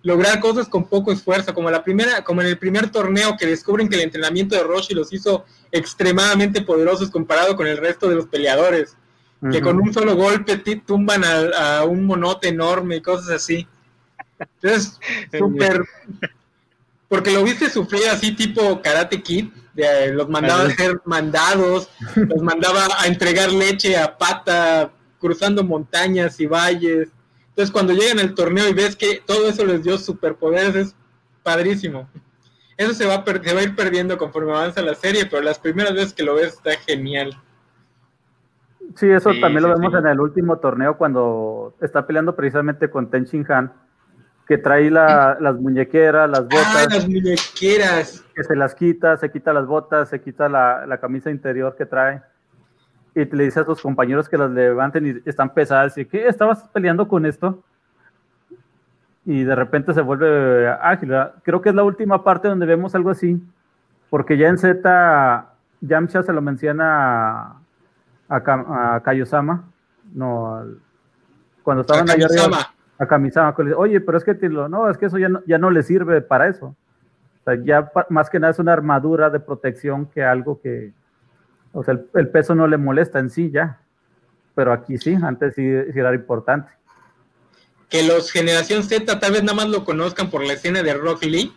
lograr 0.03 0.41
cosas 0.41 0.69
con 0.69 0.89
poco 0.89 1.11
esfuerzo, 1.11 1.55
como 1.55 1.71
la 1.71 1.83
primera, 1.83 2.23
como 2.23 2.43
en 2.43 2.49
el 2.49 2.59
primer 2.59 2.91
torneo 2.91 3.37
que 3.39 3.47
descubren 3.47 3.89
que 3.89 3.97
el 3.97 4.03
entrenamiento 4.03 4.55
de 4.55 4.63
Roshi 4.63 4.95
los 4.95 5.13
hizo 5.13 5.47
extremadamente 5.73 6.63
poderosos 6.63 7.11
comparado 7.11 7.57
con 7.57 7.67
el 7.67 7.79
resto 7.79 8.09
de 8.09 8.17
los 8.17 8.27
peleadores, 8.27 8.97
que 9.51 9.61
con 9.61 9.81
un 9.81 9.93
solo 9.93 10.17
golpe 10.17 10.57
tumban 10.85 11.23
a, 11.25 11.79
a, 11.79 11.85
un 11.85 12.05
monote 12.05 12.49
enorme 12.49 12.97
y 12.97 13.01
cosas 13.01 13.31
así. 13.31 13.67
Entonces, 14.39 14.99
súper, 15.39 15.85
porque 17.09 17.33
lo 17.33 17.45
viste 17.45 17.71
sufrir 17.71 18.09
así 18.09 18.35
tipo 18.35 18.83
Karate 18.83 19.23
Kid, 19.23 19.49
de, 19.75 20.13
los 20.13 20.29
mandaba 20.29 20.63
a 20.63 20.67
hacer 20.67 21.01
mandados, 21.05 21.89
los 22.17 22.43
mandaba 22.43 22.81
a 22.99 23.07
entregar 23.07 23.53
leche 23.53 23.97
a 23.97 24.17
pata, 24.17 24.91
cruzando 25.21 25.63
montañas 25.63 26.41
y 26.41 26.47
valles. 26.47 27.09
Entonces 27.51 27.73
cuando 27.73 27.93
llegan 27.93 28.19
al 28.19 28.35
torneo 28.35 28.69
y 28.69 28.75
ves 28.75 28.97
que 28.97 29.23
todo 29.25 29.49
eso 29.49 29.65
les 29.65 29.83
dio 29.83 29.99
superpoderes, 29.99 30.89
es 30.89 30.97
padrísimo. 31.43 32.09
Eso 32.77 32.93
se 32.93 33.07
va, 33.07 33.15
a 33.15 33.25
se 33.25 33.55
va 33.55 33.61
a 33.61 33.65
ir 33.65 33.75
perdiendo 33.75 34.19
conforme 34.19 34.53
avanza 34.53 34.83
la 34.83 34.95
serie, 34.95 35.25
pero 35.27 35.43
las 35.43 35.59
primeras 35.59 35.95
veces 35.95 36.13
que 36.13 36.25
lo 36.25 36.35
ves 36.35 36.55
está 36.55 36.73
genial. 36.87 37.41
Sí, 38.97 39.09
eso 39.09 39.31
también 39.41 39.63
lo 39.63 39.71
vemos 39.71 39.95
en 39.95 40.07
el 40.07 40.21
último 40.21 40.59
torneo 40.59 40.97
cuando 40.99 41.75
está 41.81 42.07
peleando 42.07 42.37
precisamente 42.37 42.91
con 42.91 43.11
Ten 43.11 43.25
Shin 43.25 43.47
Han 43.51 43.73
que 44.47 44.59
trae 44.59 44.91
las 44.91 45.61
muñequeras, 45.61 46.31
las 46.31 46.41
ah, 46.41 46.43
botas. 46.45 46.87
Ah, 46.87 46.95
las 46.95 47.09
muñequeras. 47.09 48.25
Que 48.35 48.45
se 48.45 48.55
las 48.55 48.75
quita, 48.75 49.17
se 49.17 49.31
quita 49.31 49.53
las 49.53 49.67
botas, 49.67 50.09
se 50.09 50.21
quita 50.21 50.49
la, 50.49 50.99
camisa 51.01 51.31
interior 51.31 51.75
que 51.77 51.85
trae. 51.85 52.23
Y 53.15 53.25
le 53.25 53.45
dice 53.45 53.61
a 53.61 53.65
sus 53.65 53.81
compañeros 53.81 54.29
que 54.29 54.39
las 54.39 54.51
levanten 54.51 55.07
y 55.07 55.29
están 55.29 55.53
pesadas. 55.53 55.99
Y 55.99 56.05
que 56.05 56.29
estabas 56.29 56.69
peleando 56.69 57.09
con 57.09 57.27
esto. 57.27 57.65
Y 59.25 59.43
de 59.43 59.55
repente 59.57 59.93
se 59.93 60.03
vuelve 60.03 60.69
ágil. 60.69 61.13
Creo 61.43 61.61
que 61.61 61.71
es 61.71 61.75
la 61.75 61.83
última 61.83 62.23
parte 62.23 62.47
donde 62.47 62.67
vemos 62.67 62.95
algo 62.95 63.11
así. 63.11 63.43
Porque 64.11 64.37
ya 64.37 64.49
en 64.49 64.59
Z, 64.59 65.47
Yamcha 65.81 66.23
se 66.23 66.33
lo 66.33 66.41
menciona 66.41 67.57
a, 68.29 68.37
a, 68.37 69.01
Kaiosama. 69.03 69.65
No, 70.13 70.63
cuando 71.65 71.81
estaban 71.81 72.09
allá 72.09 72.27
arriba 72.27 72.76
a 72.99 73.07
Kamisama, 73.07 73.55
oye, 73.77 74.01
pero 74.01 74.17
es 74.19 74.25
que 74.25 74.35
no, 74.49 74.89
es 74.89 74.97
que 74.97 75.07
eso 75.07 75.19
ya 75.19 75.29
no, 75.29 75.43
ya 75.47 75.59
no 75.59 75.71
le 75.71 75.83
sirve 75.83 76.21
para 76.23 76.49
eso. 76.49 76.67
O 76.67 77.45
sea, 77.45 77.63
ya 77.63 77.93
más 78.09 78.31
que 78.31 78.41
nada 78.41 78.53
es 78.53 78.59
una 78.59 78.73
armadura 78.73 79.31
de 79.31 79.39
protección 79.39 80.07
que 80.07 80.25
algo 80.25 80.61
que, 80.61 80.93
o 81.73 81.85
sea, 81.85 81.99
el, 82.15 82.29
peso 82.29 82.55
no 82.55 82.67
le 82.67 82.79
molesta 82.79 83.19
en 83.19 83.31
sí 83.31 83.51
ya, 83.51 83.81
pero 84.55 84.73
aquí 84.73 84.99
sí, 84.99 85.15
antes 85.15 85.55
sí, 85.55 85.63
era 85.67 86.15
importante. 86.15 86.71
Que 87.89 88.03
los 88.03 88.33
Generación 88.33 88.83
Z 88.83 89.21
tal 89.21 89.33
vez 89.33 89.45
nada 89.45 89.57
más 89.57 89.69
lo 89.69 89.85
conozcan 89.85 90.31
por 90.31 90.45
la 90.45 90.55
escena 90.55 90.83
de 90.83 90.95
Rock 90.95 91.25
Lee 91.25 91.53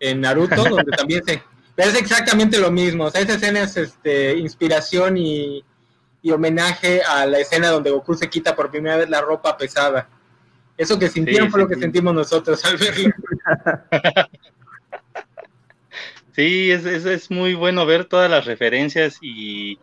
en 0.00 0.20
Naruto, 0.20 0.64
donde 0.68 0.92
también 0.92 1.24
se... 1.24 1.42
Pero 1.74 1.90
es 1.90 2.00
exactamente 2.00 2.58
lo 2.58 2.70
mismo, 2.70 3.04
o 3.04 3.10
sea, 3.10 3.20
esa 3.20 3.34
escena 3.34 3.60
es 3.60 3.76
este, 3.76 4.36
inspiración 4.36 5.16
y, 5.16 5.64
y 6.22 6.30
homenaje 6.30 7.02
a 7.02 7.24
la 7.24 7.38
escena 7.38 7.68
donde 7.68 7.90
Goku 7.90 8.14
se 8.14 8.28
quita 8.28 8.54
por 8.54 8.70
primera 8.70 8.96
vez 8.96 9.08
la 9.08 9.20
ropa 9.20 9.56
pesada. 9.56 10.08
Eso 10.78 10.98
que 10.98 11.08
sintieron 11.08 11.50
fue 11.50 11.60
lo 11.60 11.68
que 11.68 11.74
sentimos 11.74 12.14
nosotros 12.14 12.64
al 12.64 12.76
verlo. 12.78 13.10
Sí, 16.32 16.70
es, 16.70 16.84
es, 16.86 17.32
muy 17.32 17.54
bueno 17.54 17.84
ver 17.84 18.04
todas 18.04 18.30
las 18.30 18.44
referencias 18.44 19.18
y, 19.20 19.80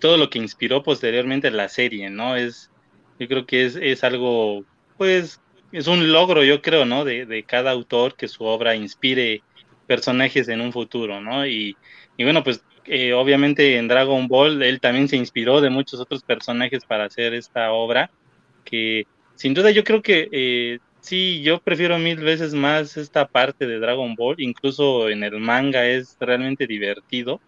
todo 0.00 0.16
lo 0.16 0.30
que 0.30 0.38
inspiró 0.38 0.82
posteriormente 0.82 1.50
la 1.50 1.68
serie, 1.68 2.08
¿no? 2.08 2.34
Es, 2.34 2.70
yo 3.18 3.28
creo 3.28 3.44
que 3.44 3.66
es, 3.66 3.76
es 3.76 4.02
algo, 4.04 4.64
pues, 4.96 5.38
es 5.70 5.86
un 5.86 6.10
logro, 6.10 6.42
yo 6.44 6.62
creo, 6.62 6.86
¿no? 6.86 7.04
De, 7.04 7.26
de, 7.26 7.42
cada 7.42 7.72
autor 7.72 8.14
que 8.16 8.26
su 8.26 8.44
obra 8.44 8.74
inspire 8.74 9.42
personajes 9.86 10.48
en 10.48 10.62
un 10.62 10.72
futuro, 10.72 11.20
¿no? 11.20 11.46
Y, 11.46 11.76
y 12.16 12.24
bueno, 12.24 12.42
pues 12.42 12.64
eh, 12.86 13.12
obviamente 13.12 13.76
en 13.76 13.86
Dragon 13.86 14.28
Ball 14.28 14.62
él 14.62 14.80
también 14.80 15.08
se 15.08 15.16
inspiró 15.16 15.60
de 15.60 15.68
muchos 15.68 16.00
otros 16.00 16.22
personajes 16.22 16.86
para 16.86 17.04
hacer 17.04 17.34
esta 17.34 17.70
obra, 17.72 18.10
que 18.64 19.06
sin 19.38 19.54
duda 19.54 19.70
yo 19.70 19.84
creo 19.84 20.02
que 20.02 20.28
eh, 20.32 20.78
sí, 21.00 21.42
yo 21.42 21.60
prefiero 21.60 21.96
mil 21.96 22.16
veces 22.18 22.54
más 22.54 22.96
esta 22.96 23.28
parte 23.28 23.68
de 23.68 23.78
Dragon 23.78 24.16
Ball, 24.16 24.34
incluso 24.40 25.08
en 25.08 25.22
el 25.22 25.38
manga 25.38 25.86
es 25.86 26.16
realmente 26.18 26.66
divertido, 26.66 27.40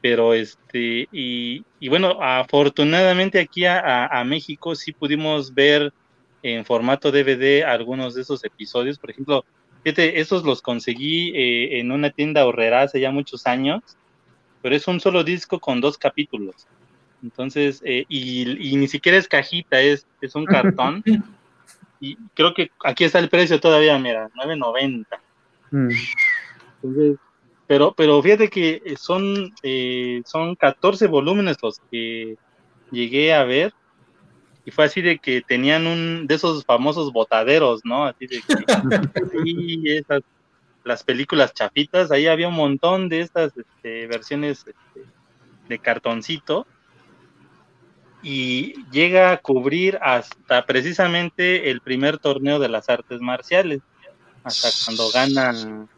pero 0.00 0.32
este, 0.32 1.08
y, 1.12 1.62
bueno, 1.90 2.16
afortunadamente 2.22 3.38
aquí 3.38 3.66
a, 3.66 4.22
México 4.24 4.74
sí 4.74 4.92
pudimos 4.92 5.52
ver 5.52 5.92
en 6.42 6.64
formato 6.64 7.12
DVD 7.12 7.64
algunos 7.64 8.14
de 8.14 8.22
esos 8.22 8.42
episodios, 8.42 8.98
por 8.98 9.10
ejemplo, 9.10 9.44
fíjate, 9.84 10.20
esos 10.20 10.42
los 10.44 10.62
conseguí 10.62 11.32
eh, 11.36 11.80
en 11.80 11.92
una 11.92 12.08
tienda 12.08 12.46
horrera 12.46 12.80
hace 12.80 12.98
ya 12.98 13.10
muchos 13.10 13.46
años, 13.46 13.82
pero 14.62 14.74
es 14.74 14.88
un 14.88 15.00
solo 15.00 15.22
disco 15.22 15.60
con 15.60 15.82
dos 15.82 15.98
capítulos. 15.98 16.66
Entonces, 17.22 17.82
eh, 17.84 18.04
y, 18.08 18.76
ni 18.76 18.88
siquiera 18.88 19.18
es 19.18 19.28
cajita, 19.28 19.80
es, 19.80 20.06
es 20.20 20.34
un 20.34 20.46
cartón. 20.46 21.02
y 22.00 22.16
creo 22.34 22.54
que 22.54 22.70
aquí 22.84 23.04
está 23.04 23.18
el 23.18 23.28
precio 23.28 23.60
todavía, 23.60 23.98
mira, 23.98 24.30
9.90. 24.36 25.06
Mm. 25.70 25.88
Entonces, 26.82 27.18
pero, 27.66 27.92
pero 27.92 28.20
fíjate 28.22 28.48
que 28.48 28.82
son, 28.98 29.54
eh, 29.62 30.22
son 30.24 30.56
14 30.56 31.06
volúmenes 31.06 31.56
los 31.62 31.80
que 31.90 32.36
llegué 32.90 33.32
a 33.32 33.44
ver. 33.44 33.72
Y 34.64 34.72
fue 34.72 34.84
así 34.84 35.00
de 35.00 35.18
que 35.18 35.40
tenían 35.40 35.86
un 35.86 36.26
de 36.26 36.34
esos 36.34 36.64
famosos 36.64 37.12
botaderos, 37.12 37.80
¿no? 37.84 38.04
Así 38.04 38.26
de 38.26 38.40
que 38.40 38.54
y 39.44 39.90
esas, 39.92 40.22
las 40.84 41.04
películas 41.04 41.54
chapitas, 41.54 42.10
ahí 42.10 42.26
había 42.26 42.48
un 42.48 42.54
montón 42.54 43.08
de 43.08 43.20
estas 43.20 43.56
este, 43.56 44.06
versiones 44.06 44.64
este, 44.66 45.04
de 45.68 45.78
cartoncito 45.78 46.66
y 48.22 48.74
llega 48.90 49.32
a 49.32 49.36
cubrir 49.38 49.98
hasta 50.02 50.66
precisamente 50.66 51.70
el 51.70 51.80
primer 51.80 52.18
torneo 52.18 52.58
de 52.58 52.68
las 52.68 52.88
artes 52.88 53.20
marciales, 53.20 53.80
hasta 54.44 54.68
cuando 54.84 55.10
gana 55.10 55.88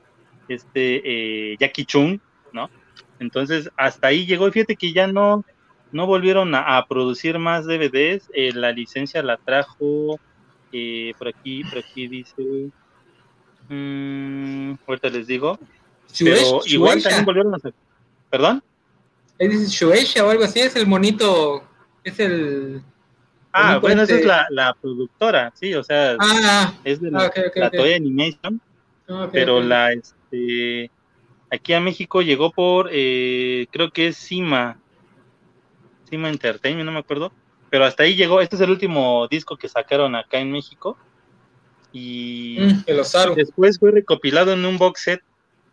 este 0.48 1.02
eh, 1.52 1.56
Jackie 1.58 1.84
Chung, 1.84 2.18
¿no? 2.52 2.70
Entonces, 3.18 3.70
hasta 3.76 4.08
ahí 4.08 4.26
llegó 4.26 4.48
y 4.48 4.52
fíjate 4.52 4.76
que 4.76 4.92
ya 4.92 5.06
no, 5.06 5.44
no 5.90 6.06
volvieron 6.06 6.54
a, 6.54 6.84
producir 6.88 7.38
más 7.38 7.66
DVDs, 7.66 8.30
eh, 8.34 8.52
la 8.52 8.72
licencia 8.72 9.22
la 9.22 9.36
trajo, 9.36 10.18
eh, 10.72 11.14
por 11.18 11.28
aquí, 11.28 11.64
por 11.64 11.78
aquí 11.78 12.08
dice, 12.08 12.70
mmm, 13.68 14.74
ahorita 14.86 15.08
les 15.08 15.26
digo, 15.26 15.58
pero 16.18 16.60
igual 16.66 17.02
también 17.02 17.24
volvieron 17.24 17.54
a 17.54 17.56
hacer, 17.56 17.74
¿perdón? 18.30 18.62
dice 19.38 19.66
Shueisha 19.66 20.24
o 20.24 20.30
algo 20.30 20.44
así, 20.44 20.60
es 20.60 20.76
el 20.76 20.86
monito 20.86 21.64
es 22.04 22.20
el... 22.20 22.82
Ah, 23.52 23.78
bueno, 23.78 24.02
esa 24.02 24.14
es 24.14 24.24
la, 24.24 24.46
la, 24.48 24.74
productora, 24.80 25.52
sí, 25.54 25.74
o 25.74 25.84
sea, 25.84 26.16
ah, 26.18 26.72
es 26.84 27.02
de 27.02 27.10
la, 27.10 27.30
Toy 27.70 27.92
Animation, 27.92 28.58
pero 29.30 29.60
la, 29.60 29.92
este, 29.92 30.90
Aquí 31.52 31.74
a 31.74 31.80
México 31.80 32.22
llegó 32.22 32.50
por, 32.50 32.88
eh, 32.90 33.66
creo 33.70 33.90
que 33.90 34.06
es 34.06 34.16
Cima, 34.16 34.80
Cima 36.08 36.30
Entertainment, 36.30 36.86
no 36.86 36.92
me 36.92 37.00
acuerdo, 37.00 37.30
pero 37.68 37.84
hasta 37.84 38.04
ahí 38.04 38.14
llegó. 38.14 38.40
Este 38.40 38.56
es 38.56 38.62
el 38.62 38.70
último 38.70 39.28
disco 39.30 39.58
que 39.58 39.68
sacaron 39.68 40.16
acá 40.16 40.38
en 40.38 40.50
México. 40.50 40.96
Y 41.92 42.56
mm, 42.58 43.34
después 43.36 43.78
fue 43.78 43.90
recopilado 43.90 44.54
en 44.54 44.64
un 44.64 44.78
box 44.78 45.02
set 45.02 45.22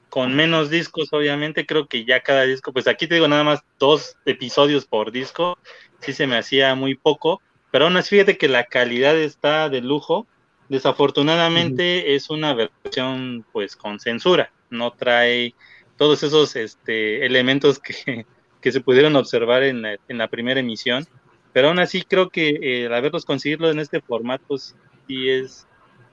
con 0.10 0.36
menos 0.36 0.70
discos, 0.70 1.10
obviamente. 1.12 1.66
Creo 1.66 1.88
que 1.88 2.06
ya 2.06 2.22
cada 2.22 2.44
disco, 2.44 2.74
pues 2.74 2.88
aquí 2.88 3.08
te 3.08 3.16
digo 3.16 3.28
nada 3.28 3.44
más 3.44 3.62
dos 3.80 4.18
episodios 4.26 4.86
por 4.86 5.12
disco. 5.12 5.58
Sí 6.00 6.14
se 6.14 6.28
me 6.28 6.38
hacía 6.38 6.76
muy 6.76 6.96
poco, 6.96 7.42
pero 7.72 7.86
aún 7.86 7.98
así 7.98 8.12
fíjate 8.12 8.38
que 8.38 8.48
la 8.48 8.66
calidad 8.66 9.18
está 9.18 9.70
de 9.70 9.82
lujo. 9.82 10.28
Desafortunadamente 10.70 12.16
es 12.16 12.30
una 12.30 12.54
versión 12.54 13.46
pues 13.52 13.76
con 13.76 14.00
censura, 14.00 14.52
no 14.70 14.92
trae 14.92 15.56
todos 15.98 16.22
esos 16.24 16.56
este, 16.56 17.26
elementos 17.26 17.80
que, 17.80 18.26
que 18.62 18.72
se 18.72 18.82
pudieron 18.82 19.16
observar 19.16 19.64
en 19.64 19.82
la, 19.82 19.98
en 20.08 20.18
la 20.18 20.28
primera 20.28 20.60
emisión, 20.60 21.08
pero 21.54 21.70
aún 21.70 21.80
así 21.80 22.04
creo 22.04 22.30
que 22.30 22.50
eh, 22.50 22.86
el 22.86 22.94
haberlos 22.94 23.26
conseguido 23.26 23.70
en 23.72 23.80
este 23.80 24.02
formato 24.02 24.58
sí 24.58 25.30
es, 25.30 25.68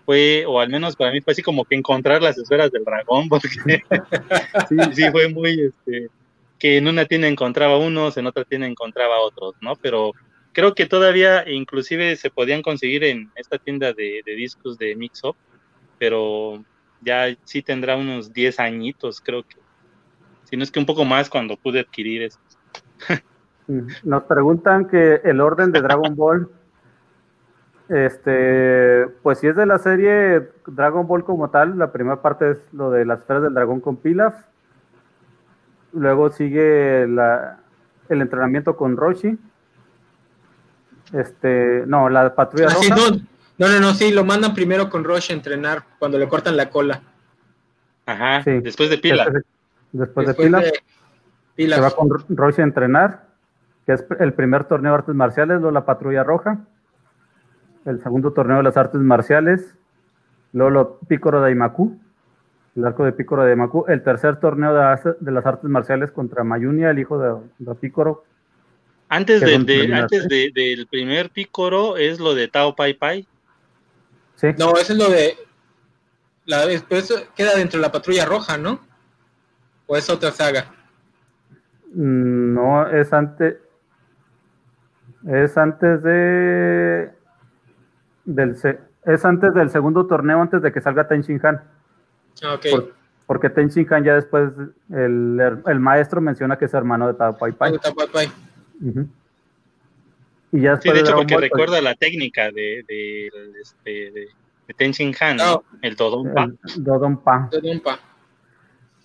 fue, 0.07 0.45
o 0.47 0.61
al 0.61 0.71
menos 0.71 0.97
para 0.97 1.13
mí 1.13 1.21
fue 1.21 1.33
así 1.33 1.43
como 1.43 1.65
que 1.65 1.75
encontrar 1.75 2.23
las 2.23 2.39
esferas 2.39 2.71
del 2.71 2.85
dragón, 2.85 3.29
porque 3.29 3.49
sí, 4.95 5.11
fue 5.11 5.29
muy, 5.29 5.61
este, 5.61 6.09
que 6.59 6.79
en 6.79 6.89
una 6.89 7.05
tienda 7.05 7.29
encontraba 7.29 7.77
unos, 7.77 8.17
en 8.17 8.27
otra 8.27 8.45
tienda 8.45 8.67
encontraba 8.67 9.21
otros, 9.21 9.55
¿no? 9.61 9.75
Pero 9.77 10.13
creo 10.53 10.75
que 10.75 10.87
todavía 10.87 11.45
inclusive 11.51 12.17
se 12.17 12.31
podían 12.31 12.63
conseguir 12.63 13.05
en 13.05 13.31
esta 13.35 13.59
tienda 13.59 13.93
de, 13.93 14.23
de 14.25 14.35
discos 14.37 14.79
de 14.79 14.97
Mixup, 14.97 15.37
pero 15.99 16.65
ya 17.03 17.37
sí 17.45 17.61
tendrá 17.61 17.97
unos 17.97 18.33
10 18.33 18.61
añitos, 18.61 19.21
creo 19.21 19.43
que 19.43 19.57
si 20.45 20.57
no 20.57 20.63
es 20.63 20.71
que 20.71 20.79
un 20.79 20.87
poco 20.87 21.05
más 21.05 21.29
cuando 21.29 21.57
pude 21.57 21.81
adquirir 21.81 22.23
eso. 22.23 22.39
Nos 24.05 24.23
preguntan 24.25 24.87
que 24.87 25.21
el 25.25 25.41
orden 25.41 25.73
de 25.73 25.83
Dragon 25.83 26.15
Ball, 26.15 26.49
este, 27.89 29.07
pues 29.23 29.39
si 29.39 29.47
es 29.47 29.57
de 29.57 29.67
la 29.67 29.79
serie 29.79 30.49
Dragon 30.67 31.07
Ball 31.07 31.25
como 31.25 31.51
tal, 31.51 31.79
la 31.79 31.93
primera 31.93 32.21
parte 32.21 32.51
es 32.51 32.59
lo 32.73 32.91
de 32.91 33.05
las 33.05 33.21
esferas 33.21 33.43
del 33.43 33.55
dragón 33.55 33.81
con 33.81 33.97
Pilaf, 33.97 34.35
luego 35.93 36.31
sigue 36.31 37.07
la, 37.07 37.61
el 38.09 38.23
entrenamiento 38.23 38.77
con 38.77 38.97
Roshi, 38.97 39.39
este, 41.13 41.85
no, 41.87 42.09
la 42.09 42.35
patrulla 42.35 42.67
ah, 42.71 42.75
roja. 42.75 42.97
no, 43.59 43.69
no, 43.69 43.81
no, 43.81 43.95
sí, 43.95 44.13
lo 44.13 44.25
mandan 44.25 44.55
primero 44.55 44.91
con 44.91 45.05
Roshi 45.05 45.33
a 45.33 45.37
entrenar 45.37 45.85
cuando 45.99 46.19
le 46.19 46.29
cortan 46.29 46.57
la 46.57 46.71
cola. 46.71 47.03
Ajá, 48.07 48.43
después 48.45 48.91
de 48.91 48.99
Pilaf. 48.99 49.29
Después, 49.93 50.27
de 50.27 50.35
Pila, 50.35 51.77
se 51.77 51.81
va 51.81 51.91
con 51.91 52.11
Roshi 52.29 52.61
a 52.61 52.65
entrenar, 52.65 53.27
que 53.87 53.95
es 53.95 54.05
el 54.19 54.35
primer 54.35 54.65
torneo 54.65 54.93
de 54.93 54.99
artes 54.99 55.15
marciales, 55.15 55.57
luego 55.61 55.71
la 55.71 55.87
Patrulla 55.87 56.23
Roja, 56.23 56.59
el 57.87 58.03
segundo 58.03 58.33
torneo 58.33 58.59
de 58.59 58.63
las 58.65 58.77
artes 58.77 59.01
marciales, 59.01 59.75
luego 60.53 60.71
lo 60.71 60.99
Pícoro 61.09 61.41
de 61.41 61.53
Imaku, 61.53 61.99
el 62.77 62.85
arco 62.85 63.05
de 63.05 63.13
Pícoro 63.13 63.45
de 63.45 63.53
Imaku, 63.53 63.87
el 63.89 64.03
tercer 64.03 64.39
torneo 64.39 64.75
de, 64.75 65.33
las 65.33 65.47
artes 65.47 65.71
marciales 65.71 66.11
contra 66.11 66.45
Mayunia, 66.45 66.91
el 66.91 66.99
hijo 66.99 67.19
de, 67.19 67.35
de 67.59 67.75
Pícoro. 67.77 68.25
Antes, 69.09 69.41
de, 69.41 69.95
antes 69.95 70.29
del 70.29 70.87
primer 70.91 71.31
Pícoro 71.31 71.97
es 71.97 72.19
lo 72.19 72.35
de 72.35 72.49
Tao 72.49 72.75
Pai 72.75 72.95
Pai. 72.95 73.27
Sí. 74.35 74.49
No, 74.59 74.73
eso 74.77 74.93
es 74.93 74.99
lo 74.99 75.09
de. 75.09 75.37
La, 76.45 76.67
después 76.67 77.13
queda 77.35 77.57
dentro 77.57 77.79
de 77.79 77.87
la 77.87 77.93
patrulla 77.93 78.25
roja, 78.25 78.59
¿no? 78.59 78.81
¿O 79.87 79.97
es 79.97 80.11
otra 80.11 80.33
saga? 80.33 80.73
Mm, 81.95 82.55
no, 82.55 82.89
es 82.89 83.13
antes. 83.13 83.57
Es 85.29 85.57
antes 85.57 86.03
de. 86.03 87.16
Del, 88.27 88.57
es 89.05 89.25
antes 89.25 89.55
del 89.55 89.71
segundo 89.71 90.07
torneo, 90.07 90.43
antes 90.43 90.61
de 90.61 90.73
que 90.73 90.81
salga 90.81 91.09
Ten 91.09 91.23
Shin 91.23 91.41
Han. 91.45 91.63
Ah, 92.45 92.59
porque 93.27 93.49
Ten 93.49 93.69
Shin 93.69 93.87
Han 93.93 94.05
ya 94.05 94.15
después, 94.15 94.51
el, 94.91 95.63
el, 95.65 95.81
maestro 95.81 96.21
menciona 96.21 96.59
que 96.59 96.67
es 96.67 96.75
hermano 96.75 97.07
de 97.07 97.15
Tao 97.15 97.39
Pai 97.39 97.53
Pai. 97.53 97.75
Y 100.53 100.61
ya 100.61 100.77
sí, 100.81 100.91
de 100.91 101.01
hecho, 101.01 101.15
porque 101.15 101.35
pues, 101.35 101.51
recuerda 101.51 101.81
la 101.81 101.95
técnica 101.95 102.51
de, 102.51 102.85
de, 102.87 103.27
este, 103.61 103.91
de, 104.11 104.29
de 104.69 104.75
Ten 104.75 104.93
Shin 104.93 105.15
Han, 105.21 105.37
¿no? 105.37 105.65
el 105.83 105.97
Dodonpa. 105.97 106.45
El 106.45 106.85
Dodonpa. 106.85 107.49
Dodonpa. 107.51 107.99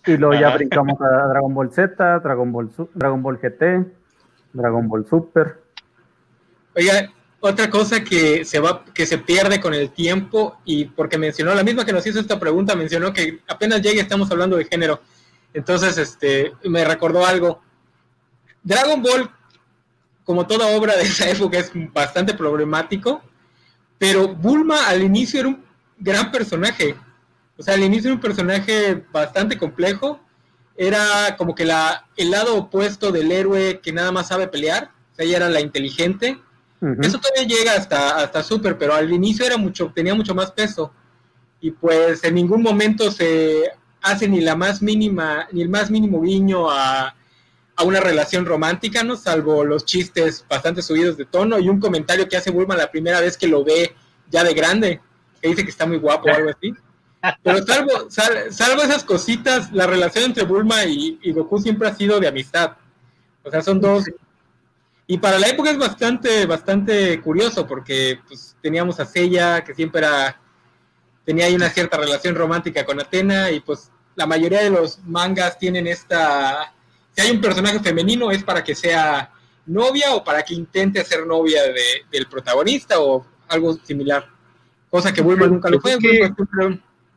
Y 0.05 0.17
luego 0.17 0.33
ya 0.33 0.55
brincamos 0.55 0.99
a 0.99 1.27
Dragon 1.27 1.53
Ball 1.53 1.71
Z, 1.71 2.19
Dragon 2.19 2.51
Ball, 2.51 2.71
Dragon 2.95 3.21
Ball 3.21 3.37
GT, 3.37 3.85
Dragon 4.53 4.87
Ball 4.87 5.05
Super. 5.05 5.61
Oiga, 6.75 7.11
otra 7.41 7.69
cosa 7.69 8.03
que 8.03 8.45
se 8.45 8.59
va, 8.59 8.85
que 8.85 9.05
se 9.05 9.17
pierde 9.17 9.59
con 9.59 9.73
el 9.73 9.91
tiempo, 9.91 10.59
y 10.63 10.85
porque 10.85 11.17
mencionó, 11.17 11.53
la 11.53 11.63
misma 11.63 11.85
que 11.85 11.93
nos 11.93 12.07
hizo 12.07 12.19
esta 12.19 12.39
pregunta, 12.39 12.75
mencionó 12.75 13.11
que 13.11 13.41
apenas 13.47 13.81
llegue 13.81 13.99
estamos 13.99 14.31
hablando 14.31 14.55
de 14.55 14.65
género. 14.65 15.01
Entonces, 15.53 15.97
este, 15.97 16.53
me 16.63 16.85
recordó 16.85 17.25
algo. 17.25 17.61
Dragon 18.63 19.01
Ball, 19.01 19.29
como 20.23 20.47
toda 20.47 20.67
obra 20.67 20.95
de 20.95 21.03
esa 21.03 21.29
época, 21.29 21.57
es 21.57 21.71
bastante 21.91 22.33
problemático, 22.33 23.21
pero 23.97 24.29
Bulma 24.29 24.87
al 24.87 25.01
inicio 25.03 25.41
era 25.41 25.49
un 25.49 25.65
gran 25.99 26.31
personaje 26.31 26.95
o 27.61 27.63
sea, 27.63 27.75
al 27.75 27.83
inicio 27.83 28.07
era 28.07 28.15
un 28.15 28.21
personaje 28.21 29.03
bastante 29.11 29.55
complejo. 29.55 30.19
Era 30.75 31.35
como 31.37 31.53
que 31.53 31.63
la, 31.63 32.07
el 32.17 32.31
lado 32.31 32.55
opuesto 32.55 33.11
del 33.11 33.31
héroe 33.31 33.81
que 33.83 33.93
nada 33.93 34.11
más 34.11 34.29
sabe 34.29 34.47
pelear. 34.47 34.89
O 35.11 35.15
sea, 35.15 35.25
ella 35.25 35.37
era 35.37 35.49
la 35.49 35.61
inteligente. 35.61 36.39
Eso 36.99 37.19
todavía 37.19 37.43
llega 37.47 37.75
hasta, 37.75 38.17
hasta 38.17 38.41
Super, 38.41 38.77
pero 38.77 38.93
al 38.95 39.11
inicio 39.11 39.45
era 39.45 39.57
mucho, 39.57 39.91
tenía 39.93 40.15
mucho 40.15 40.33
más 40.33 40.51
peso. 40.51 40.91
Y 41.59 41.71
pues 41.71 42.23
en 42.23 42.33
ningún 42.33 42.63
momento 42.63 43.11
se 43.11 43.71
hace 44.01 44.27
ni 44.27 44.41
la 44.41 44.55
más 44.55 44.81
mínima, 44.81 45.47
ni 45.51 45.61
el 45.61 45.69
más 45.69 45.91
mínimo 45.91 46.21
guiño 46.21 46.71
a, 46.71 47.15
a 47.75 47.83
una 47.83 47.99
relación 47.99 48.45
romántica, 48.45 49.03
¿no? 49.03 49.15
Salvo 49.15 49.63
los 49.63 49.85
chistes 49.85 50.43
bastante 50.49 50.81
subidos 50.81 51.17
de 51.17 51.25
tono 51.25 51.59
y 51.59 51.69
un 51.69 51.79
comentario 51.79 52.27
que 52.27 52.37
hace 52.37 52.51
Bulma 52.51 52.75
la 52.75 52.89
primera 52.89 53.19
vez 53.21 53.37
que 53.37 53.47
lo 53.47 53.63
ve 53.63 53.95
ya 54.29 54.43
de 54.43 54.53
grande, 54.53 55.01
que 55.41 55.49
dice 55.49 55.63
que 55.63 55.71
está 55.71 55.85
muy 55.85 55.97
guapo 55.97 56.29
o 56.29 56.33
algo 56.33 56.49
así. 56.49 56.73
Pero 57.43 57.63
salvo, 57.63 57.91
salvo 58.09 58.81
esas 58.81 59.03
cositas, 59.03 59.71
la 59.71 59.85
relación 59.85 60.25
entre 60.25 60.43
Bulma 60.43 60.85
y, 60.85 61.31
Goku 61.31 61.59
siempre 61.59 61.87
ha 61.87 61.95
sido 61.95 62.19
de 62.19 62.27
amistad. 62.27 62.77
O 63.43 63.51
sea, 63.51 63.61
son 63.61 63.79
dos. 63.79 64.05
Y 65.11 65.17
para 65.17 65.37
la 65.37 65.49
época 65.49 65.71
es 65.71 65.77
bastante, 65.77 66.45
bastante 66.45 67.19
curioso, 67.19 67.67
porque 67.67 68.19
pues, 68.29 68.55
teníamos 68.61 68.97
a 69.01 69.05
Seiya, 69.05 69.61
que 69.61 69.75
siempre 69.75 69.99
era, 69.99 70.39
tenía 71.25 71.47
ahí 71.47 71.53
una 71.53 71.69
cierta 71.69 71.97
relación 71.97 72.33
romántica 72.33 72.85
con 72.85 72.97
Atena, 72.97 73.51
y 73.51 73.59
pues 73.59 73.91
la 74.15 74.25
mayoría 74.25 74.63
de 74.63 74.69
los 74.69 74.99
mangas 74.99 75.59
tienen 75.59 75.85
esta. 75.85 76.73
Si 77.11 77.21
hay 77.21 77.31
un 77.31 77.41
personaje 77.41 77.81
femenino, 77.81 78.31
es 78.31 78.41
para 78.41 78.63
que 78.63 78.73
sea 78.73 79.29
novia 79.65 80.15
o 80.15 80.23
para 80.23 80.43
que 80.43 80.53
intente 80.53 81.03
ser 81.03 81.27
novia 81.27 81.61
del 82.09 82.27
protagonista 82.27 83.01
o 83.01 83.25
algo 83.49 83.77
similar. 83.83 84.29
Cosa 84.89 85.11
que 85.11 85.21
Bulma 85.21 85.45
nunca 85.47 85.69
lo 85.69 85.81
fue. 85.81 85.97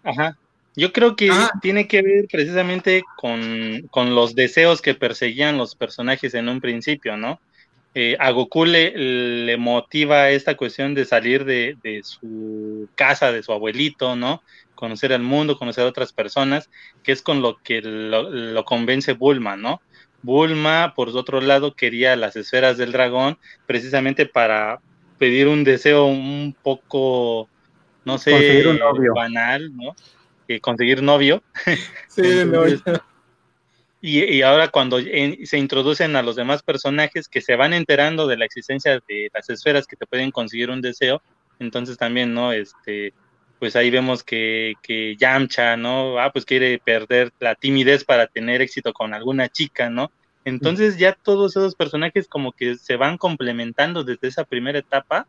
Ajá. 0.02 0.36
Yo 0.74 0.92
creo 0.92 1.14
que 1.14 1.30
ah. 1.30 1.52
tiene 1.62 1.86
que 1.86 2.02
ver 2.02 2.26
precisamente 2.28 3.04
con, 3.16 3.88
los 4.16 4.34
deseos 4.34 4.82
que 4.82 4.96
perseguían 4.96 5.58
los 5.58 5.76
personajes 5.76 6.34
en 6.34 6.48
un 6.48 6.60
principio, 6.60 7.16
¿no? 7.16 7.38
Eh, 7.94 8.16
a 8.18 8.30
Goku 8.30 8.64
le, 8.64 9.56
motiva 9.56 10.30
esta 10.30 10.56
cuestión 10.56 10.94
de 10.94 11.04
salir 11.04 11.44
de, 11.44 11.76
su 12.02 12.88
casa, 12.96 13.30
de 13.30 13.42
su 13.42 13.52
abuelito, 13.52 14.16
¿no? 14.16 14.42
Conocer 14.74 15.12
al 15.12 15.22
mundo, 15.22 15.56
conocer 15.56 15.84
a 15.84 15.88
otras 15.88 16.12
personas, 16.12 16.70
que 17.02 17.12
es 17.12 17.22
con 17.22 17.40
lo 17.40 17.58
que 17.62 17.80
lo, 17.82 18.28
lo 18.30 18.64
convence 18.64 19.12
Bulma, 19.12 19.56
¿no? 19.56 19.80
Bulma, 20.22 20.94
por 20.96 21.10
otro 21.10 21.40
lado, 21.40 21.74
quería 21.74 22.16
las 22.16 22.34
esferas 22.34 22.76
del 22.78 22.92
dragón 22.92 23.38
precisamente 23.66 24.26
para 24.26 24.80
pedir 25.18 25.46
un 25.48 25.64
deseo 25.64 26.06
un 26.06 26.56
poco 26.62 27.48
no 28.04 28.18
sé, 28.18 28.64
banal, 29.14 29.74
¿no? 29.76 29.94
conseguir 30.60 31.02
novio. 31.02 31.42
Sí, 32.08 32.22
Y, 34.06 34.42
ahora 34.42 34.68
cuando 34.68 34.98
se 35.00 35.56
introducen 35.56 36.14
a 36.14 36.22
los 36.22 36.36
demás 36.36 36.62
personajes 36.62 37.26
que 37.26 37.40
se 37.40 37.56
van 37.56 37.72
enterando 37.72 38.26
de 38.26 38.36
la 38.36 38.44
existencia 38.44 39.00
de 39.08 39.30
las 39.32 39.48
esferas 39.48 39.86
que 39.86 39.96
te 39.96 40.04
pueden 40.04 40.30
conseguir 40.30 40.68
un 40.68 40.82
deseo, 40.82 41.22
entonces 41.58 41.96
también, 41.96 42.34
¿no? 42.34 42.52
Este, 42.52 43.14
pues 43.58 43.76
ahí 43.76 43.88
vemos 43.88 44.22
que, 44.22 44.74
que 44.82 45.16
Yamcha, 45.16 45.78
¿no? 45.78 46.18
Ah, 46.18 46.30
pues 46.30 46.44
quiere 46.44 46.78
perder 46.84 47.32
la 47.40 47.54
timidez 47.54 48.04
para 48.04 48.26
tener 48.26 48.60
éxito 48.60 48.92
con 48.92 49.14
alguna 49.14 49.48
chica, 49.48 49.88
¿no? 49.88 50.12
Entonces 50.44 50.98
ya 50.98 51.14
todos 51.14 51.52
esos 51.56 51.74
personajes 51.74 52.28
como 52.28 52.52
que 52.52 52.76
se 52.76 52.96
van 52.96 53.16
complementando 53.16 54.04
desde 54.04 54.28
esa 54.28 54.44
primera 54.44 54.80
etapa. 54.80 55.26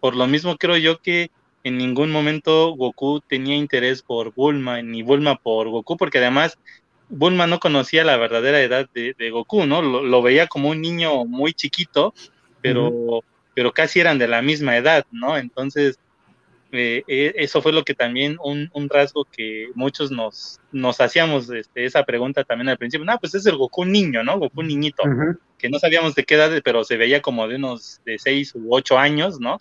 Por 0.00 0.16
lo 0.16 0.26
mismo 0.26 0.58
creo 0.58 0.76
yo 0.76 1.00
que 1.00 1.30
en 1.64 1.78
ningún 1.78 2.10
momento 2.10 2.74
Goku 2.76 3.20
tenía 3.20 3.56
interés 3.56 4.02
por 4.02 4.34
Bulma, 4.34 4.82
ni 4.82 5.02
Bulma 5.02 5.36
por 5.36 5.70
Goku, 5.70 5.96
porque 5.96 6.18
además 6.18 6.58
Bulma 7.14 7.46
no 7.46 7.60
conocía 7.60 8.04
la 8.04 8.16
verdadera 8.16 8.62
edad 8.62 8.88
de, 8.94 9.30
Goku, 9.30 9.66
¿no? 9.66 9.82
Lo, 9.82 10.22
veía 10.22 10.46
como 10.46 10.70
un 10.70 10.80
niño 10.80 11.26
muy 11.26 11.52
chiquito, 11.52 12.14
pero, 12.62 13.20
pero 13.54 13.72
casi 13.72 14.00
eran 14.00 14.18
de 14.18 14.28
la 14.28 14.40
misma 14.40 14.78
edad, 14.78 15.04
¿no? 15.12 15.36
Entonces, 15.36 15.98
eh, 16.72 17.04
eh, 17.06 17.34
eso 17.36 17.60
fue 17.60 17.74
lo 17.74 17.84
que 17.84 17.92
también 17.92 18.38
un, 18.42 18.70
rasgo 18.88 19.26
que 19.26 19.68
muchos 19.74 20.10
nos, 20.10 20.58
nos 20.72 21.02
hacíamos 21.02 21.50
este, 21.50 21.84
esa 21.84 22.02
pregunta 22.04 22.44
también 22.44 22.70
al 22.70 22.78
principio. 22.78 23.04
No, 23.04 23.18
pues 23.18 23.34
es 23.34 23.44
el 23.44 23.56
Goku 23.56 23.84
niño, 23.84 24.24
¿no? 24.24 24.38
Goku 24.38 24.62
niñito, 24.62 25.02
que 25.58 25.68
no 25.68 25.78
sabíamos 25.78 26.14
de 26.14 26.24
qué 26.24 26.36
edad, 26.36 26.50
pero 26.64 26.82
se 26.82 26.96
veía 26.96 27.20
como 27.20 27.46
de 27.46 27.56
unos 27.56 28.00
de 28.06 28.18
seis 28.18 28.54
u 28.54 28.74
ocho 28.74 28.98
años, 28.98 29.38
¿no? 29.38 29.60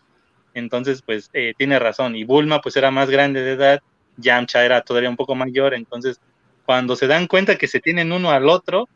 Entonces, 0.53 1.01
pues 1.01 1.29
eh, 1.33 1.53
tiene 1.57 1.79
razón. 1.79 2.15
Y 2.15 2.23
Bulma, 2.23 2.61
pues 2.61 2.77
era 2.77 2.91
más 2.91 3.09
grande 3.09 3.41
de 3.41 3.51
edad, 3.51 3.81
Yamcha 4.15 4.63
era 4.63 4.81
todavía 4.81 5.09
un 5.09 5.17
poco 5.17 5.35
mayor, 5.35 5.73
entonces 5.73 6.21
cuando 6.65 6.95
se 6.95 7.07
dan 7.07 7.27
cuenta 7.27 7.57
que 7.57 7.67
se 7.67 7.79
tienen 7.79 8.11
uno 8.11 8.31
al 8.31 8.49
otro, 8.49 8.87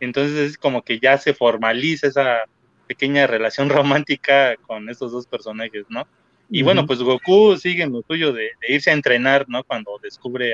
entonces 0.00 0.36
es 0.36 0.58
como 0.58 0.82
que 0.82 0.98
ya 0.98 1.18
se 1.18 1.34
formaliza 1.34 2.08
esa 2.08 2.44
pequeña 2.86 3.26
relación 3.26 3.68
romántica 3.70 4.56
con 4.66 4.88
estos 4.88 5.12
dos 5.12 5.26
personajes, 5.26 5.84
¿no? 5.88 6.06
Y 6.50 6.62
bueno, 6.62 6.86
pues 6.86 7.00
Goku 7.00 7.56
sigue 7.56 7.84
en 7.84 7.92
lo 7.92 8.02
suyo 8.02 8.32
de, 8.32 8.50
irse 8.68 8.90
a 8.90 8.94
entrenar, 8.94 9.46
¿no? 9.48 9.64
Cuando 9.64 9.98
descubre 10.02 10.52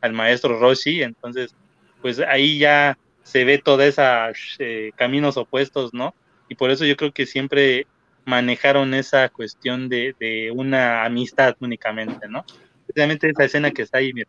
al, 0.00 0.12
maestro 0.14 0.58
Roshi, 0.58 1.02
entonces, 1.02 1.54
pues 2.00 2.18
ahí 2.20 2.58
ya 2.58 2.96
se 3.22 3.44
ve 3.44 3.58
toda 3.58 3.84
esa 3.84 4.32
eh, 4.58 4.92
caminos 4.96 5.36
opuestos, 5.36 5.92
¿no? 5.92 6.14
Y 6.48 6.54
por 6.54 6.70
eso 6.70 6.86
yo 6.86 6.96
creo 6.96 7.12
que 7.12 7.26
siempre 7.26 7.86
manejaron 8.24 8.94
esa 8.94 9.28
cuestión 9.28 9.88
de, 9.90 10.14
de 10.18 10.50
una 10.50 11.04
amistad 11.04 11.54
únicamente, 11.60 12.26
¿no? 12.26 12.44
Especialmente 12.80 13.28
esa 13.28 13.44
escena 13.44 13.70
que 13.70 13.82
está 13.82 13.98
ahí, 13.98 14.12
mira. 14.14 14.28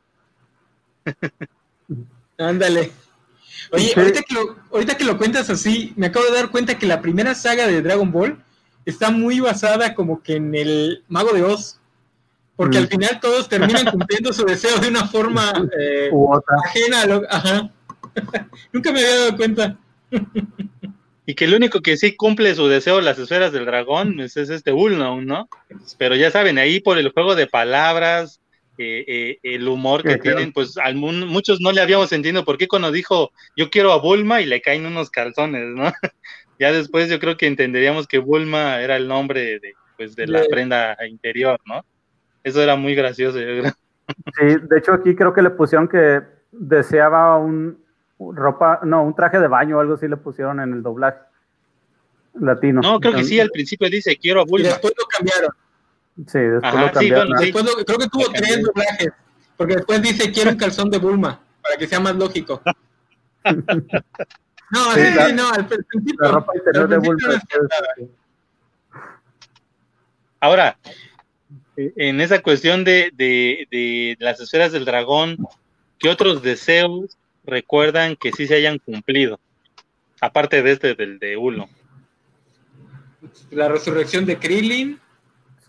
Ándale. 2.38 2.91
Oye, 3.72 3.93
ahorita 3.95 4.22
que, 4.24 4.34
lo, 4.34 4.56
ahorita 4.72 4.97
que 4.97 5.06
lo 5.06 5.18
cuentas 5.18 5.49
así, 5.49 5.93
me 5.95 6.08
acabo 6.08 6.26
de 6.26 6.34
dar 6.34 6.49
cuenta 6.49 6.78
que 6.78 6.86
la 6.86 7.02
primera 7.02 7.36
saga 7.36 7.68
de 7.68 7.82
Dragon 7.82 8.12
Ball 8.12 8.43
está 8.86 9.12
muy 9.12 9.39
basada 9.39 9.93
como 9.93 10.22
que 10.22 10.36
en 10.36 10.56
el 10.56 11.04
Mago 11.08 11.32
de 11.34 11.43
Oz, 11.43 11.80
porque 12.56 12.78
al 12.78 12.86
mm. 12.86 12.89
final 12.89 13.20
todos 13.22 13.47
terminan 13.47 13.86
cumpliendo 13.86 14.34
su 14.34 14.45
deseo 14.45 14.78
de 14.80 14.89
una 14.89 15.08
forma 15.08 15.54
eh, 15.80 16.10
ajena 16.66 17.02
a 17.02 17.06
lo... 17.06 17.24
Ajá. 17.30 17.72
Nunca 18.74 18.91
me 18.91 18.99
había 18.99 19.16
dado 19.16 19.38
cuenta. 19.38 19.78
y 21.26 21.34
que 21.34 21.45
el 21.45 21.54
único 21.54 21.82
que 21.82 21.95
sí 21.95 22.16
cumple 22.16 22.54
su 22.56 22.68
deseo 22.68 22.99
las 22.99 23.20
esferas 23.20 23.54
del 23.54 23.66
dragón 23.66 24.20
es, 24.20 24.36
este 24.36 24.74
Ulno, 24.74 25.22
¿no? 25.22 25.47
Pero 25.97 26.16
ya 26.16 26.30
saben, 26.30 26.58
ahí 26.58 26.82
por 26.82 26.97
el 26.97 27.12
juego 27.12 27.36
de 27.36 27.47
palabras, 27.47 28.41
eh, 28.82 29.06
eh, 29.08 29.40
el 29.44 29.68
humor 29.68 30.02
que 30.02 30.18
tienen, 30.18 30.52
pues 30.52 30.76
a 30.78 30.92
muchos 30.92 31.62
no 31.62 31.72
le 31.72 31.82
habíamos 31.82 32.12
entendido 32.12 32.44
por 32.44 32.58
qué 32.58 32.68
cuando 32.68 32.92
dijo 32.92 33.32
yo 33.56 33.70
quiero 33.70 33.92
a 33.92 34.00
Bulma 34.00 34.42
y 34.42 34.48
le 34.48 34.60
caen 34.60 34.88
unos 34.88 35.12
calzones, 35.12 35.68
¿no? 35.68 35.84
ya 36.60 36.72
después 36.72 37.08
yo 37.08 37.20
creo 37.20 37.38
que 37.38 37.46
entenderíamos 37.46 38.08
que 38.08 38.18
Bulma 38.18 38.82
era 38.82 38.96
el 38.96 39.08
nombre 39.08 39.60
de, 39.60 39.74
pues, 39.98 40.16
de 40.16 40.26
la 40.26 40.44
prenda 40.50 40.98
interior, 41.08 41.60
¿no? 41.66 41.86
Eso 42.44 42.62
era 42.64 42.76
muy 42.76 42.96
gracioso, 42.96 43.40
yo 43.40 43.62
creo. 43.62 43.74
Sí, 44.38 44.46
de 44.68 44.78
hecho 44.78 44.92
aquí 44.92 45.16
creo 45.16 45.34
que 45.34 45.42
le 45.42 45.52
pusieron 45.52 45.88
que 45.88 46.20
deseaba 46.52 47.38
un 47.38 47.82
ropa, 48.20 48.82
no, 48.84 49.04
un 49.04 49.16
traje 49.16 49.40
de 49.40 49.48
baño 49.48 49.78
o 49.78 49.80
algo 49.80 49.94
así 49.94 50.06
le 50.06 50.18
pusieron 50.18 50.60
en 50.60 50.74
el 50.74 50.84
doblaje 50.84 51.20
latino. 52.34 52.82
No, 52.82 53.00
creo 53.00 53.14
que 53.14 53.24
sí, 53.24 53.40
al 53.40 53.52
principio 53.52 53.90
dice 53.90 54.18
quiero 54.18 54.42
a 54.42 54.46
Bulma. 54.46 54.68
Y 54.68 54.70
después 54.72 54.94
lo 54.98 55.06
cambiaron. 55.06 55.52
Sí, 56.28 56.39
después 56.39 56.74
lo 56.74 56.91
cambiaron. 56.91 57.38
Sí, 57.39 57.51
creo 57.51 57.97
que 57.97 58.07
tuvo 58.07 58.32
tres 58.34 58.61
doblajes, 58.61 59.09
porque 59.57 59.76
después 59.76 60.01
dice 60.01 60.32
quiero 60.32 60.51
un 60.51 60.57
calzón 60.57 60.89
de 60.89 60.97
Bulma, 60.97 61.41
para 61.61 61.78
que 61.78 61.88
sea 61.88 61.99
más 61.99 62.15
lógico. 62.15 62.61
No, 64.74 64.93
sí, 64.93 65.01
no, 65.34 65.49
al 65.49 65.67
principio. 65.67 66.15
La 66.17 66.32
ropa 66.32 66.53
interior 66.55 66.88
de 66.88 66.97
Bulma. 66.97 67.41
Ahora, 70.39 70.78
en 71.76 72.22
esa 72.22 72.41
cuestión 72.41 72.86
de, 72.86 73.11
de, 73.13 73.67
de, 73.69 74.15
las 74.19 74.39
esferas 74.39 74.72
del 74.72 74.86
dragón, 74.86 75.38
¿qué 75.99 76.07
otros 76.07 76.41
deseos 76.41 77.17
recuerdan 77.43 78.15
que 78.15 78.32
sí 78.32 78.47
se 78.47 78.55
hayan 78.55 78.80
cumplido? 78.80 79.41
Aparte 80.22 80.63
de 80.63 80.72
este, 80.72 80.95
del 80.95 81.19
de 81.19 81.36
Ulo. 81.36 81.67
La 83.51 83.67
resurrección 83.67 84.26
de 84.26 84.38
Krillin. 84.38 84.99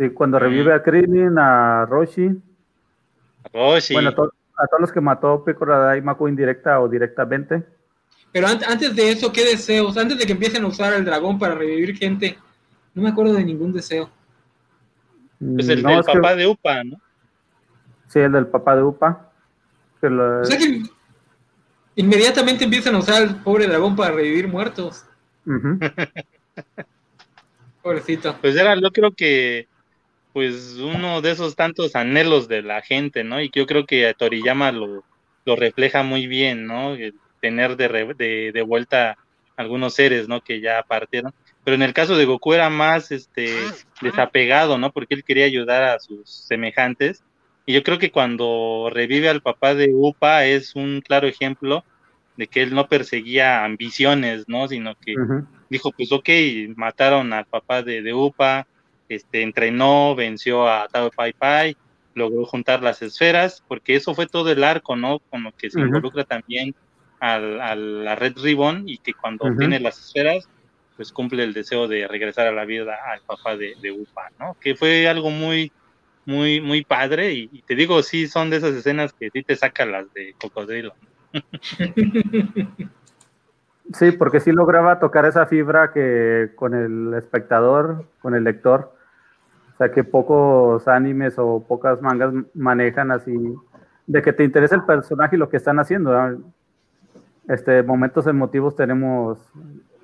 Sí, 0.03 0.11
cuando 0.11 0.39
revive 0.41 0.75
a 0.75 0.83
Krillin, 0.83 1.39
a 1.39 1.87
Roshi. 1.87 2.29
A 3.45 3.49
Roshi. 3.53 3.95
Bueno, 3.95 4.09
a, 4.09 4.15
todos 4.15 4.33
los 4.81 4.91
que 4.91 5.01
mató 5.01 5.45
Piccolo 5.45 5.97
y 5.97 6.03
Maku 6.03 6.27
indirecta 6.27 6.81
o 6.81 6.89
directamente. 6.89 7.63
Pero 8.33 8.49
antes 8.49 8.97
de 8.97 9.13
eso, 9.13 9.33
¿qué 9.33 9.45
deseos? 9.45 9.97
Antes 9.97 10.19
de 10.19 10.27
que 10.27 10.33
empiecen 10.33 10.65
a 10.65 10.67
usar 10.67 10.93
el 10.95 11.05
dragón 11.05 11.39
para 11.39 11.55
revivir 11.55 11.97
gente, 11.97 12.37
no 12.95 13.03
me 13.03 13.11
acuerdo 13.11 13.35
de 13.35 13.45
ningún 13.45 13.73
deseo. 13.73 14.11
Pues 15.39 15.69
el 15.69 15.85
del 15.85 16.03
papá 16.03 16.35
de 16.35 16.49
Upa, 16.49 16.83
¿no? 16.83 17.01
Sí, 18.09 18.19
el 18.19 18.33
del 18.33 18.49
papá 18.49 18.75
de 18.75 18.83
Upa. 18.83 19.31
O 20.03 20.45
sea 20.45 20.59
que 20.59 20.83
inmediatamente 21.95 22.65
empiezan 22.65 22.97
a 22.97 22.99
usar 22.99 23.23
el 23.23 23.37
pobre 23.37 23.69
dragón 23.69 23.95
para 23.95 24.17
revivir 24.17 24.49
muertos. 24.49 25.05
Pobrecito. 27.83 28.37
Pues 28.41 28.57
era, 28.57 28.75
yo 28.75 28.91
creo 28.91 29.13
que, 29.13 29.69
pues 30.33 30.77
uno 30.79 31.21
de 31.21 31.31
esos 31.31 31.57
tantos 31.57 31.95
anhelos 31.97 32.49
de 32.49 32.63
la 32.63 32.83
gente, 32.83 33.25
¿no? 33.25 33.41
Y 33.41 33.51
yo 33.53 33.67
creo 33.67 33.87
que 33.87 34.13
Toriyama 34.17 34.73
lo, 34.73 35.05
lo 35.45 35.57
refleja 35.57 36.03
muy 36.03 36.27
bien, 36.27 36.67
¿no? 36.67 36.97
tener 37.43 37.77
de, 37.77 38.53
de, 38.53 38.63
vuelta 38.63 39.19
algunos 39.57 39.95
seres, 39.95 40.29
¿no? 40.29 40.41
Que 40.41 40.61
ya 40.61 40.83
partieron. 40.85 41.35
Pero 41.65 41.75
en 41.75 41.83
el 41.83 41.93
caso 41.93 42.17
de 42.17 42.25
Goku 42.25 42.55
era 42.55 42.71
más 42.71 43.11
este, 43.11 43.53
desapegado, 44.01 44.79
¿no? 44.79 44.93
Porque 44.93 45.15
él 45.15 45.25
quería 45.25 45.45
ayudar 45.45 45.83
a 45.83 45.99
sus 45.99 46.31
semejantes. 46.31 47.25
Y 47.67 47.75
yo 47.75 47.83
creo 47.83 47.99
que 47.99 48.13
cuando 48.13 48.91
revive 48.93 49.29
al 49.29 49.43
papá 49.43 49.75
de 49.75 49.91
Upa 49.93 50.45
es 50.45 50.77
un 50.77 51.01
claro 51.01 51.27
ejemplo 51.27 51.85
de 52.37 52.47
que 52.47 52.63
él 52.63 52.75
no 52.75 52.89
perseguía 52.89 53.65
ambiciones, 53.65 54.45
¿no? 54.49 54.69
Sino 54.69 54.95
que 54.95 55.15
dijo, 55.69 55.91
pues 55.93 56.13
ok, 56.13 56.29
mataron 56.77 57.33
al 57.33 57.47
papá 57.47 57.83
de, 57.83 58.03
de, 58.03 58.15
Upa, 58.15 58.67
este, 59.15 59.43
entrenó, 59.43 60.15
venció 60.15 60.69
a 60.69 60.89
Tao 60.89 61.11
Pai 61.11 61.33
Pai, 61.33 61.77
logró 62.15 62.45
juntar 62.45 62.83
las 62.83 63.03
esferas, 63.03 63.63
porque 63.67 63.97
eso 63.97 64.15
fue 64.15 64.27
todo 64.27 64.51
el 64.51 64.65
arco, 64.65 64.97
¿no? 64.97 65.19
Con 65.31 65.45
lo 65.45 65.53
que 65.53 65.71
se 65.71 65.81
involucra 65.81 66.25
también 66.25 66.75
a 67.21 67.39
la 67.39 68.17
Red 68.17 68.39
Ribbon 68.39 68.89
y 68.89 68.99
que 68.99 69.15
cuando 69.15 69.45
obtiene 69.45 69.79
las 69.79 69.99
esferas, 69.99 70.49
pues 70.97 71.13
cumple 71.13 71.45
el 71.45 71.55
deseo 71.55 71.89
de 71.89 72.09
regresar 72.09 72.47
a 72.47 72.53
la 72.53 72.65
vida 72.65 72.97
al 73.13 73.21
papá 73.23 73.57
de, 73.57 73.75
de 73.81 73.93
Upa, 73.93 74.31
¿no? 74.39 74.57
Que 74.61 74.75
fue 74.75 75.09
algo 75.09 75.31
muy, 75.31 75.73
muy, 76.25 76.61
muy 76.61 76.85
padre 76.85 77.33
y, 77.33 77.63
te 77.63 77.75
digo, 77.75 78.03
sí, 78.03 78.27
son 78.27 78.51
de 78.51 78.57
esas 78.59 78.75
escenas 78.75 79.13
que 79.13 79.31
sí 79.31 79.43
te 79.43 79.57
sacan 79.57 79.93
las 79.93 80.13
de 80.15 80.35
cocodrilo. 80.41 80.95
Sí, 83.95 84.13
porque 84.13 84.41
sí 84.41 84.53
lograba 84.53 85.01
tocar 85.01 85.27
esa 85.27 85.45
fibra 85.45 85.93
que 85.93 86.53
con 86.55 86.73
el 86.73 87.13
espectador, 87.15 88.07
con 88.21 88.35
el 88.35 88.45
lector, 88.45 88.95
o 89.75 89.77
sea 89.77 89.91
que 89.91 90.05
pocos 90.05 90.87
animes 90.89 91.39
o 91.39 91.65
pocas 91.67 92.01
mangas 92.03 92.33
manejan 92.55 93.11
así, 93.11 93.35
de 94.07 94.23
que 94.23 94.33
te 94.33 94.45
interesa 94.45 94.75
el 94.75 94.85
personaje 94.85 95.37
y 95.37 95.39
lo 95.39 95.49
que 95.49 95.57
están 95.57 95.79
haciendo 95.79 96.13
este, 97.49 97.83
momentos 97.83 98.27
emotivos 98.27 98.77
tenemos 98.77 99.39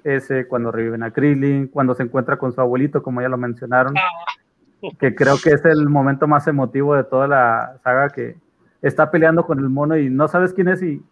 ese 0.05 0.47
cuando 0.47 0.73
reviven 0.73 1.03
a 1.03 1.11
Krillin, 1.11 1.69
cuando 1.69 1.95
se 1.95 2.03
encuentra 2.03 2.37
con 2.37 2.53
su 2.53 2.61
abuelito, 2.61 3.03
como 3.03 3.21
ya 3.21 3.29
lo 3.29 3.37
mencionaron, 3.37 3.95
ah. 3.97 4.89
que 4.99 5.15
creo 5.15 5.37
que 5.43 5.51
es 5.51 5.65
el 5.65 5.89
momento 5.89 6.27
más 6.27 6.47
emotivo 6.47 6.95
de 6.95 7.05
toda 7.05 7.27
la 7.27 7.79
saga 7.83 8.09
que 8.09 8.37
está 8.81 9.11
peleando 9.11 9.45
con 9.45 9.59
el 9.59 9.69
mono 9.69 9.97
y 9.97 10.09
no 10.09 10.29
sabes 10.29 10.53
quién 10.53 10.69
es 10.69 10.83
y 10.83 11.03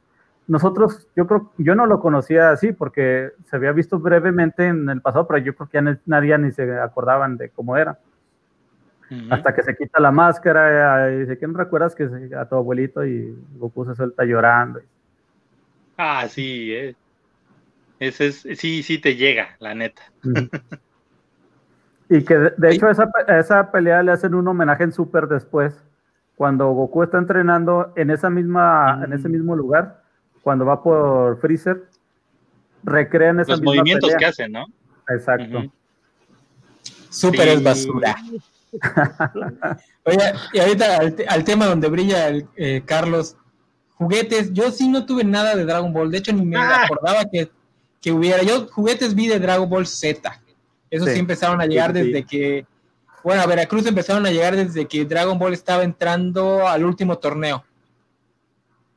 nosotros, 0.49 1.09
yo 1.17 1.27
creo, 1.27 1.51
yo 1.59 1.75
no 1.75 1.87
lo 1.87 2.01
conocía 2.01 2.51
así 2.51 2.73
porque 2.73 3.33
se 3.47 3.57
había 3.57 3.73
visto 3.73 3.99
brevemente 3.99 4.67
en 4.67 4.89
el 4.89 5.01
pasado, 5.01 5.27
pero 5.27 5.39
yo 5.39 5.55
creo 5.57 5.69
que 5.69 5.83
ya 5.83 5.99
nadie 6.07 6.39
ni 6.39 6.53
se 6.53 6.79
acordaban 6.79 7.37
de 7.37 7.51
cómo 7.51 7.77
era. 7.77 7.99
Hasta 9.31 9.55
que 9.55 9.63
se 9.63 9.77
quita 9.77 10.01
la 10.01 10.11
máscara 10.11 11.13
y 11.13 11.21
dice, 11.21 11.39
¿quién 11.39 11.55
recuerdas 11.55 11.95
que 11.95 12.09
a 12.37 12.49
tu 12.49 12.57
abuelito 12.57 13.07
y 13.07 13.39
Goku 13.57 13.85
se 13.85 13.95
suelta 13.95 14.25
llorando? 14.25 14.81
Ah, 15.97 16.27
sí, 16.29 16.73
eh. 16.73 16.97
Ese 17.99 18.27
es, 18.27 18.47
sí, 18.57 18.83
sí 18.83 18.99
te 18.99 19.17
llega, 19.17 19.57
la 19.61 19.75
neta. 19.75 20.03
y 22.11 22.23
que 22.25 22.35
de, 22.35 22.71
hecho 22.71 22.91
esa, 22.91 23.11
esa, 23.29 23.71
pelea 23.71 24.03
le 24.03 24.13
hacen 24.13 24.35
un 24.35 24.47
homenaje 24.49 24.85
en 24.85 24.93
Super 24.93 25.29
después, 25.29 25.83
cuando 26.35 26.71
Goku 26.73 27.05
está 27.05 27.19
entrenando 27.19 27.93
en 27.97 28.11
esa 28.11 28.29
misma, 28.29 29.03
en 29.05 29.13
ese 29.13 29.29
mm. 29.29 29.33
mismo 29.33 29.57
lugar, 29.57 30.03
cuando 30.43 30.67
va 30.67 30.83
por 30.83 31.41
Freezer, 31.41 31.85
recrean 32.83 33.41
esa 33.41 33.53
Los 33.53 33.63
movimientos 33.63 34.15
que 34.17 34.27
hacen, 34.27 34.53
¿no? 34.53 34.67
Exacto. 35.09 35.73
Super 37.09 37.49
es 37.49 37.63
basura. 37.63 38.17
Oye, 40.05 40.33
y 40.53 40.59
ahorita 40.59 40.99
al, 41.29 41.45
tema 41.45 41.67
donde 41.67 41.89
brilla 41.89 42.29
el, 42.29 42.47
eh, 42.57 42.83
Carlos, 42.85 43.37
juguetes, 43.95 44.53
yo 44.53 44.71
sí 44.71 44.89
no 44.89 45.07
tuve 45.07 45.25
nada 45.25 45.55
de 45.55 45.65
Dragon 45.65 45.93
Ball, 45.93 46.11
de 46.11 46.19
hecho 46.19 46.33
ni 46.33 46.45
me 46.45 46.57
ah. 46.57 46.85
acordaba 46.85 47.25
que, 47.25 47.51
hubiera. 48.13 48.43
Yo 48.43 48.69
juguetes 48.69 49.15
vi 49.15 49.27
de 49.27 49.41
Dragon 49.41 49.69
Ball 49.69 49.87
Z. 49.87 50.41
Esos 50.91 51.09
sí, 51.09 51.19
empezaron 51.19 51.61
a 51.61 51.67
llegar 51.67 51.93
desde 51.93 52.25
que, 52.25 52.65
bueno, 53.25 53.43
a 53.43 53.47
Veracruz 53.47 53.85
empezaron 53.87 54.25
a 54.25 54.31
llegar 54.31 54.55
desde 54.55 54.87
que 54.87 55.05
Dragon 55.05 55.37
Ball 55.37 55.53
estaba 55.53 55.83
entrando 55.83 56.69
al 56.69 56.85
último 56.85 57.19
torneo. 57.19 57.65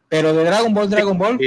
Pero 0.07 0.34
de 0.34 0.43
Dragon 0.43 0.72
Ball, 0.74 0.89
Dragon 0.89 1.17
Ball. 1.17 1.39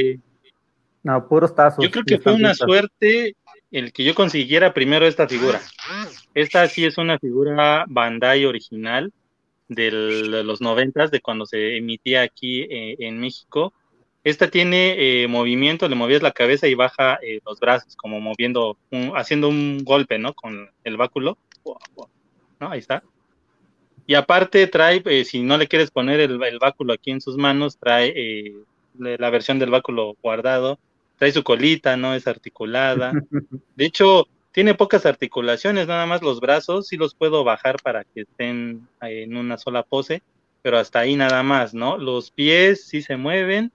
No, 1.04 1.28
puros 1.28 1.54
tazos. 1.54 1.84
Yo 1.84 1.90
creo 1.90 2.04
que 2.04 2.18
fue 2.18 2.34
una 2.34 2.54
suerte 2.54 3.36
el 3.72 3.92
que 3.92 4.04
yo 4.04 4.14
consiguiera 4.14 4.74
primero 4.74 5.06
esta 5.06 5.26
figura. 5.26 5.60
Esta 6.34 6.68
sí 6.68 6.84
es 6.84 6.98
una 6.98 7.18
figura 7.18 7.84
Bandai 7.88 8.44
original 8.44 9.12
de 9.68 9.90
los 9.90 10.60
noventas, 10.60 11.10
de 11.10 11.20
cuando 11.20 11.46
se 11.46 11.78
emitía 11.78 12.22
aquí 12.22 12.62
eh, 12.62 12.96
en 13.00 13.18
México. 13.18 13.72
Esta 14.24 14.48
tiene 14.50 15.22
eh, 15.22 15.26
movimiento, 15.26 15.88
le 15.88 15.96
movías 15.96 16.22
la 16.22 16.32
cabeza 16.32 16.68
y 16.68 16.74
baja 16.74 17.18
eh, 17.22 17.40
los 17.44 17.58
brazos, 17.58 17.96
como 17.96 18.20
moviendo, 18.20 18.76
haciendo 19.16 19.48
un 19.48 19.82
golpe, 19.82 20.18
¿no? 20.18 20.34
Con 20.34 20.70
el 20.84 20.96
báculo. 20.96 21.38
¿No? 22.60 22.70
Ahí 22.70 22.78
está. 22.78 23.02
Y 24.06 24.14
aparte 24.14 24.66
trae, 24.66 25.02
si 25.24 25.42
no 25.42 25.56
le 25.56 25.66
quieres 25.66 25.90
poner 25.90 26.20
el, 26.20 26.38
báculo 26.58 26.92
aquí 26.92 27.10
en 27.10 27.20
sus 27.20 27.36
manos, 27.36 27.78
trae 27.78 28.52
la 28.98 29.30
versión 29.30 29.58
del 29.58 29.70
báculo 29.70 30.16
guardado, 30.22 30.78
trae 31.22 31.30
su 31.30 31.44
colita, 31.44 31.96
¿no? 31.96 32.16
Es 32.16 32.26
articulada. 32.26 33.12
De 33.76 33.84
hecho, 33.84 34.26
tiene 34.50 34.74
pocas 34.74 35.06
articulaciones, 35.06 35.86
nada 35.86 36.04
más 36.04 36.20
los 36.20 36.40
brazos, 36.40 36.88
sí 36.88 36.96
los 36.96 37.14
puedo 37.14 37.44
bajar 37.44 37.76
para 37.80 38.02
que 38.02 38.22
estén 38.22 38.88
en 39.00 39.36
una 39.36 39.56
sola 39.56 39.84
pose, 39.84 40.24
pero 40.62 40.78
hasta 40.78 40.98
ahí 40.98 41.14
nada 41.14 41.44
más, 41.44 41.74
¿no? 41.74 41.96
Los 41.96 42.32
pies 42.32 42.88
sí 42.88 43.02
se 43.02 43.16
mueven 43.16 43.70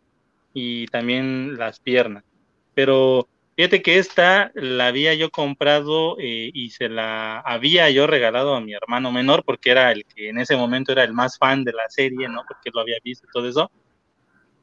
y 0.53 0.87
también 0.87 1.57
las 1.57 1.79
piernas. 1.79 2.25
Pero 2.73 3.29
fíjate 3.55 3.81
que 3.81 3.97
esta 3.97 4.51
la 4.53 4.87
había 4.87 5.13
yo 5.13 5.29
comprado 5.29 6.17
eh, 6.19 6.51
y 6.53 6.71
se 6.71 6.89
la 6.89 7.39
había 7.39 7.89
yo 7.91 8.07
regalado 8.07 8.55
a 8.55 8.59
mi 8.59 8.73
hermano 8.73 9.09
menor 9.09 9.45
porque 9.45 9.71
era 9.71 9.89
el 9.93 10.03
que 10.03 10.27
en 10.27 10.39
ese 10.39 10.57
momento 10.57 10.91
era 10.91 11.05
el 11.05 11.13
más 11.13 11.37
fan 11.37 11.63
de 11.63 11.71
la 11.71 11.87
serie, 11.87 12.27
¿no? 12.27 12.43
Porque 12.45 12.71
lo 12.73 12.81
había 12.81 12.97
visto 13.01 13.25
y 13.25 13.31
todo 13.31 13.47
eso 13.47 13.71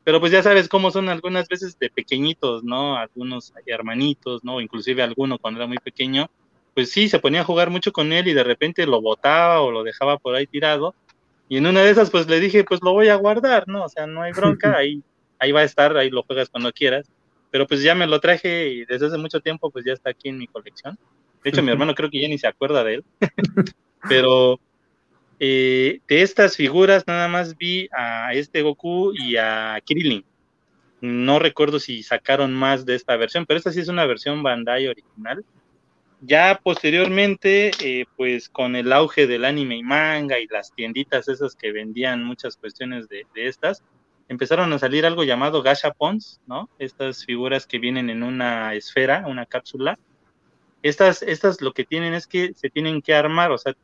pero 0.05 0.21
pues 0.21 0.31
ya 0.31 0.43
sabes 0.43 0.69
cómo 0.69 0.91
son 0.91 1.09
algunas 1.09 1.49
veces 1.49 1.79
de 1.79 1.89
pequeñitos, 1.89 2.63
¿no? 2.63 2.97
Algunos 2.97 3.55
hermanitos, 3.67 4.45
¿no? 4.45 4.61
Inclusive 4.61 5.03
alguno 5.03 5.39
cuando 5.39 5.61
era 5.61 5.67
muy 5.67 5.79
pequeño, 5.79 6.31
pues 6.75 6.91
sí, 6.91 7.09
se 7.09 7.19
ponía 7.19 7.41
a 7.41 7.45
jugar 7.45 7.71
mucho 7.71 7.91
con 7.91 8.13
él 8.13 8.29
y 8.29 8.35
de 8.35 8.45
repente 8.45 8.87
lo 8.87 9.01
botaba 9.01 9.63
o 9.63 9.71
lo 9.71 9.83
dejaba 9.83 10.19
por 10.19 10.35
ahí 10.35 10.47
tirado. 10.47 10.95
Y 11.49 11.57
en 11.57 11.67
una 11.67 11.83
de 11.83 11.91
esas, 11.91 12.11
pues 12.11 12.29
le 12.29 12.39
dije, 12.39 12.65
pues 12.65 12.81
lo 12.83 12.93
voy 12.93 13.09
a 13.09 13.15
guardar, 13.15 13.67
¿no? 13.67 13.85
O 13.85 13.89
sea, 13.89 14.07
no 14.07 14.23
hay 14.23 14.33
bronca, 14.33 14.77
ahí, 14.77 15.03
ahí 15.39 15.53
va 15.53 15.61
a 15.61 15.65
estar, 15.65 15.97
ahí 15.97 16.11
lo 16.11 16.23
juegas 16.23 16.51
cuando 16.51 16.73
quieras. 16.73 17.11
Pero 17.51 17.67
pues 17.67 17.83
ya 17.83 17.95
me 17.95 18.07
lo 18.07 18.21
traje 18.21 18.69
y 18.69 18.85
desde 18.85 19.07
hace 19.07 19.19
mucho 19.19 19.41
tiempo, 19.41 19.71
pues 19.71 19.85
ya 19.87 19.93
está 19.93 20.11
aquí 20.11 20.29
en 20.29 20.39
mi 20.39 20.49
colección. 20.49 20.99
De 21.43 21.51
hecho, 21.51 21.63
mi 21.63 21.71
hermano 21.71 21.95
creo 21.95 22.11
que 22.11 22.21
ya 22.21 22.29
ni 22.29 22.37
se 22.37 22.49
acuerda 22.49 22.85
de 22.85 22.95
él. 22.95 23.05
Pero 24.09 24.59
eh, 25.47 26.01
de 26.09 26.23
estas 26.23 26.57
figuras 26.57 27.07
nada 27.07 27.29
más 27.29 27.59
vi 27.59 27.87
a 27.93 28.33
este 28.33 28.63
Goku 28.63 29.13
y 29.13 29.37
a 29.37 29.79
Krillin. 29.85 30.25
No 31.03 31.39
recuerdo 31.39 31.79
si 31.81 32.03
sacaron 32.03 32.55
más 32.55 32.87
de 32.87 32.95
esta 32.95 33.15
versión, 33.17 33.45
pero 33.45 33.59
esta 33.59 33.71
sí 33.71 33.81
es 33.81 33.89
una 33.89 34.07
versión 34.07 34.43
Bandai 34.43 34.87
original. 34.87 35.45
Ya 36.23 36.59
posteriormente, 36.65 37.73
eh, 37.81 38.07
pues 38.17 38.49
con 38.49 38.75
el 38.75 38.91
auge 38.91 39.27
del 39.27 39.45
anime 39.45 39.77
y 39.77 39.83
manga 39.83 40.39
y 40.39 40.47
las 40.47 40.73
tienditas 40.73 41.29
esas 41.29 41.55
que 41.55 41.73
vendían 41.73 42.25
muchas 42.25 42.57
cuestiones 42.57 43.07
de, 43.11 43.27
estas, 43.35 43.85
empezaron 44.31 44.73
a 44.73 44.79
salir 44.79 45.05
algo 45.05 45.25
llamado 45.25 45.63
gashapons, 45.63 46.41
¿no? 46.47 46.71
Estas 46.79 47.27
figuras 47.27 47.67
que 47.67 47.79
vienen 47.79 48.09
en 48.09 48.23
una 48.23 48.73
esfera, 48.73 49.25
una 49.27 49.45
cápsula. 49.45 49.99
Estas, 50.83 51.21
estas 51.23 51.61
lo 51.61 51.75
que 51.75 51.85
tienen 51.85 52.15
es 52.15 52.27
que 52.27 52.55
se 52.55 52.71
tienen 52.71 53.03
que 53.03 53.15
armar, 53.15 53.53
o 53.53 53.59
sea, 53.59 53.75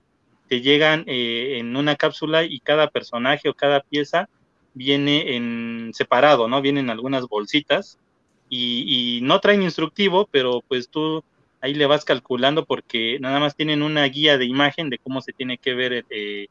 te 0.51 0.61
llegan 0.62 1.05
eh, 1.07 1.59
en 1.59 1.76
una 1.76 1.94
cápsula 1.94 2.42
y 2.42 2.59
cada 2.59 2.90
personaje 2.90 3.48
o 3.48 3.55
cada 3.55 3.82
pieza 3.82 4.28
viene 4.74 5.36
en 5.36 5.92
separado, 5.94 6.48
¿no? 6.48 6.61
Vienen 6.61 6.90
algunas 6.90 7.28
bolsitas 7.28 8.01
y, 8.48 9.20
no 9.22 9.38
traen 9.38 9.62
instructivo, 9.62 10.28
pero 10.28 10.61
pues 10.66 10.88
tú 10.88 11.22
ahí 11.61 11.72
le 11.72 11.86
vas 11.86 12.05
calculando 12.05 12.64
porque 12.64 13.18
nada 13.20 13.38
más 13.38 13.55
tienen 13.55 13.80
una 13.84 14.05
guía 14.07 14.38
de 14.38 14.46
imagen 14.46 14.90
de 14.90 14.98
cómo 14.98 15.20
se 15.20 15.32
tiene 15.32 15.57
que 15.57 15.72
ver 15.74 16.05
eh, 16.11 16.48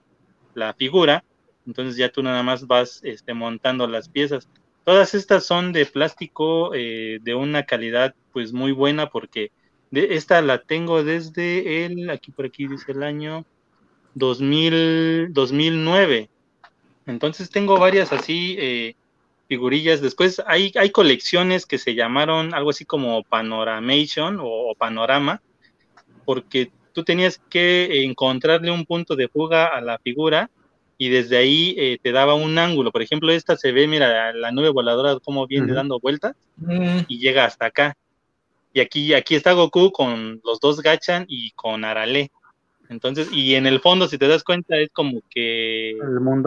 la 0.53 0.73
figura, 0.73 1.25
entonces 1.67 1.97
ya 1.97 2.07
tú 2.07 2.23
nada 2.23 2.41
más 2.41 2.67
vas 2.67 3.01
este, 3.03 3.33
montando 3.33 3.85
las 3.85 4.07
piezas. 4.07 4.47
Todas 4.85 5.13
estas 5.13 5.45
son 5.45 5.73
de 5.73 5.85
plástico 5.85 6.73
eh, 6.73 7.19
de 7.21 7.35
una 7.35 7.63
calidad 7.63 8.15
pues 8.31 8.53
muy 8.53 8.71
buena 8.71 9.09
porque 9.09 9.51
de, 9.91 10.15
esta 10.15 10.41
la 10.41 10.61
tengo 10.61 11.03
desde 11.03 11.83
el, 11.85 12.09
aquí 12.09 12.31
por 12.31 12.45
aquí 12.45 12.65
dice 12.65 12.93
el 12.93 13.03
año, 13.03 13.45
2000, 14.19 15.33
2009. 15.33 16.29
Entonces 17.07 17.49
tengo 17.49 17.79
varias 17.79 18.13
así 18.13 18.55
eh, 18.59 18.95
figurillas. 19.47 20.01
Después 20.01 20.41
hay, 20.45 20.71
hay 20.75 20.91
colecciones 20.91 21.65
que 21.65 21.79
se 21.79 21.95
llamaron 21.95 22.53
algo 22.53 22.69
así 22.69 22.85
como 22.85 23.23
Panoramation 23.23 24.37
o, 24.41 24.75
Panorama, 24.77 25.41
porque 26.25 26.71
tú 26.93 27.03
tenías 27.03 27.41
que 27.49 28.03
encontrarle 28.03 28.69
un 28.71 28.85
punto 28.85 29.15
de 29.15 29.27
fuga 29.27 29.65
a 29.65 29.81
la 29.81 29.97
figura 29.97 30.51
y 30.97 31.09
desde 31.09 31.37
ahí 31.37 31.75
eh, 31.77 31.97
te 32.01 32.11
daba 32.11 32.35
un 32.35 32.59
ángulo. 32.59 32.91
Por 32.91 33.01
ejemplo, 33.01 33.31
esta 33.31 33.55
se 33.57 33.71
ve, 33.71 33.87
mira, 33.87 34.33
la 34.33 34.51
nube 34.51 34.69
voladora 34.69 35.17
como 35.19 35.47
viene 35.47 35.73
dando 35.73 35.99
vueltas 35.99 36.35
mm. 36.57 36.99
y 37.07 37.19
llega 37.19 37.45
hasta 37.45 37.65
acá. 37.67 37.95
Y 38.73 38.81
aquí, 38.81 39.13
aquí 39.13 39.33
está 39.33 39.53
Goku 39.53 39.91
con 39.91 40.41
los 40.43 40.59
dos 40.59 40.81
Gachan 40.81 41.25
y 41.27 41.51
con 41.51 41.83
Arale. 41.83 42.31
Entonces, 42.89 43.29
y 43.31 43.53
en 43.53 43.67
el 43.67 43.79
fondo, 43.79 44.07
si 44.07 44.17
te 44.17 44.27
das 44.27 44.43
cuenta, 44.43 44.75
es 44.77 44.89
como 44.91 45.21
que 45.29 45.95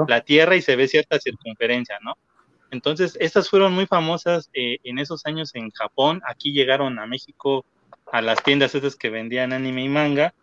la 0.08 0.22
Tierra 0.22 0.56
y 0.56 0.62
se 0.62 0.74
ve 0.74 0.88
cierta 0.88 1.20
circunferencia, 1.20 1.98
¿no? 2.02 2.16
Entonces, 2.72 3.16
estas 3.20 3.48
fueron 3.48 3.72
muy 3.72 3.86
famosas 3.86 4.50
eh, 4.52 4.78
en 4.82 4.98
esos 4.98 5.24
años 5.24 5.54
en 5.54 5.70
Japón. 5.70 6.20
Aquí 6.26 6.52
llegaron 6.52 6.98
a 6.98 7.06
México 7.06 7.64
a 8.10 8.20
las 8.20 8.42
tiendas 8.42 8.74
esas 8.74 8.96
que 8.96 9.10
vendían 9.10 9.52
anime 9.52 9.84
y 9.84 9.88
manga. 9.88 10.34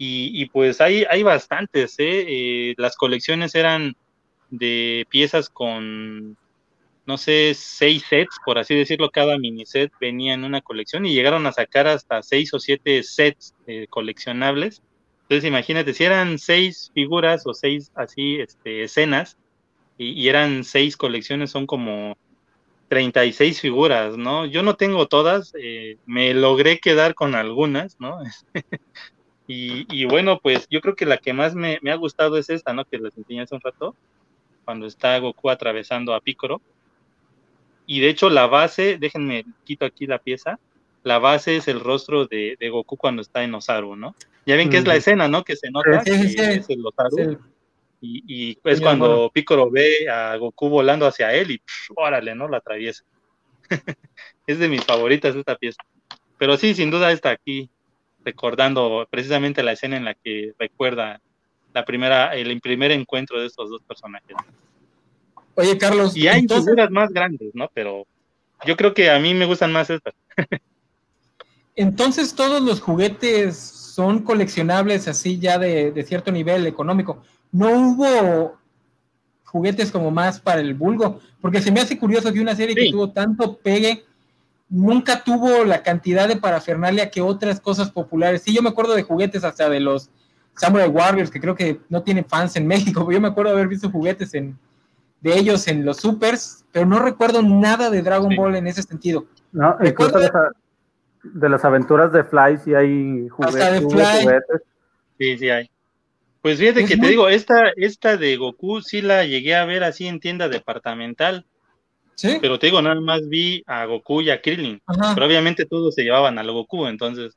Y, 0.00 0.46
pues 0.50 0.80
hay, 0.80 1.04
hay 1.10 1.24
bastantes, 1.24 1.98
¿eh? 1.98 2.24
¿eh? 2.28 2.74
Las 2.76 2.94
colecciones 2.94 3.56
eran 3.56 3.96
de 4.50 5.08
piezas 5.10 5.48
con, 5.50 6.36
no 7.04 7.18
sé, 7.18 7.52
seis 7.54 8.04
sets, 8.08 8.36
por 8.44 8.58
así 8.58 8.76
decirlo, 8.76 9.10
cada 9.10 9.36
mini 9.38 9.66
set 9.66 9.90
venía 10.00 10.34
en 10.34 10.44
una 10.44 10.60
colección 10.60 11.04
y 11.04 11.14
llegaron 11.14 11.48
a 11.48 11.52
sacar 11.52 11.88
hasta 11.88 12.22
seis 12.22 12.54
o 12.54 12.60
siete 12.60 13.02
sets 13.02 13.56
eh, 13.66 13.88
coleccionables 13.90 14.82
entonces 15.28 15.46
imagínate, 15.46 15.92
si 15.92 16.04
eran 16.04 16.38
seis 16.38 16.90
figuras 16.94 17.46
o 17.46 17.52
seis 17.52 17.92
así 17.94 18.40
este, 18.40 18.84
escenas 18.84 19.36
y, 19.98 20.26
eran 20.26 20.64
seis 20.64 20.96
colecciones, 20.96 21.50
son 21.50 21.66
como 21.66 22.16
36 22.88 23.60
figuras, 23.60 24.16
¿no? 24.16 24.46
Yo 24.46 24.62
no 24.62 24.76
tengo 24.76 25.06
todas, 25.06 25.52
eh, 25.60 25.98
me 26.06 26.32
logré 26.32 26.78
quedar 26.78 27.14
con 27.14 27.34
algunas, 27.34 28.00
¿no? 28.00 28.20
y, 29.46 30.06
bueno, 30.06 30.38
pues 30.42 30.66
yo 30.70 30.80
creo 30.80 30.96
que 30.96 31.04
la 31.04 31.18
que 31.18 31.34
más 31.34 31.54
me, 31.54 31.78
ha 31.90 31.94
gustado 31.96 32.38
es 32.38 32.48
esta, 32.48 32.72
¿no? 32.72 32.86
Que 32.86 32.96
les 32.96 33.14
enseñé 33.18 33.42
hace 33.42 33.54
un 33.54 33.60
rato, 33.60 33.94
cuando 34.64 34.86
está 34.86 35.18
Goku 35.18 35.50
atravesando 35.50 36.14
a 36.14 36.22
Picoro. 36.22 36.62
Y 37.84 38.00
de 38.00 38.08
hecho 38.08 38.30
la 38.30 38.46
base, 38.46 38.96
déjenme 38.98 39.44
quito 39.64 39.84
aquí 39.84 40.06
la 40.06 40.20
pieza, 40.20 40.58
la 41.02 41.18
base 41.18 41.56
es 41.56 41.68
el 41.68 41.80
rostro 41.80 42.26
de, 42.26 42.56
de 42.58 42.68
Goku 42.70 42.96
cuando 42.96 43.22
está 43.22 43.42
en 43.44 43.54
Osaru, 43.54 43.96
¿no? 43.96 44.14
Ya 44.46 44.56
ven 44.56 44.70
que 44.70 44.78
es 44.78 44.86
la 44.86 44.96
escena, 44.96 45.28
¿no? 45.28 45.44
Que 45.44 45.56
se 45.56 45.70
nota 45.70 46.02
que 46.04 46.12
es 46.12 46.70
el 46.70 46.84
Otaru. 46.86 47.38
Y, 48.00 48.22
y, 48.26 48.58
es 48.64 48.80
cuando 48.80 49.30
Piccolo 49.32 49.70
ve 49.70 50.08
a 50.08 50.36
Goku 50.36 50.68
volando 50.68 51.06
hacia 51.06 51.34
él 51.34 51.50
y 51.50 51.62
órale, 51.96 52.34
¿no? 52.34 52.48
La 52.48 52.58
atraviesa. 52.58 53.04
es 54.46 54.58
de 54.58 54.68
mis 54.68 54.84
favoritas 54.84 55.34
esta 55.34 55.56
pieza. 55.56 55.82
Pero 56.38 56.56
sí, 56.56 56.74
sin 56.74 56.90
duda 56.90 57.12
está 57.12 57.30
aquí 57.30 57.68
recordando 58.24 59.06
precisamente 59.10 59.62
la 59.62 59.72
escena 59.72 59.96
en 59.96 60.04
la 60.04 60.14
que 60.14 60.52
recuerda 60.58 61.20
la 61.74 61.84
primera, 61.84 62.34
el 62.34 62.60
primer 62.60 62.92
encuentro 62.92 63.40
de 63.40 63.46
estos 63.46 63.70
dos 63.70 63.82
personajes. 63.82 64.36
Oye, 65.54 65.76
Carlos. 65.76 66.16
Y 66.16 66.28
hay 66.28 66.42
figuras 66.42 66.90
más 66.90 67.10
grandes, 67.10 67.54
¿no? 67.54 67.70
Pero 67.74 68.06
yo 68.64 68.76
creo 68.76 68.94
que 68.94 69.10
a 69.10 69.18
mí 69.18 69.34
me 69.34 69.44
gustan 69.44 69.72
más 69.72 69.90
estas. 69.90 70.14
entonces 71.78 72.34
todos 72.34 72.60
los 72.60 72.80
juguetes 72.80 73.56
son 73.56 74.24
coleccionables 74.24 75.06
así 75.06 75.38
ya 75.38 75.58
de, 75.58 76.04
cierto 76.06 76.32
nivel 76.32 76.66
económico. 76.66 77.22
No 77.52 77.70
hubo 77.70 78.58
juguetes 79.44 79.92
como 79.92 80.10
más 80.10 80.40
para 80.40 80.60
el 80.60 80.74
vulgo, 80.74 81.20
porque 81.40 81.62
se 81.62 81.70
me 81.70 81.80
hace 81.80 81.96
curioso 81.96 82.32
que 82.32 82.40
una 82.40 82.56
serie 82.56 82.74
que 82.74 82.90
tuvo 82.90 83.10
tanto 83.10 83.58
pegue 83.58 84.04
nunca 84.68 85.22
tuvo 85.22 85.64
la 85.64 85.84
cantidad 85.84 86.26
de 86.26 86.36
parafernalia 86.36 87.10
que 87.10 87.22
otras 87.22 87.60
cosas 87.60 87.92
populares. 87.92 88.42
Sí, 88.42 88.52
yo 88.52 88.60
me 88.60 88.70
acuerdo 88.70 88.94
de 88.94 89.04
juguetes 89.04 89.44
hasta 89.44 89.68
de 89.68 89.78
los 89.78 90.10
Samurai 90.56 90.88
Warriors, 90.88 91.30
que 91.30 91.40
creo 91.40 91.54
que 91.54 91.80
no 91.88 92.02
tienen 92.02 92.24
fans 92.24 92.56
en 92.56 92.66
México, 92.66 93.02
pero 93.06 93.12
yo 93.12 93.20
me 93.20 93.28
acuerdo 93.28 93.52
de 93.52 93.58
haber 93.58 93.68
visto 93.68 93.88
juguetes 93.88 94.34
en, 94.34 94.58
de 95.20 95.38
ellos 95.38 95.68
en 95.68 95.84
los 95.84 95.98
supers, 95.98 96.64
pero 96.72 96.86
no 96.86 96.98
recuerdo 96.98 97.40
nada 97.40 97.88
de 97.88 98.02
Dragon 98.02 98.34
Ball 98.34 98.56
en 98.56 98.66
ese 98.66 98.82
sentido. 98.82 99.26
No, 99.52 99.76
incluso 99.80 100.18
de, 101.22 101.48
las 101.48 101.64
aventuras 101.64 102.12
de 102.12 102.24
Fly 102.24 102.58
sí 102.64 102.74
hay 102.74 103.28
juguetes. 103.28 103.84
juguetes. 103.84 104.62
Sí, 105.18 105.38
sí 105.38 105.50
hay. 105.50 105.70
Pues 106.40 106.58
fíjate 106.58 106.84
que 106.84 106.96
te 106.96 107.08
digo, 107.08 107.28
esta, 107.28 107.72
esta 107.76 108.16
de 108.16 108.36
Goku 108.36 108.80
sí 108.80 109.02
la 109.02 109.24
llegué 109.24 109.54
a 109.56 109.64
ver 109.64 109.84
así 109.84 110.06
en 110.06 110.20
tienda 110.20 110.48
departamental. 110.48 111.44
¿Sí? 112.14 112.38
Pero 112.40 112.58
te 112.58 112.66
digo, 112.66 112.82
nada 112.82 113.00
más 113.00 113.28
vi 113.28 113.62
a 113.66 113.84
Goku 113.84 114.22
y 114.22 114.30
a 114.30 114.40
Krillin. 114.40 114.80
Pero 115.14 115.26
obviamente 115.26 115.66
todos 115.66 115.94
se 115.94 116.02
llevaban 116.02 116.38
al 116.38 116.50
Goku, 116.50 116.86
entonces 116.86 117.36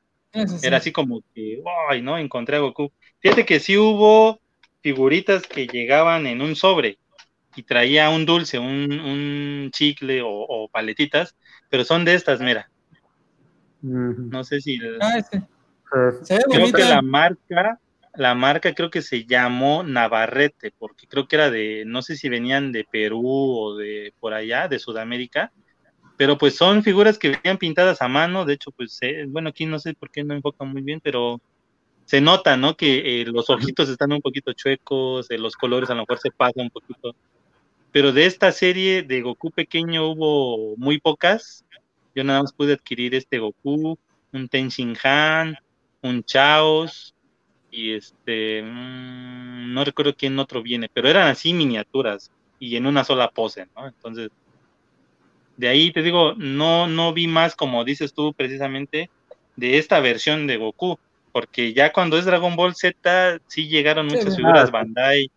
era 0.63 0.77
así 0.77 0.91
como 0.91 1.21
que, 1.35 1.61
¡ay, 1.89 2.01
no! 2.01 2.17
Encontré 2.17 2.57
a 2.57 2.59
Goku. 2.59 2.91
Fíjate 3.19 3.45
que 3.45 3.59
sí 3.59 3.77
hubo 3.77 4.39
figuritas 4.81 5.43
que 5.43 5.67
llegaban 5.67 6.25
en 6.25 6.41
un 6.41 6.55
sobre 6.55 6.97
y 7.55 7.63
traía 7.63 8.09
un 8.09 8.25
dulce, 8.25 8.59
un, 8.59 9.69
chicle 9.73 10.21
o, 10.23 10.69
paletitas, 10.71 11.35
pero 11.69 11.83
son 11.83 12.05
de 12.05 12.13
estas, 12.15 12.39
mira. 12.39 12.70
No 13.81 14.43
sé 14.43 14.61
si... 14.61 14.79
Ah, 15.01 15.21
creo 16.49 16.71
que 16.71 16.83
la 16.83 17.01
marca, 17.01 17.79
la 18.15 18.35
marca 18.35 18.73
creo 18.73 18.89
que 18.89 19.01
se 19.01 19.25
llamó 19.25 19.83
Navarrete, 19.83 20.73
porque 20.77 21.07
creo 21.07 21.27
que 21.27 21.35
era 21.35 21.51
de, 21.51 21.83
no 21.85 22.01
sé 22.01 22.15
si 22.15 22.29
venían 22.29 22.71
de 22.71 22.85
Perú 22.89 23.23
o 23.25 23.75
de 23.75 24.13
por 24.19 24.33
allá, 24.33 24.67
de 24.67 24.79
Sudamérica, 24.79 25.51
pero 26.17 26.37
pues 26.37 26.55
son 26.55 26.83
figuras 26.83 27.17
que 27.17 27.31
venían 27.31 27.57
pintadas 27.57 28.01
a 28.01 28.07
mano, 28.07 28.45
de 28.45 28.53
hecho, 28.53 28.71
pues, 28.71 28.97
eh, 29.01 29.25
bueno, 29.27 29.49
aquí 29.49 29.65
no 29.65 29.79
sé 29.79 29.93
por 29.93 30.11
qué 30.11 30.23
no 30.23 30.33
enfocan 30.33 30.69
muy 30.69 30.81
bien, 30.81 31.01
pero 31.01 31.41
se 32.05 32.21
nota, 32.21 32.57
¿no? 32.57 32.75
Que 32.77 33.21
eh, 33.21 33.25
los 33.25 33.49
ojitos 33.49 33.89
están 33.89 34.11
un 34.13 34.21
poquito 34.21 34.53
chuecos, 34.53 35.29
eh, 35.31 35.37
los 35.37 35.55
colores 35.55 35.89
a 35.89 35.95
lo 35.95 36.01
mejor 36.01 36.19
se 36.19 36.31
pasan 36.31 36.65
un 36.65 36.69
poquito 36.69 37.15
pero 37.91 38.13
de 38.13 38.25
esta 38.25 38.51
serie 38.51 39.03
de 39.03 39.21
Goku 39.21 39.51
pequeño 39.51 40.07
hubo 40.07 40.75
muy 40.77 40.99
pocas. 40.99 41.65
Yo 42.15 42.23
nada 42.23 42.41
más 42.41 42.53
pude 42.53 42.73
adquirir 42.73 43.15
este 43.15 43.39
Goku, 43.39 43.97
un 44.33 44.49
Tenshin 44.49 44.95
Han, 45.03 45.57
un 46.01 46.23
Chaos 46.23 47.15
y 47.69 47.93
este 47.93 48.61
mm, 48.63 49.73
no 49.73 49.83
recuerdo 49.85 50.15
quién 50.15 50.37
otro 50.39 50.61
viene, 50.61 50.89
pero 50.93 51.07
eran 51.09 51.27
así 51.27 51.53
miniaturas 51.53 52.31
y 52.59 52.75
en 52.75 52.85
una 52.85 53.03
sola 53.03 53.29
pose, 53.29 53.67
¿no? 53.75 53.87
Entonces 53.87 54.29
de 55.57 55.67
ahí 55.67 55.91
te 55.91 56.01
digo, 56.01 56.33
no 56.35 56.87
no 56.87 57.13
vi 57.13 57.27
más 57.27 57.55
como 57.55 57.83
dices 57.83 58.13
tú 58.13 58.33
precisamente 58.33 59.09
de 59.55 59.77
esta 59.77 59.99
versión 59.99 60.47
de 60.47 60.57
Goku, 60.57 60.99
porque 61.31 61.73
ya 61.73 61.93
cuando 61.93 62.17
es 62.17 62.25
Dragon 62.25 62.55
Ball 62.55 62.75
Z 62.75 63.39
sí 63.47 63.67
llegaron 63.67 64.07
muchas 64.07 64.35
figuras 64.35 64.71
Bandai 64.71 65.29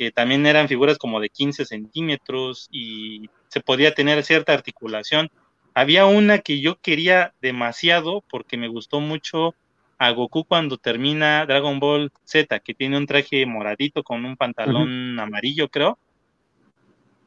que 0.00 0.10
también 0.10 0.46
eran 0.46 0.66
figuras 0.66 0.96
como 0.96 1.20
de 1.20 1.28
15 1.28 1.66
centímetros 1.66 2.68
y 2.70 3.28
se 3.48 3.60
podía 3.60 3.92
tener 3.92 4.24
cierta 4.24 4.54
articulación. 4.54 5.28
Había 5.74 6.06
una 6.06 6.38
que 6.38 6.60
yo 6.60 6.76
quería 6.80 7.32
demasiado 7.40 8.22
porque 8.28 8.56
me 8.56 8.68
gustó 8.68 9.00
mucho 9.00 9.54
a 9.98 10.10
Goku 10.10 10.44
cuando 10.44 10.78
termina 10.78 11.44
Dragon 11.46 11.78
Ball 11.78 12.10
Z, 12.24 12.60
que 12.60 12.74
tiene 12.74 12.96
un 12.96 13.06
traje 13.06 13.44
moradito 13.46 14.02
con 14.02 14.24
un 14.24 14.36
pantalón 14.36 15.18
amarillo, 15.20 15.68
creo. 15.68 15.98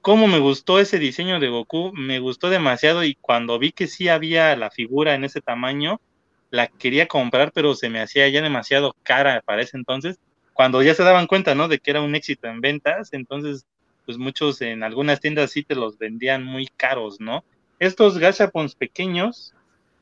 Cómo 0.02 0.28
me 0.28 0.40
gustó 0.40 0.80
ese 0.80 1.00
diseño 1.00 1.40
de 1.40 1.48
Goku, 1.48 1.94
me 1.94 2.20
gustó 2.20 2.50
demasiado 2.50 3.04
y 3.04 3.16
cuando 3.16 3.60
vi 3.60 3.72
que 3.72 3.88
sí 3.88 4.10
había 4.10 4.56
la 4.56 4.70
figura 4.70 5.14
en 5.14 5.24
ese 5.24 5.40
tamaño, 5.40 6.02
la 6.50 6.68
quería 6.68 7.08
comprar, 7.08 7.52
pero 7.54 7.76
se 7.76 7.90
me 7.90 8.02
hacía 8.02 8.28
ya 8.28 8.42
demasiado 8.42 8.96
cara 9.04 9.42
para 9.46 9.62
ese 9.62 9.78
entonces 9.78 10.20
cuando 10.54 10.82
ya 10.82 10.94
se 10.94 11.04
daban 11.04 11.28
cuenta, 11.28 11.56
¿no? 11.56 11.68
De 11.68 11.80
que 11.80 11.92
era 11.92 12.02
un 12.02 12.16
éxito 12.16 12.48
en 12.48 12.62
ventas, 12.62 13.12
entonces, 13.12 13.66
pues 14.06 14.18
muchos 14.18 14.62
en 14.62 14.84
algunas 14.84 15.20
tiendas 15.20 15.52
sí 15.52 15.64
te 15.64 15.76
los 15.76 15.98
vendían 15.98 16.44
muy 16.44 16.68
caros, 16.68 17.20
¿no? 17.20 17.44
Estos 17.84 18.18
gachapons 18.18 18.76
pequeños 18.76 19.54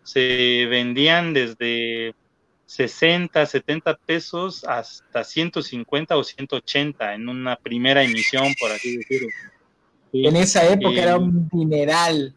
se 0.03 0.67
vendían 0.69 1.33
desde 1.33 2.13
60, 2.67 3.43
70 3.43 3.95
pesos 4.05 4.63
hasta 4.65 5.23
150 5.23 6.15
o 6.15 6.23
180 6.23 7.15
en 7.15 7.27
una 7.27 7.55
primera 7.55 8.03
emisión, 8.03 8.53
por 8.59 8.71
así 8.71 8.97
decirlo. 8.97 9.29
en 10.13 10.35
esa 10.35 10.71
época 10.71 11.01
era 11.01 11.17
un 11.17 11.49
dineral. 11.49 12.35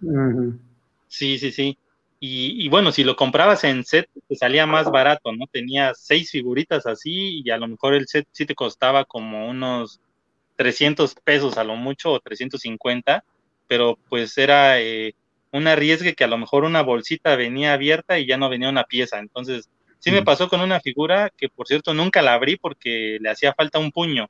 Sí, 1.08 1.38
sí, 1.38 1.52
sí. 1.52 1.76
Y, 2.20 2.66
bueno, 2.70 2.90
si 2.90 3.04
lo 3.04 3.14
comprabas 3.14 3.64
en 3.64 3.84
set, 3.84 4.08
te 4.26 4.36
salía 4.36 4.64
más 4.64 4.90
barato, 4.90 5.30
¿no? 5.30 5.46
Tenía 5.46 5.92
seis 5.94 6.30
figuritas 6.30 6.86
así 6.86 7.42
y 7.44 7.50
a 7.50 7.58
lo 7.58 7.68
mejor 7.68 7.92
el 7.92 8.08
set 8.08 8.26
sí 8.32 8.46
te 8.46 8.54
costaba 8.54 9.04
como 9.04 9.46
unos 9.46 10.00
300 10.56 11.14
pesos 11.16 11.58
a 11.58 11.64
lo 11.64 11.76
mucho 11.76 12.12
o 12.12 12.20
350, 12.20 13.22
pero 13.68 13.98
pues 14.08 14.38
era 14.38 14.80
eh, 14.80 15.14
un 15.54 15.66
arriesgue 15.66 16.14
que 16.14 16.24
a 16.24 16.28
lo 16.28 16.36
mejor 16.36 16.64
una 16.64 16.82
bolsita 16.82 17.36
venía 17.36 17.72
abierta 17.72 18.18
y 18.18 18.26
ya 18.26 18.36
no 18.36 18.50
venía 18.50 18.68
una 18.68 18.84
pieza. 18.84 19.18
Entonces, 19.18 19.70
sí 19.98 20.10
me 20.10 20.22
pasó 20.22 20.48
con 20.48 20.60
una 20.60 20.80
figura 20.80 21.30
que 21.36 21.48
por 21.48 21.66
cierto 21.66 21.94
nunca 21.94 22.20
la 22.20 22.34
abrí 22.34 22.56
porque 22.56 23.18
le 23.20 23.30
hacía 23.30 23.54
falta 23.54 23.78
un 23.78 23.92
puño. 23.92 24.28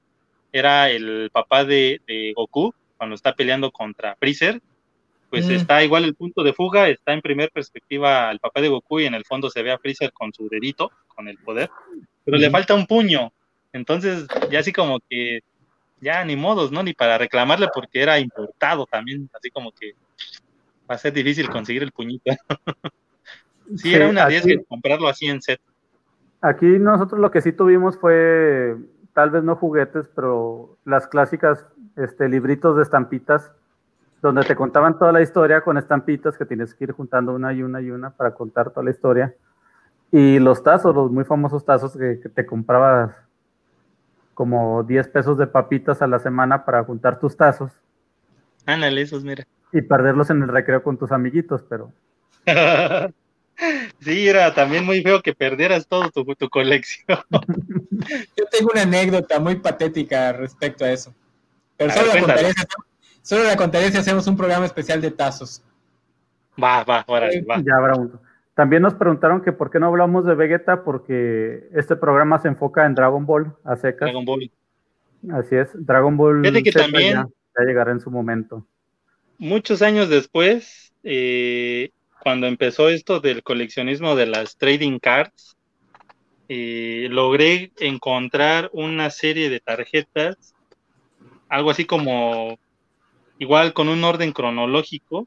Era 0.53 0.91
el 0.91 1.31
papá 1.33 1.65
de, 1.65 2.01
de 2.07 2.33
Goku 2.35 2.73
cuando 2.97 3.17
está 3.17 3.35
peleando 3.35 3.73
contra 3.73 4.15
Freezer 4.17 4.61
pues 5.35 5.49
mm. 5.49 5.51
está 5.51 5.83
igual 5.83 6.05
el 6.05 6.15
punto 6.15 6.45
de 6.45 6.53
fuga, 6.53 6.89
está 6.89 7.13
en 7.13 7.21
primer 7.21 7.51
perspectiva 7.51 8.31
el 8.31 8.39
papá 8.39 8.61
de 8.61 8.69
Goku 8.69 9.01
y 9.01 9.07
en 9.07 9.15
el 9.15 9.25
fondo 9.25 9.51
se 9.51 9.65
ve 9.65 9.73
a 9.73 9.79
Freezer 9.79 10.13
con 10.13 10.33
su 10.33 10.49
dedito, 10.49 10.93
con 11.09 11.27
el 11.27 11.39
poder, 11.39 11.71
pero 12.25 12.37
le 12.37 12.51
falta 12.51 12.75
un 12.75 12.87
puño. 12.87 13.33
Entonces, 13.73 14.29
ya 14.49 14.61
así 14.61 14.73
como 14.73 15.01
que, 15.01 15.41
ya 16.01 16.25
ni 16.25 16.37
modos, 16.37 16.71
¿no? 16.71 16.85
Ni 16.85 16.93
para 16.93 17.19
reclamarle 17.19 17.67
porque 17.75 18.01
era 18.01 18.21
importado 18.21 18.87
también, 18.87 19.29
así 19.35 19.51
como 19.51 19.73
que 19.73 19.95
va 20.91 20.95
a 20.95 20.99
ser 20.99 21.13
difícil 21.13 21.49
conseguir 21.49 21.83
el 21.83 21.93
puñito. 21.93 22.31
sí, 23.77 23.95
era 23.95 24.09
una 24.09 24.27
riesgo 24.27 24.63
comprarlo 24.69 25.09
así 25.09 25.27
en 25.27 25.41
set. 25.43 25.61
Aquí 26.41 26.67
nosotros 26.67 27.21
lo 27.21 27.31
que 27.31 27.41
sí 27.41 27.53
tuvimos 27.53 27.99
fue, 27.99 28.77
tal 29.15 29.31
vez 29.31 29.43
no 29.45 29.57
juguetes, 29.57 30.09
pero 30.15 30.77
las 30.85 31.07
clásicas 31.07 31.67
este, 31.97 32.29
libritos 32.29 32.77
de 32.77 32.83
estampitas 32.83 33.53
donde 34.21 34.43
te 34.43 34.57
contaban 34.57 34.99
toda 34.99 35.13
la 35.13 35.21
historia 35.21 35.61
con 35.61 35.77
estampitas 35.77 36.39
que 36.39 36.47
tienes 36.47 36.75
que 36.75 36.85
ir 36.85 36.93
juntando 36.93 37.35
una 37.35 37.53
y 37.53 37.63
una 37.63 37.83
y 37.83 37.91
una 37.91 38.11
para 38.11 38.35
contar 38.35 38.71
toda 38.71 38.85
la 38.85 38.91
historia. 38.91 39.35
Y 40.11 40.39
los 40.39 40.63
tazos, 40.63 40.95
los 40.95 41.11
muy 41.11 41.25
famosos 41.25 41.65
tazos 41.65 41.95
que, 41.95 42.17
te 42.35 42.47
comprabas 42.47 43.15
como 44.33 44.83
10 44.83 45.09
pesos 45.09 45.37
de 45.37 45.47
papitas 45.47 46.01
a 46.01 46.07
la 46.07 46.19
semana 46.19 46.65
para 46.65 46.83
juntar 46.85 47.21
tus 47.21 47.37
tazos. 47.37 47.71
Ándale, 48.65 49.03
esos, 49.03 49.25
mira. 49.25 49.47
Y 49.75 49.83
perderlos 49.83 50.31
en 50.31 50.43
el 50.43 50.49
recreo 50.49 50.83
con 50.83 50.97
tus 50.97 51.13
amiguitos, 51.13 51.63
pero. 51.69 51.93
sí, 54.01 54.29
era 54.29 54.55
también 54.55 54.87
muy 54.87 55.03
feo 55.03 55.21
que 55.21 55.35
perdieras 55.35 55.87
todo 55.87 56.11
tu, 56.11 56.25
tu 56.35 56.49
colección. 56.49 57.19
Yo 57.31 58.47
tengo 58.51 58.71
una 58.73 58.83
anécdota 58.83 59.39
muy 59.39 59.57
patética 59.57 60.33
respecto 60.33 60.87
a 60.87 60.91
eso. 60.91 61.13
Pero 61.77 61.93
solo 61.93 62.15
la 62.15 62.21
contaré, 62.21 62.53
Solo 63.21 63.45
la 63.45 63.57
contaré 63.57 63.91
si 63.91 63.99
hacemos 63.99 64.27
un 64.27 64.37
programa 64.37 64.67
especial 64.67 65.01
de 65.01 65.11
tazos. 65.11 65.63
Va, 66.63 66.85
va, 66.85 67.05
ahora 67.07 67.29
va. 67.51 67.57
Ya 67.57 67.77
habrá 67.77 67.95
uno. 67.97 68.21
También 68.55 68.83
nos 68.83 68.95
preguntaron 68.95 69.43
que 69.43 69.51
por 69.51 69.71
qué 69.71 69.81
no 69.81 69.87
hablamos 69.87 70.25
de 70.25 70.35
Vegeta, 70.37 70.85
porque 70.85 71.69
este 71.73 71.97
programa 71.97 72.39
se 72.39 72.49
enfoca 72.49 72.87
en 72.87 72.95
Dragon 72.95 73.27
Ball 73.27 73.53
a 73.65 73.77
secas. 73.77 74.07
Dragon 74.07 74.25
Ball. 74.25 74.51
Así 75.33 75.57
es, 75.57 75.71
Dragon 75.75 76.17
Ball 76.17 76.43
que 76.43 76.71
también, 76.71 77.15
ya, 77.15 77.65
llegará 77.65 77.91
en 77.91 78.01
su 78.01 78.11
momento. 78.11 78.65
Muchos 79.39 79.83
años 79.83 80.09
después, 80.09 80.93
eh, 81.03 81.91
cuando 82.21 82.47
empezó 82.47 82.89
esto 82.89 83.21
del 83.21 83.43
coleccionismo 83.43 84.15
de 84.15 84.27
las 84.27 84.57
trading 84.57 84.99
cards, 84.99 85.57
eh, 86.49 87.09
logré 87.11 87.73
encontrar 87.81 88.71
una 88.73 89.11
serie 89.11 89.51
de 89.51 89.61
tarjetas, 89.61 90.55
algo 91.49 91.71
así 91.71 91.85
como 91.85 92.59
igual 93.39 93.73
con 93.73 93.89
un 93.89 94.05
orden 94.05 94.33
cronológico 94.33 95.27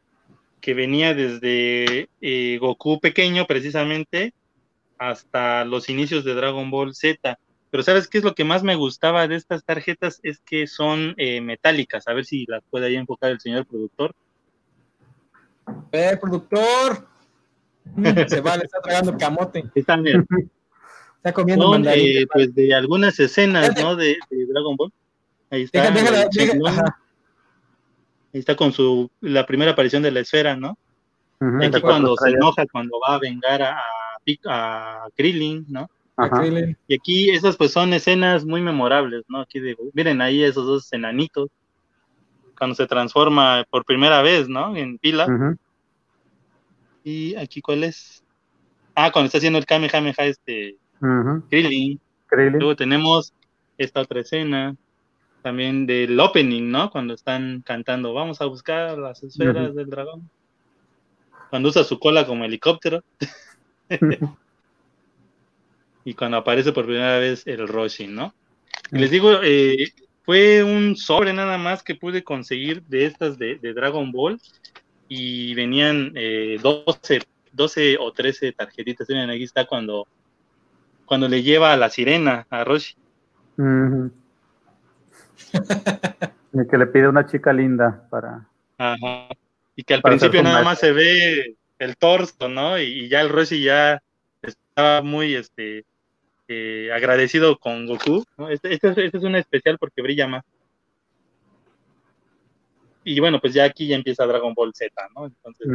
que 0.62 0.74
venía 0.74 1.14
desde 1.14 2.10
eh, 2.22 2.58
Goku 2.60 3.00
pequeño 3.00 3.46
precisamente 3.46 4.34
hasta 4.98 5.66
los 5.66 5.90
inicios 5.90 6.24
de 6.24 6.34
Dragon 6.34 6.70
Ball 6.72 6.96
Z. 6.96 7.38
Pero 7.70 7.84
¿sabes 7.84 8.08
qué 8.08 8.20
es 8.20 8.24
lo 8.24 8.34
que 8.34 8.44
más 8.44 8.64
me 8.64 8.76
gustaba 8.76 9.28
de 9.28 9.36
estas 9.36 9.64
tarjetas? 9.64 10.20
Es 10.24 10.40
que 10.40 10.68
son 10.68 11.14
eh, 11.18 11.42
metálicas. 11.42 12.08
A 12.08 12.14
ver 12.14 12.26
si 12.26 12.46
las 12.48 12.64
puede 12.70 12.88
ahí 12.88 12.96
enfocar 12.96 13.32
el 13.32 13.40
señor 13.40 13.66
productor. 13.66 14.16
¡Eh, 15.92 16.18
productor! 16.20 17.08
Se 18.28 18.42
va, 18.42 18.58
le 18.58 18.64
está 18.64 18.80
tragando 18.82 19.18
camote. 19.18 19.66
Está, 19.76 19.98
está 21.18 21.34
comiendo 21.34 21.72
son, 21.72 21.86
eh, 21.88 22.26
pues 22.32 22.54
de 22.56 22.74
algunas 22.74 23.20
escenas, 23.20 23.72
¿no? 23.82 23.96
De, 23.96 24.18
Dragon 24.30 24.76
Ball. 24.76 24.94
Ahí 25.50 25.64
está 25.64 25.92
está 28.34 28.56
con 28.56 28.72
su 28.72 29.10
la 29.22 29.46
primera 29.46 29.72
aparición 29.72 30.04
de 30.04 30.12
la 30.12 30.20
esfera, 30.20 30.56
¿no? 30.56 30.78
aquí 31.40 31.82
cuando 31.82 32.16
se 32.18 32.30
enoja, 32.30 32.66
cuando 32.72 33.00
va 33.00 33.16
a 33.16 33.20
vengar 33.20 33.62
a, 33.62 33.82
a, 34.48 35.08
Krillin, 35.16 35.66
¿no? 35.70 35.90
Y 36.88 36.96
aquí 36.96 37.30
esas 37.30 37.58
pues 37.58 37.72
son 37.72 37.94
escenas 37.94 38.44
muy 38.44 38.62
memorables, 38.62 39.24
¿no? 39.28 39.42
Aquí 39.42 39.60
de, 39.60 39.78
miren 39.94 40.22
ahí 40.22 40.44
esos 40.44 40.66
dos 40.66 40.92
enanitos. 40.92 41.50
cuando 42.58 42.76
se 42.76 42.88
transforma 42.88 43.66
por 43.70 43.86
primera 43.86 44.24
vez, 44.24 44.50
¿no? 44.50 44.76
En 44.76 44.98
pila. 44.98 45.56
Y 47.04 47.36
aquí, 47.36 47.62
¿cuál 47.62 47.84
es? 47.84 48.24
Ah, 48.96 49.12
cuando 49.12 49.28
está 49.28 49.38
haciendo 49.38 49.60
el 49.60 49.66
Kamehameha 49.66 50.26
este 50.26 50.76
Krillin. 51.50 52.00
Luego 52.32 52.76
tenemos 52.76 53.32
esta 53.78 54.02
otra 54.02 54.22
escena 54.22 54.76
también 55.44 55.86
del 55.86 56.20
opening, 56.20 56.72
¿no? 56.72 56.90
Cuando 56.90 57.14
están 57.14 57.62
cantando, 57.62 58.14
vamos 58.14 58.42
a 58.42 58.46
buscar 58.46 58.98
las 58.98 59.22
esferas 59.24 59.76
del 59.76 59.90
dragón. 59.90 60.28
Cuando 61.52 61.70
usa 61.70 61.84
su 61.84 62.00
cola 62.00 62.26
como 62.26 62.44
helicóptero. 62.44 63.04
y 66.08 66.14
cuando 66.14 66.38
aparece 66.38 66.72
por 66.72 66.86
primera 66.86 67.20
vez 67.20 67.46
el 67.46 67.68
Roshin, 67.68 68.16
¿no? 68.16 68.34
Y 68.94 68.98
les 68.98 69.12
digo, 69.12 69.42
eh, 69.44 69.92
fue 70.24 70.64
un 70.64 70.96
sobre 70.96 71.34
nada 71.34 71.58
más 71.58 71.84
que 71.84 71.96
pude 71.96 72.24
conseguir 72.24 72.82
de 72.84 73.08
estas 73.08 73.38
de, 73.38 73.58
Dragon 73.58 74.10
Ball 74.14 74.40
y 75.10 75.54
venían 75.54 76.14
12, 76.14 77.16
eh, 77.18 77.20
12 77.52 77.98
o 78.00 78.14
13 78.14 78.54
tarjetitas. 78.54 79.10
Miren, 79.10 79.32
aquí 79.32 79.44
está 79.44 79.66
cuando, 79.68 80.08
cuando 81.06 81.28
le 81.28 81.44
lleva 81.44 81.74
a 81.74 81.78
la 81.78 81.90
sirena 81.90 82.48
a 82.50 82.64
Roshi. 82.64 82.96
y 86.54 86.68
que 86.72 86.78
le 86.78 86.88
pide 86.88 87.10
una 87.10 87.26
chica 87.26 87.52
linda 87.52 88.08
para. 88.10 88.48
Ajá. 88.78 89.28
Y 89.76 89.84
que 89.84 89.94
al 89.94 90.02
principio 90.02 90.42
nada 90.42 90.64
más 90.64 90.80
se 90.80 90.94
ve 90.94 91.58
el 91.80 91.98
torso, 91.98 92.48
¿no? 92.48 92.80
Y, 92.80 93.10
ya 93.10 93.20
el 93.20 93.28
Roshi 93.28 93.62
ya 93.62 94.02
estaba 94.42 95.02
muy 95.02 95.36
este 95.36 95.84
eh, 96.48 96.90
agradecido 96.94 97.58
con 97.58 97.86
Goku. 97.86 98.24
Este, 98.50 98.74
este, 98.74 98.90
este, 99.06 99.18
es 99.18 99.24
una 99.24 99.40
especial 99.40 99.78
porque 99.78 100.02
brilla 100.02 100.28
más. 100.28 100.44
Y 103.04 103.20
bueno, 103.20 103.40
pues 103.40 103.54
ya 103.54 103.64
aquí 103.64 103.88
ya 103.88 103.96
empieza 103.96 104.26
Dragon 104.26 104.54
Ball 104.54 104.74
Z, 104.74 104.94
¿no? 105.16 105.26
Entonces. 105.26 105.68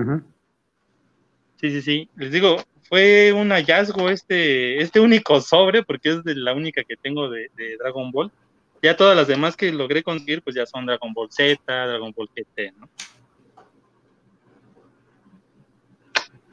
Sí, 1.61 1.71
sí, 1.71 1.83
sí. 1.83 2.09
Les 2.17 2.31
digo, 2.31 2.57
fue 2.83 3.33
un 3.33 3.51
hallazgo 3.51 4.11
este, 4.11 4.83
este 4.83 5.01
único 5.01 5.41
sobre, 5.41 5.83
porque 5.83 6.11
es 6.11 6.25
de 6.25 6.35
la 6.35 6.53
única 6.53 6.83
que 6.85 6.97
tengo 6.97 7.31
de, 7.31 7.51
de 7.57 7.77
Dragon 7.79 8.11
Ball. 8.11 8.31
Ya 8.83 8.97
todas 8.97 9.17
las 9.17 9.29
demás 9.29 9.57
que 9.57 9.73
logré 9.73 10.03
conseguir, 10.03 10.43
pues 10.43 10.57
ya 10.57 10.67
son 10.67 10.87
Dragon 10.87 11.13
Ball 11.13 11.31
Z, 11.31 11.61
Dragon 11.67 12.13
Ball 12.13 12.29
GT, 12.35 12.73
¿no? 12.79 12.89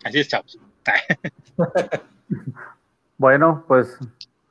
Así 0.03 0.19
es, 0.19 0.27
chavos. 0.27 0.57
bueno, 3.19 3.65
pues 3.67 3.99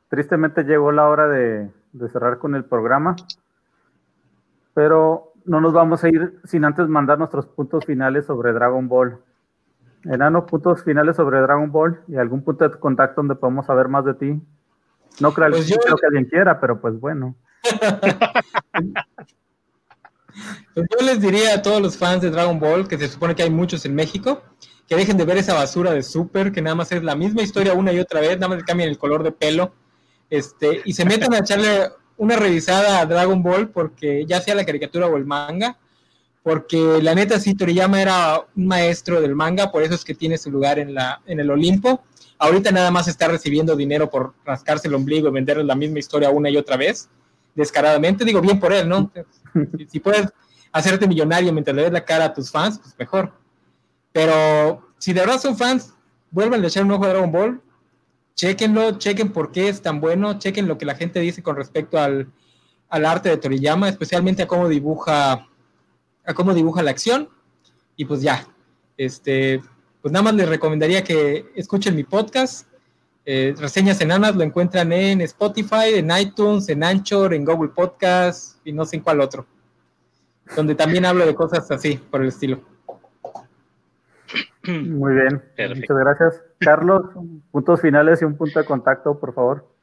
tristemente 0.09 0.63
llegó 0.63 0.93
la 0.93 1.09
hora 1.09 1.27
de, 1.27 1.71
cerrar 2.13 2.39
con 2.39 2.55
el 2.55 2.65
programa, 2.67 3.17
pero 4.75 5.33
no 5.47 5.63
nos 5.63 5.73
vamos 5.73 6.05
a 6.05 6.09
ir 6.09 6.39
sin 6.45 6.67
antes 6.67 6.87
mandar 6.87 7.19
nuestros 7.19 7.47
puntos 7.47 7.87
finales 7.87 8.27
sobre 8.27 8.53
Dragon 8.53 8.87
Ball. 8.87 9.19
Enano, 10.05 10.47
puntos 10.47 10.85
finales 10.85 11.17
sobre 11.17 11.41
Dragon 11.41 11.73
Ball 11.73 12.03
y 12.09 12.17
algún 12.17 12.45
punto 12.45 12.69
de 12.69 12.79
contacto 12.79 13.23
donde 13.23 13.37
podamos 13.37 13.65
saber 13.67 13.89
más 13.89 14.05
de 14.05 14.15
ti. 14.15 14.41
No 15.19 15.33
creo, 15.33 15.51
pues 15.51 15.75
creo 15.83 15.97
que 15.97 16.07
alguien 16.07 16.27
quiera, 16.27 16.61
pero 16.61 16.79
pues 16.79 17.01
bueno. 17.01 17.35
pues 20.75 20.87
yo 20.91 21.07
les 21.07 21.23
diría 21.23 21.55
a 21.55 21.63
todos 21.63 21.81
los 21.81 21.97
fans 21.97 22.21
de 22.21 22.31
Dragon 22.31 22.61
Ball, 22.61 22.87
que 22.87 22.99
se 22.99 23.09
supone 23.09 23.35
que 23.35 23.43
hay 23.43 23.51
muchos 23.51 23.87
en 23.87 23.95
México, 23.95 24.43
que 24.89 24.97
dejen 24.97 25.19
de 25.19 25.25
ver 25.25 25.37
esa 25.37 25.55
basura 25.55 25.93
de 25.93 26.03
Super, 26.03 26.51
que 26.51 26.63
nada 26.63 26.75
más 26.75 26.91
es 26.93 27.03
la 27.03 27.15
misma 27.15 27.43
historia 27.43 27.75
una 27.75 27.93
y 27.93 28.01
otra 28.01 28.21
vez, 28.21 28.39
nada 28.39 28.55
más 28.55 28.65
cambian 28.65 28.89
el 28.89 28.97
color 28.97 29.23
de 29.23 29.33
pelo, 29.33 29.75
este, 30.31 30.81
y 30.85 30.95
se 30.95 31.05
metan 31.05 31.33
a 31.35 31.39
echarle 31.39 31.91
una 32.17 32.37
revisada 32.37 33.01
a 33.01 33.07
Dragon 33.07 33.43
Ball, 33.43 33.69
porque 33.69 34.25
ya 34.27 34.41
sea 34.41 34.55
la 34.55 34.65
caricatura 34.65 35.07
o 35.07 35.17
el 35.17 35.27
manga, 35.27 35.79
porque 36.43 37.01
la 37.03 37.15
neta 37.15 37.39
sí, 37.39 37.55
Toriyama 37.55 38.01
era 38.01 38.41
un 38.57 38.67
maestro 38.67 39.21
del 39.21 39.35
manga, 39.35 39.71
por 39.71 39.83
eso 39.83 39.95
es 39.95 40.05
que 40.05 40.15
tiene 40.15 40.39
su 40.39 40.51
lugar 40.51 40.79
en, 40.79 40.95
la, 40.95 41.21
en 41.27 41.39
el 41.41 41.51
Olimpo. 41.51 42.03
Ahorita 42.39 42.71
nada 42.71 42.91
más 42.91 43.09
está 43.09 43.29
recibiendo 43.29 43.77
dinero 43.77 44.09
por 44.09 44.33
rascarse 44.45 44.89
el 44.89 44.95
ombligo 44.95 45.29
y 45.29 45.33
venderles 45.33 45.67
la 45.67 45.75
misma 45.75 45.99
historia 45.99 46.31
una 46.31 46.49
y 46.49 46.57
otra 46.57 46.79
vez, 46.79 47.11
descaradamente. 47.55 48.25
Digo, 48.25 48.41
bien 48.41 48.59
por 48.59 48.73
él, 48.73 48.89
¿no? 48.89 49.11
si 49.91 50.01
puedes 50.01 50.29
hacerte 50.73 51.07
millonario 51.07 51.53
mientras 51.53 51.77
le 51.77 51.83
des 51.83 51.93
la 51.93 52.05
cara 52.05 52.27
a 52.27 52.35
tus 52.35 52.51
fans, 52.51 52.79
pues 52.79 52.95
mejor. 52.99 53.33
Pero 54.19 54.83
si 54.99 55.13
de 55.13 55.21
verdad 55.21 55.39
son 55.39 55.57
fans, 55.57 55.95
vuelvan 56.33 56.65
a 56.65 56.67
echar 56.67 56.83
un 56.83 56.91
ojo 56.91 57.05
a 57.05 57.11
Dragon 57.11 57.31
Ball, 57.31 57.63
chequenlo, 58.35 58.99
chequen 58.99 59.33
por 59.33 59.53
qué 59.53 59.69
es 59.69 59.81
tan 59.81 60.01
bueno, 60.01 60.41
chequen 60.41 60.67
lo 60.67 60.77
que 60.77 60.87
la 60.87 60.97
gente 60.97 61.21
dice 61.21 61.41
con 61.41 61.55
respecto 61.55 62.01
al, 62.01 62.27
arte 62.91 63.29
de 63.29 63.37
Toriyama, 63.37 63.89
especialmente 63.89 64.43
a 64.43 64.49
cómo 64.49 64.69
dibuja, 64.69 65.47
a 66.25 66.35
cómo 66.35 66.53
dibuja 66.53 66.83
la 66.83 66.91
acción. 66.91 67.29
Y 67.95 68.07
pues 68.07 68.21
ya, 68.21 68.45
este, 68.97 69.63
pues 70.03 70.11
nada 70.11 70.25
más 70.25 70.35
les 70.35 70.49
recomendaría 70.49 71.05
que 71.05 71.53
escuchen 71.55 71.95
mi 71.95 72.03
podcast. 72.03 72.67
Eh, 73.25 73.55
Reseñas 73.57 74.01
Enanas 74.01 74.35
lo 74.35 74.43
encuentran 74.43 74.91
en 74.93 75.21
Spotify, 75.21 75.95
en 75.95 76.11
iTunes, 76.11 76.69
en 76.71 76.83
Anchor, 76.83 77.35
en 77.35 77.45
Google 77.45 77.69
Podcast 77.69 78.57
y 78.65 78.73
no 78.73 78.85
sé 78.85 78.97
en 78.97 79.03
cuál 79.03 79.21
otro. 79.21 79.47
Donde 80.57 80.75
también 80.75 81.05
hablo 81.05 81.25
de 81.25 81.37
cosas 81.37 81.71
así, 81.71 81.95
por 82.11 82.23
el 82.23 82.31
estilo. 82.31 82.78
Muy 84.69 85.15
bien, 85.15 85.43
muchas 85.57 85.97
gracias. 85.97 86.43
Carlos, 86.59 87.03
puntos 87.51 87.81
finales 87.81 88.21
y 88.21 88.25
un 88.27 88.37
punto 88.37 88.59
de 88.59 88.67
contacto, 88.67 89.19
por 89.19 89.35
favor. 89.35 89.79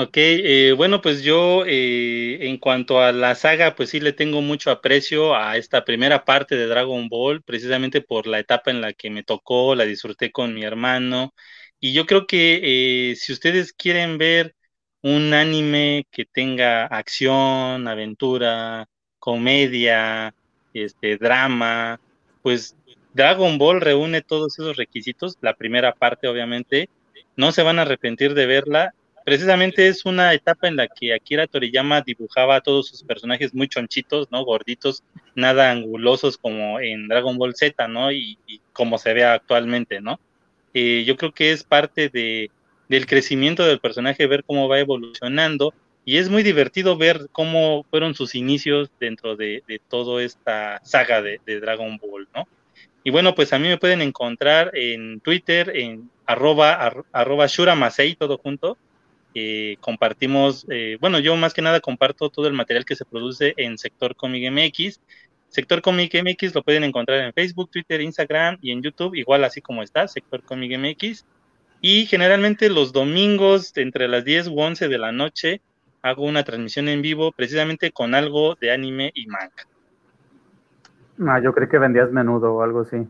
Ok, 0.00 0.12
eh, 0.14 0.74
bueno, 0.76 1.00
pues 1.00 1.22
yo 1.24 1.64
eh, 1.66 2.38
en 2.48 2.58
cuanto 2.58 3.00
a 3.00 3.10
la 3.10 3.34
saga, 3.34 3.74
pues 3.74 3.90
sí 3.90 3.98
le 3.98 4.12
tengo 4.12 4.40
mucho 4.42 4.70
aprecio 4.70 5.34
a 5.34 5.56
esta 5.56 5.84
primera 5.84 6.24
parte 6.24 6.54
de 6.54 6.68
Dragon 6.68 7.08
Ball, 7.08 7.42
precisamente 7.42 8.00
por 8.00 8.28
la 8.28 8.38
etapa 8.38 8.70
en 8.70 8.80
la 8.80 8.92
que 8.92 9.10
me 9.10 9.24
tocó, 9.24 9.74
la 9.74 9.84
disfruté 9.84 10.30
con 10.30 10.54
mi 10.54 10.62
hermano. 10.62 11.34
Y 11.80 11.92
yo 11.94 12.06
creo 12.06 12.28
que 12.28 13.10
eh, 13.10 13.16
si 13.16 13.32
ustedes 13.32 13.72
quieren 13.72 14.18
ver 14.18 14.54
un 15.02 15.34
anime 15.34 16.06
que 16.12 16.26
tenga 16.26 16.86
acción, 16.86 17.88
aventura, 17.88 18.86
comedia, 19.18 20.32
este, 20.72 21.16
drama, 21.16 22.00
pues 22.42 22.77
Dragon 23.18 23.58
Ball 23.58 23.80
reúne 23.80 24.22
todos 24.22 24.56
esos 24.60 24.76
requisitos, 24.76 25.36
la 25.40 25.54
primera 25.54 25.92
parte 25.92 26.28
obviamente, 26.28 26.88
no 27.34 27.50
se 27.50 27.64
van 27.64 27.80
a 27.80 27.82
arrepentir 27.82 28.32
de 28.32 28.46
verla. 28.46 28.94
Precisamente 29.24 29.88
es 29.88 30.04
una 30.04 30.32
etapa 30.34 30.68
en 30.68 30.76
la 30.76 30.86
que 30.86 31.12
Akira 31.12 31.48
Toriyama 31.48 32.02
dibujaba 32.02 32.54
a 32.54 32.60
todos 32.60 32.86
sus 32.86 33.02
personajes 33.02 33.52
muy 33.52 33.66
chonchitos, 33.66 34.30
¿no? 34.30 34.44
Gorditos, 34.44 35.02
nada 35.34 35.72
angulosos 35.72 36.38
como 36.38 36.78
en 36.78 37.08
Dragon 37.08 37.36
Ball 37.38 37.56
Z, 37.56 37.88
¿no? 37.88 38.12
Y, 38.12 38.38
como 38.72 38.98
se 38.98 39.12
ve 39.12 39.24
actualmente, 39.24 40.00
¿no? 40.00 40.20
Eh, 40.72 41.02
yo 41.04 41.16
creo 41.16 41.32
que 41.32 41.50
es 41.50 41.64
parte 41.64 42.10
de, 42.10 42.52
del 42.88 43.06
crecimiento 43.06 43.66
del 43.66 43.80
personaje, 43.80 44.28
ver 44.28 44.44
cómo 44.44 44.68
va 44.68 44.78
evolucionando. 44.78 45.74
Y 46.04 46.18
es 46.18 46.28
muy 46.28 46.44
divertido 46.44 46.96
ver 46.96 47.26
cómo 47.32 47.84
fueron 47.90 48.14
sus 48.14 48.36
inicios 48.36 48.92
dentro 49.00 49.34
de, 49.34 49.64
de 49.66 49.80
toda 49.88 50.22
esta 50.22 50.80
saga 50.84 51.20
de, 51.20 51.40
de 51.44 51.58
Dragon 51.58 51.98
Ball, 51.98 52.28
¿no? 52.32 52.46
Y 53.04 53.10
bueno, 53.10 53.34
pues 53.34 53.52
a 53.52 53.58
mí 53.58 53.68
me 53.68 53.78
pueden 53.78 54.02
encontrar 54.02 54.70
en 54.74 55.20
Twitter, 55.20 55.72
en 55.74 56.10
arroba, 56.26 57.04
arroba 57.12 57.46
shuramasei, 57.46 58.16
todo 58.16 58.38
junto. 58.38 58.76
Eh, 59.34 59.76
compartimos, 59.80 60.66
eh, 60.70 60.98
bueno, 61.00 61.18
yo 61.18 61.36
más 61.36 61.54
que 61.54 61.62
nada 61.62 61.80
comparto 61.80 62.28
todo 62.28 62.48
el 62.48 62.54
material 62.54 62.84
que 62.84 62.96
se 62.96 63.04
produce 63.04 63.54
en 63.56 63.78
Sector 63.78 64.16
Comic 64.16 64.50
MX. 64.50 65.00
Sector 65.48 65.80
Comic 65.80 66.14
MX 66.22 66.54
lo 66.54 66.62
pueden 66.62 66.84
encontrar 66.84 67.20
en 67.20 67.32
Facebook, 67.32 67.70
Twitter, 67.70 68.00
Instagram 68.00 68.58
y 68.60 68.72
en 68.72 68.82
YouTube, 68.82 69.14
igual 69.14 69.44
así 69.44 69.62
como 69.62 69.82
está, 69.82 70.06
Sector 70.08 70.42
Comic 70.42 70.78
MX. 70.78 71.24
Y 71.80 72.06
generalmente 72.06 72.68
los 72.68 72.92
domingos, 72.92 73.72
entre 73.76 74.08
las 74.08 74.24
10 74.24 74.48
u 74.48 74.60
11 74.60 74.88
de 74.88 74.98
la 74.98 75.12
noche, 75.12 75.60
hago 76.02 76.24
una 76.24 76.42
transmisión 76.42 76.88
en 76.88 77.02
vivo 77.02 77.32
precisamente 77.32 77.92
con 77.92 78.14
algo 78.14 78.56
de 78.56 78.72
anime 78.72 79.12
y 79.14 79.26
manga. 79.26 79.66
Ah, 81.26 81.40
yo 81.40 81.52
creí 81.52 81.68
que 81.68 81.78
vendías 81.78 82.12
menudo 82.12 82.54
o 82.54 82.62
algo 82.62 82.80
así. 82.80 83.08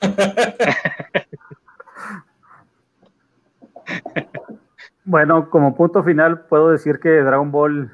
bueno, 5.04 5.50
como 5.50 5.76
punto 5.76 6.02
final, 6.02 6.46
puedo 6.46 6.70
decir 6.70 7.00
que 7.00 7.22
Dragon 7.22 7.50
Ball 7.50 7.90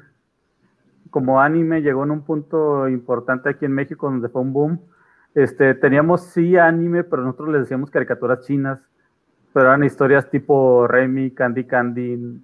como 1.09 1.41
anime 1.41 1.81
llegó 1.81 2.03
en 2.03 2.11
un 2.11 2.21
punto 2.21 2.87
importante 2.87 3.49
aquí 3.49 3.65
en 3.65 3.73
México 3.73 4.09
donde 4.09 4.29
fue 4.29 4.41
un 4.41 4.53
boom. 4.53 4.79
Este, 5.33 5.73
teníamos 5.73 6.23
sí 6.23 6.57
anime, 6.57 7.03
pero 7.03 7.23
nosotros 7.23 7.49
les 7.49 7.61
decíamos 7.61 7.91
caricaturas 7.91 8.41
chinas, 8.41 8.79
pero 9.53 9.67
eran 9.67 9.83
historias 9.83 10.29
tipo 10.29 10.87
Remy, 10.87 11.31
Candy 11.31 11.65
Candy, 11.65 12.41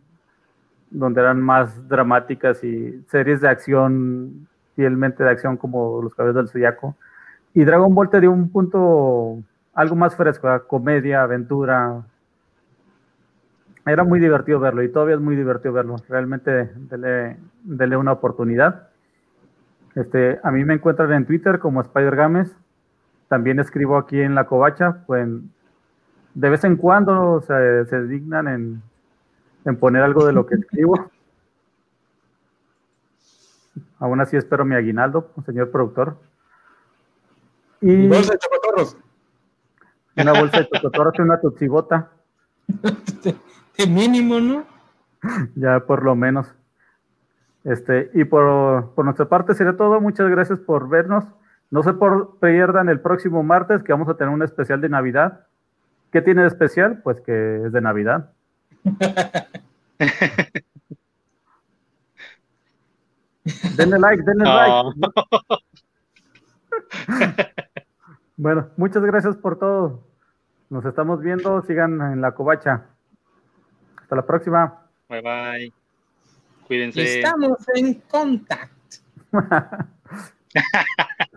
donde 0.90 1.22
eran 1.22 1.42
más 1.42 1.88
dramáticas 1.88 2.64
y 2.64 3.04
series 3.08 3.42
de 3.42 3.50
acción, 3.50 4.48
fielmente 4.76 5.24
de 5.24 5.30
acción 5.30 5.58
como 5.58 6.02
Los 6.02 6.16
Cabellos 6.16 6.36
del 6.36 6.50
Zodiaco. 6.50 6.96
Y 7.54 7.64
Dragon 7.64 7.94
Ball 7.94 8.10
te 8.10 8.20
dio 8.20 8.32
un 8.32 8.50
punto 8.50 9.44
algo 9.74 9.96
más 9.96 10.16
fresco, 10.16 10.48
comedia, 10.68 11.24
aventura. 11.24 12.04
Era 13.86 14.04
muy 14.04 14.20
divertido 14.20 14.60
verlo 14.60 14.84
y 14.84 14.92
todavía 14.92 15.16
es 15.16 15.22
muy 15.22 15.36
divertido 15.36 15.74
verlo. 15.74 15.96
Realmente 16.08 16.72
dele, 16.76 17.98
una 17.98 18.14
oportunidad. 18.14 18.90
Este, 19.96 20.40
a 20.44 20.52
mí 20.52 20.64
me 20.64 20.76
encuentran 20.76 21.12
en 21.14 21.26
Twitter 21.26 21.60
como 21.60 21.82
Spider 21.82 22.16
Games. 22.16 22.56
También 23.28 23.60
escribo 23.60 23.98
aquí 23.98 24.22
en 24.22 24.36
La 24.36 24.46
Covacha. 24.46 25.04
Pues 25.06 25.28
de 26.34 26.50
vez 26.50 26.64
en 26.64 26.78
cuando 26.78 27.42
se 27.42 28.08
dignan 28.08 28.48
en, 28.48 28.82
en 29.66 29.78
poner 29.78 30.04
algo 30.04 30.26
de 30.26 30.34
lo 30.34 30.46
que 30.46 30.56
escribo. 30.56 31.10
Aún 34.00 34.22
así 34.22 34.38
espero 34.38 34.66
mi 34.66 34.76
aguinaldo, 34.76 35.32
señor 35.46 35.72
productor. 35.72 36.18
Y 37.84 38.08
bolsa 38.08 38.32
de 38.32 38.40
chocotorros. 38.40 38.98
Una 40.16 40.34
bolsa 40.34 40.60
de 40.60 40.70
chocotorros 40.70 41.14
y 41.18 41.22
una 41.22 41.42
tuxigota. 41.42 42.12
De 43.78 43.88
mínimo, 43.88 44.40
¿no? 44.40 44.66
Ya 45.56 45.82
por 45.82 46.04
lo 46.04 46.16
menos. 46.16 46.48
Este, 47.64 48.12
y 48.14 48.24
por, 48.24 48.94
por 48.94 49.04
nuestra 49.04 49.28
parte 49.28 49.56
sería 49.56 49.76
todo. 49.76 50.00
Muchas 50.00 50.30
gracias 50.30 50.60
por 50.60 50.88
vernos. 50.88 51.26
No 51.72 51.84
se 51.84 51.92
por, 51.94 52.40
pierdan 52.40 52.88
el 52.88 53.02
próximo 53.02 53.44
martes 53.44 53.84
que 53.84 53.92
vamos 53.92 54.08
a 54.08 54.16
tener 54.16 54.34
un 54.34 54.44
especial 54.44 54.80
de 54.80 54.88
Navidad. 54.90 55.48
¿Qué 56.12 56.22
tiene 56.22 56.44
de 56.44 56.48
especial? 56.48 57.02
Pues 57.04 57.20
que 57.20 57.66
es 57.66 57.74
de 57.74 57.82
Navidad. 57.82 58.32
denle 63.76 64.00
like, 64.00 64.24
denle 64.24 64.46
like. 64.46 64.96
bueno, 68.38 68.70
muchas 68.78 69.04
gracias 69.04 69.36
por 69.38 69.60
todo. 69.60 70.04
Nos 70.70 70.86
estamos 70.86 71.22
viendo. 71.22 71.62
Sigan 71.64 72.02
en 72.14 72.22
la 72.22 72.34
covacha. 72.34 72.86
Hasta 74.02 74.16
la 74.16 74.26
próxima. 74.26 74.82
Bye 75.10 75.22
bye. 75.22 75.74
Cuídense. 76.68 77.20
Estamos 77.20 77.58
en 77.76 77.96
contacto. 78.02 78.74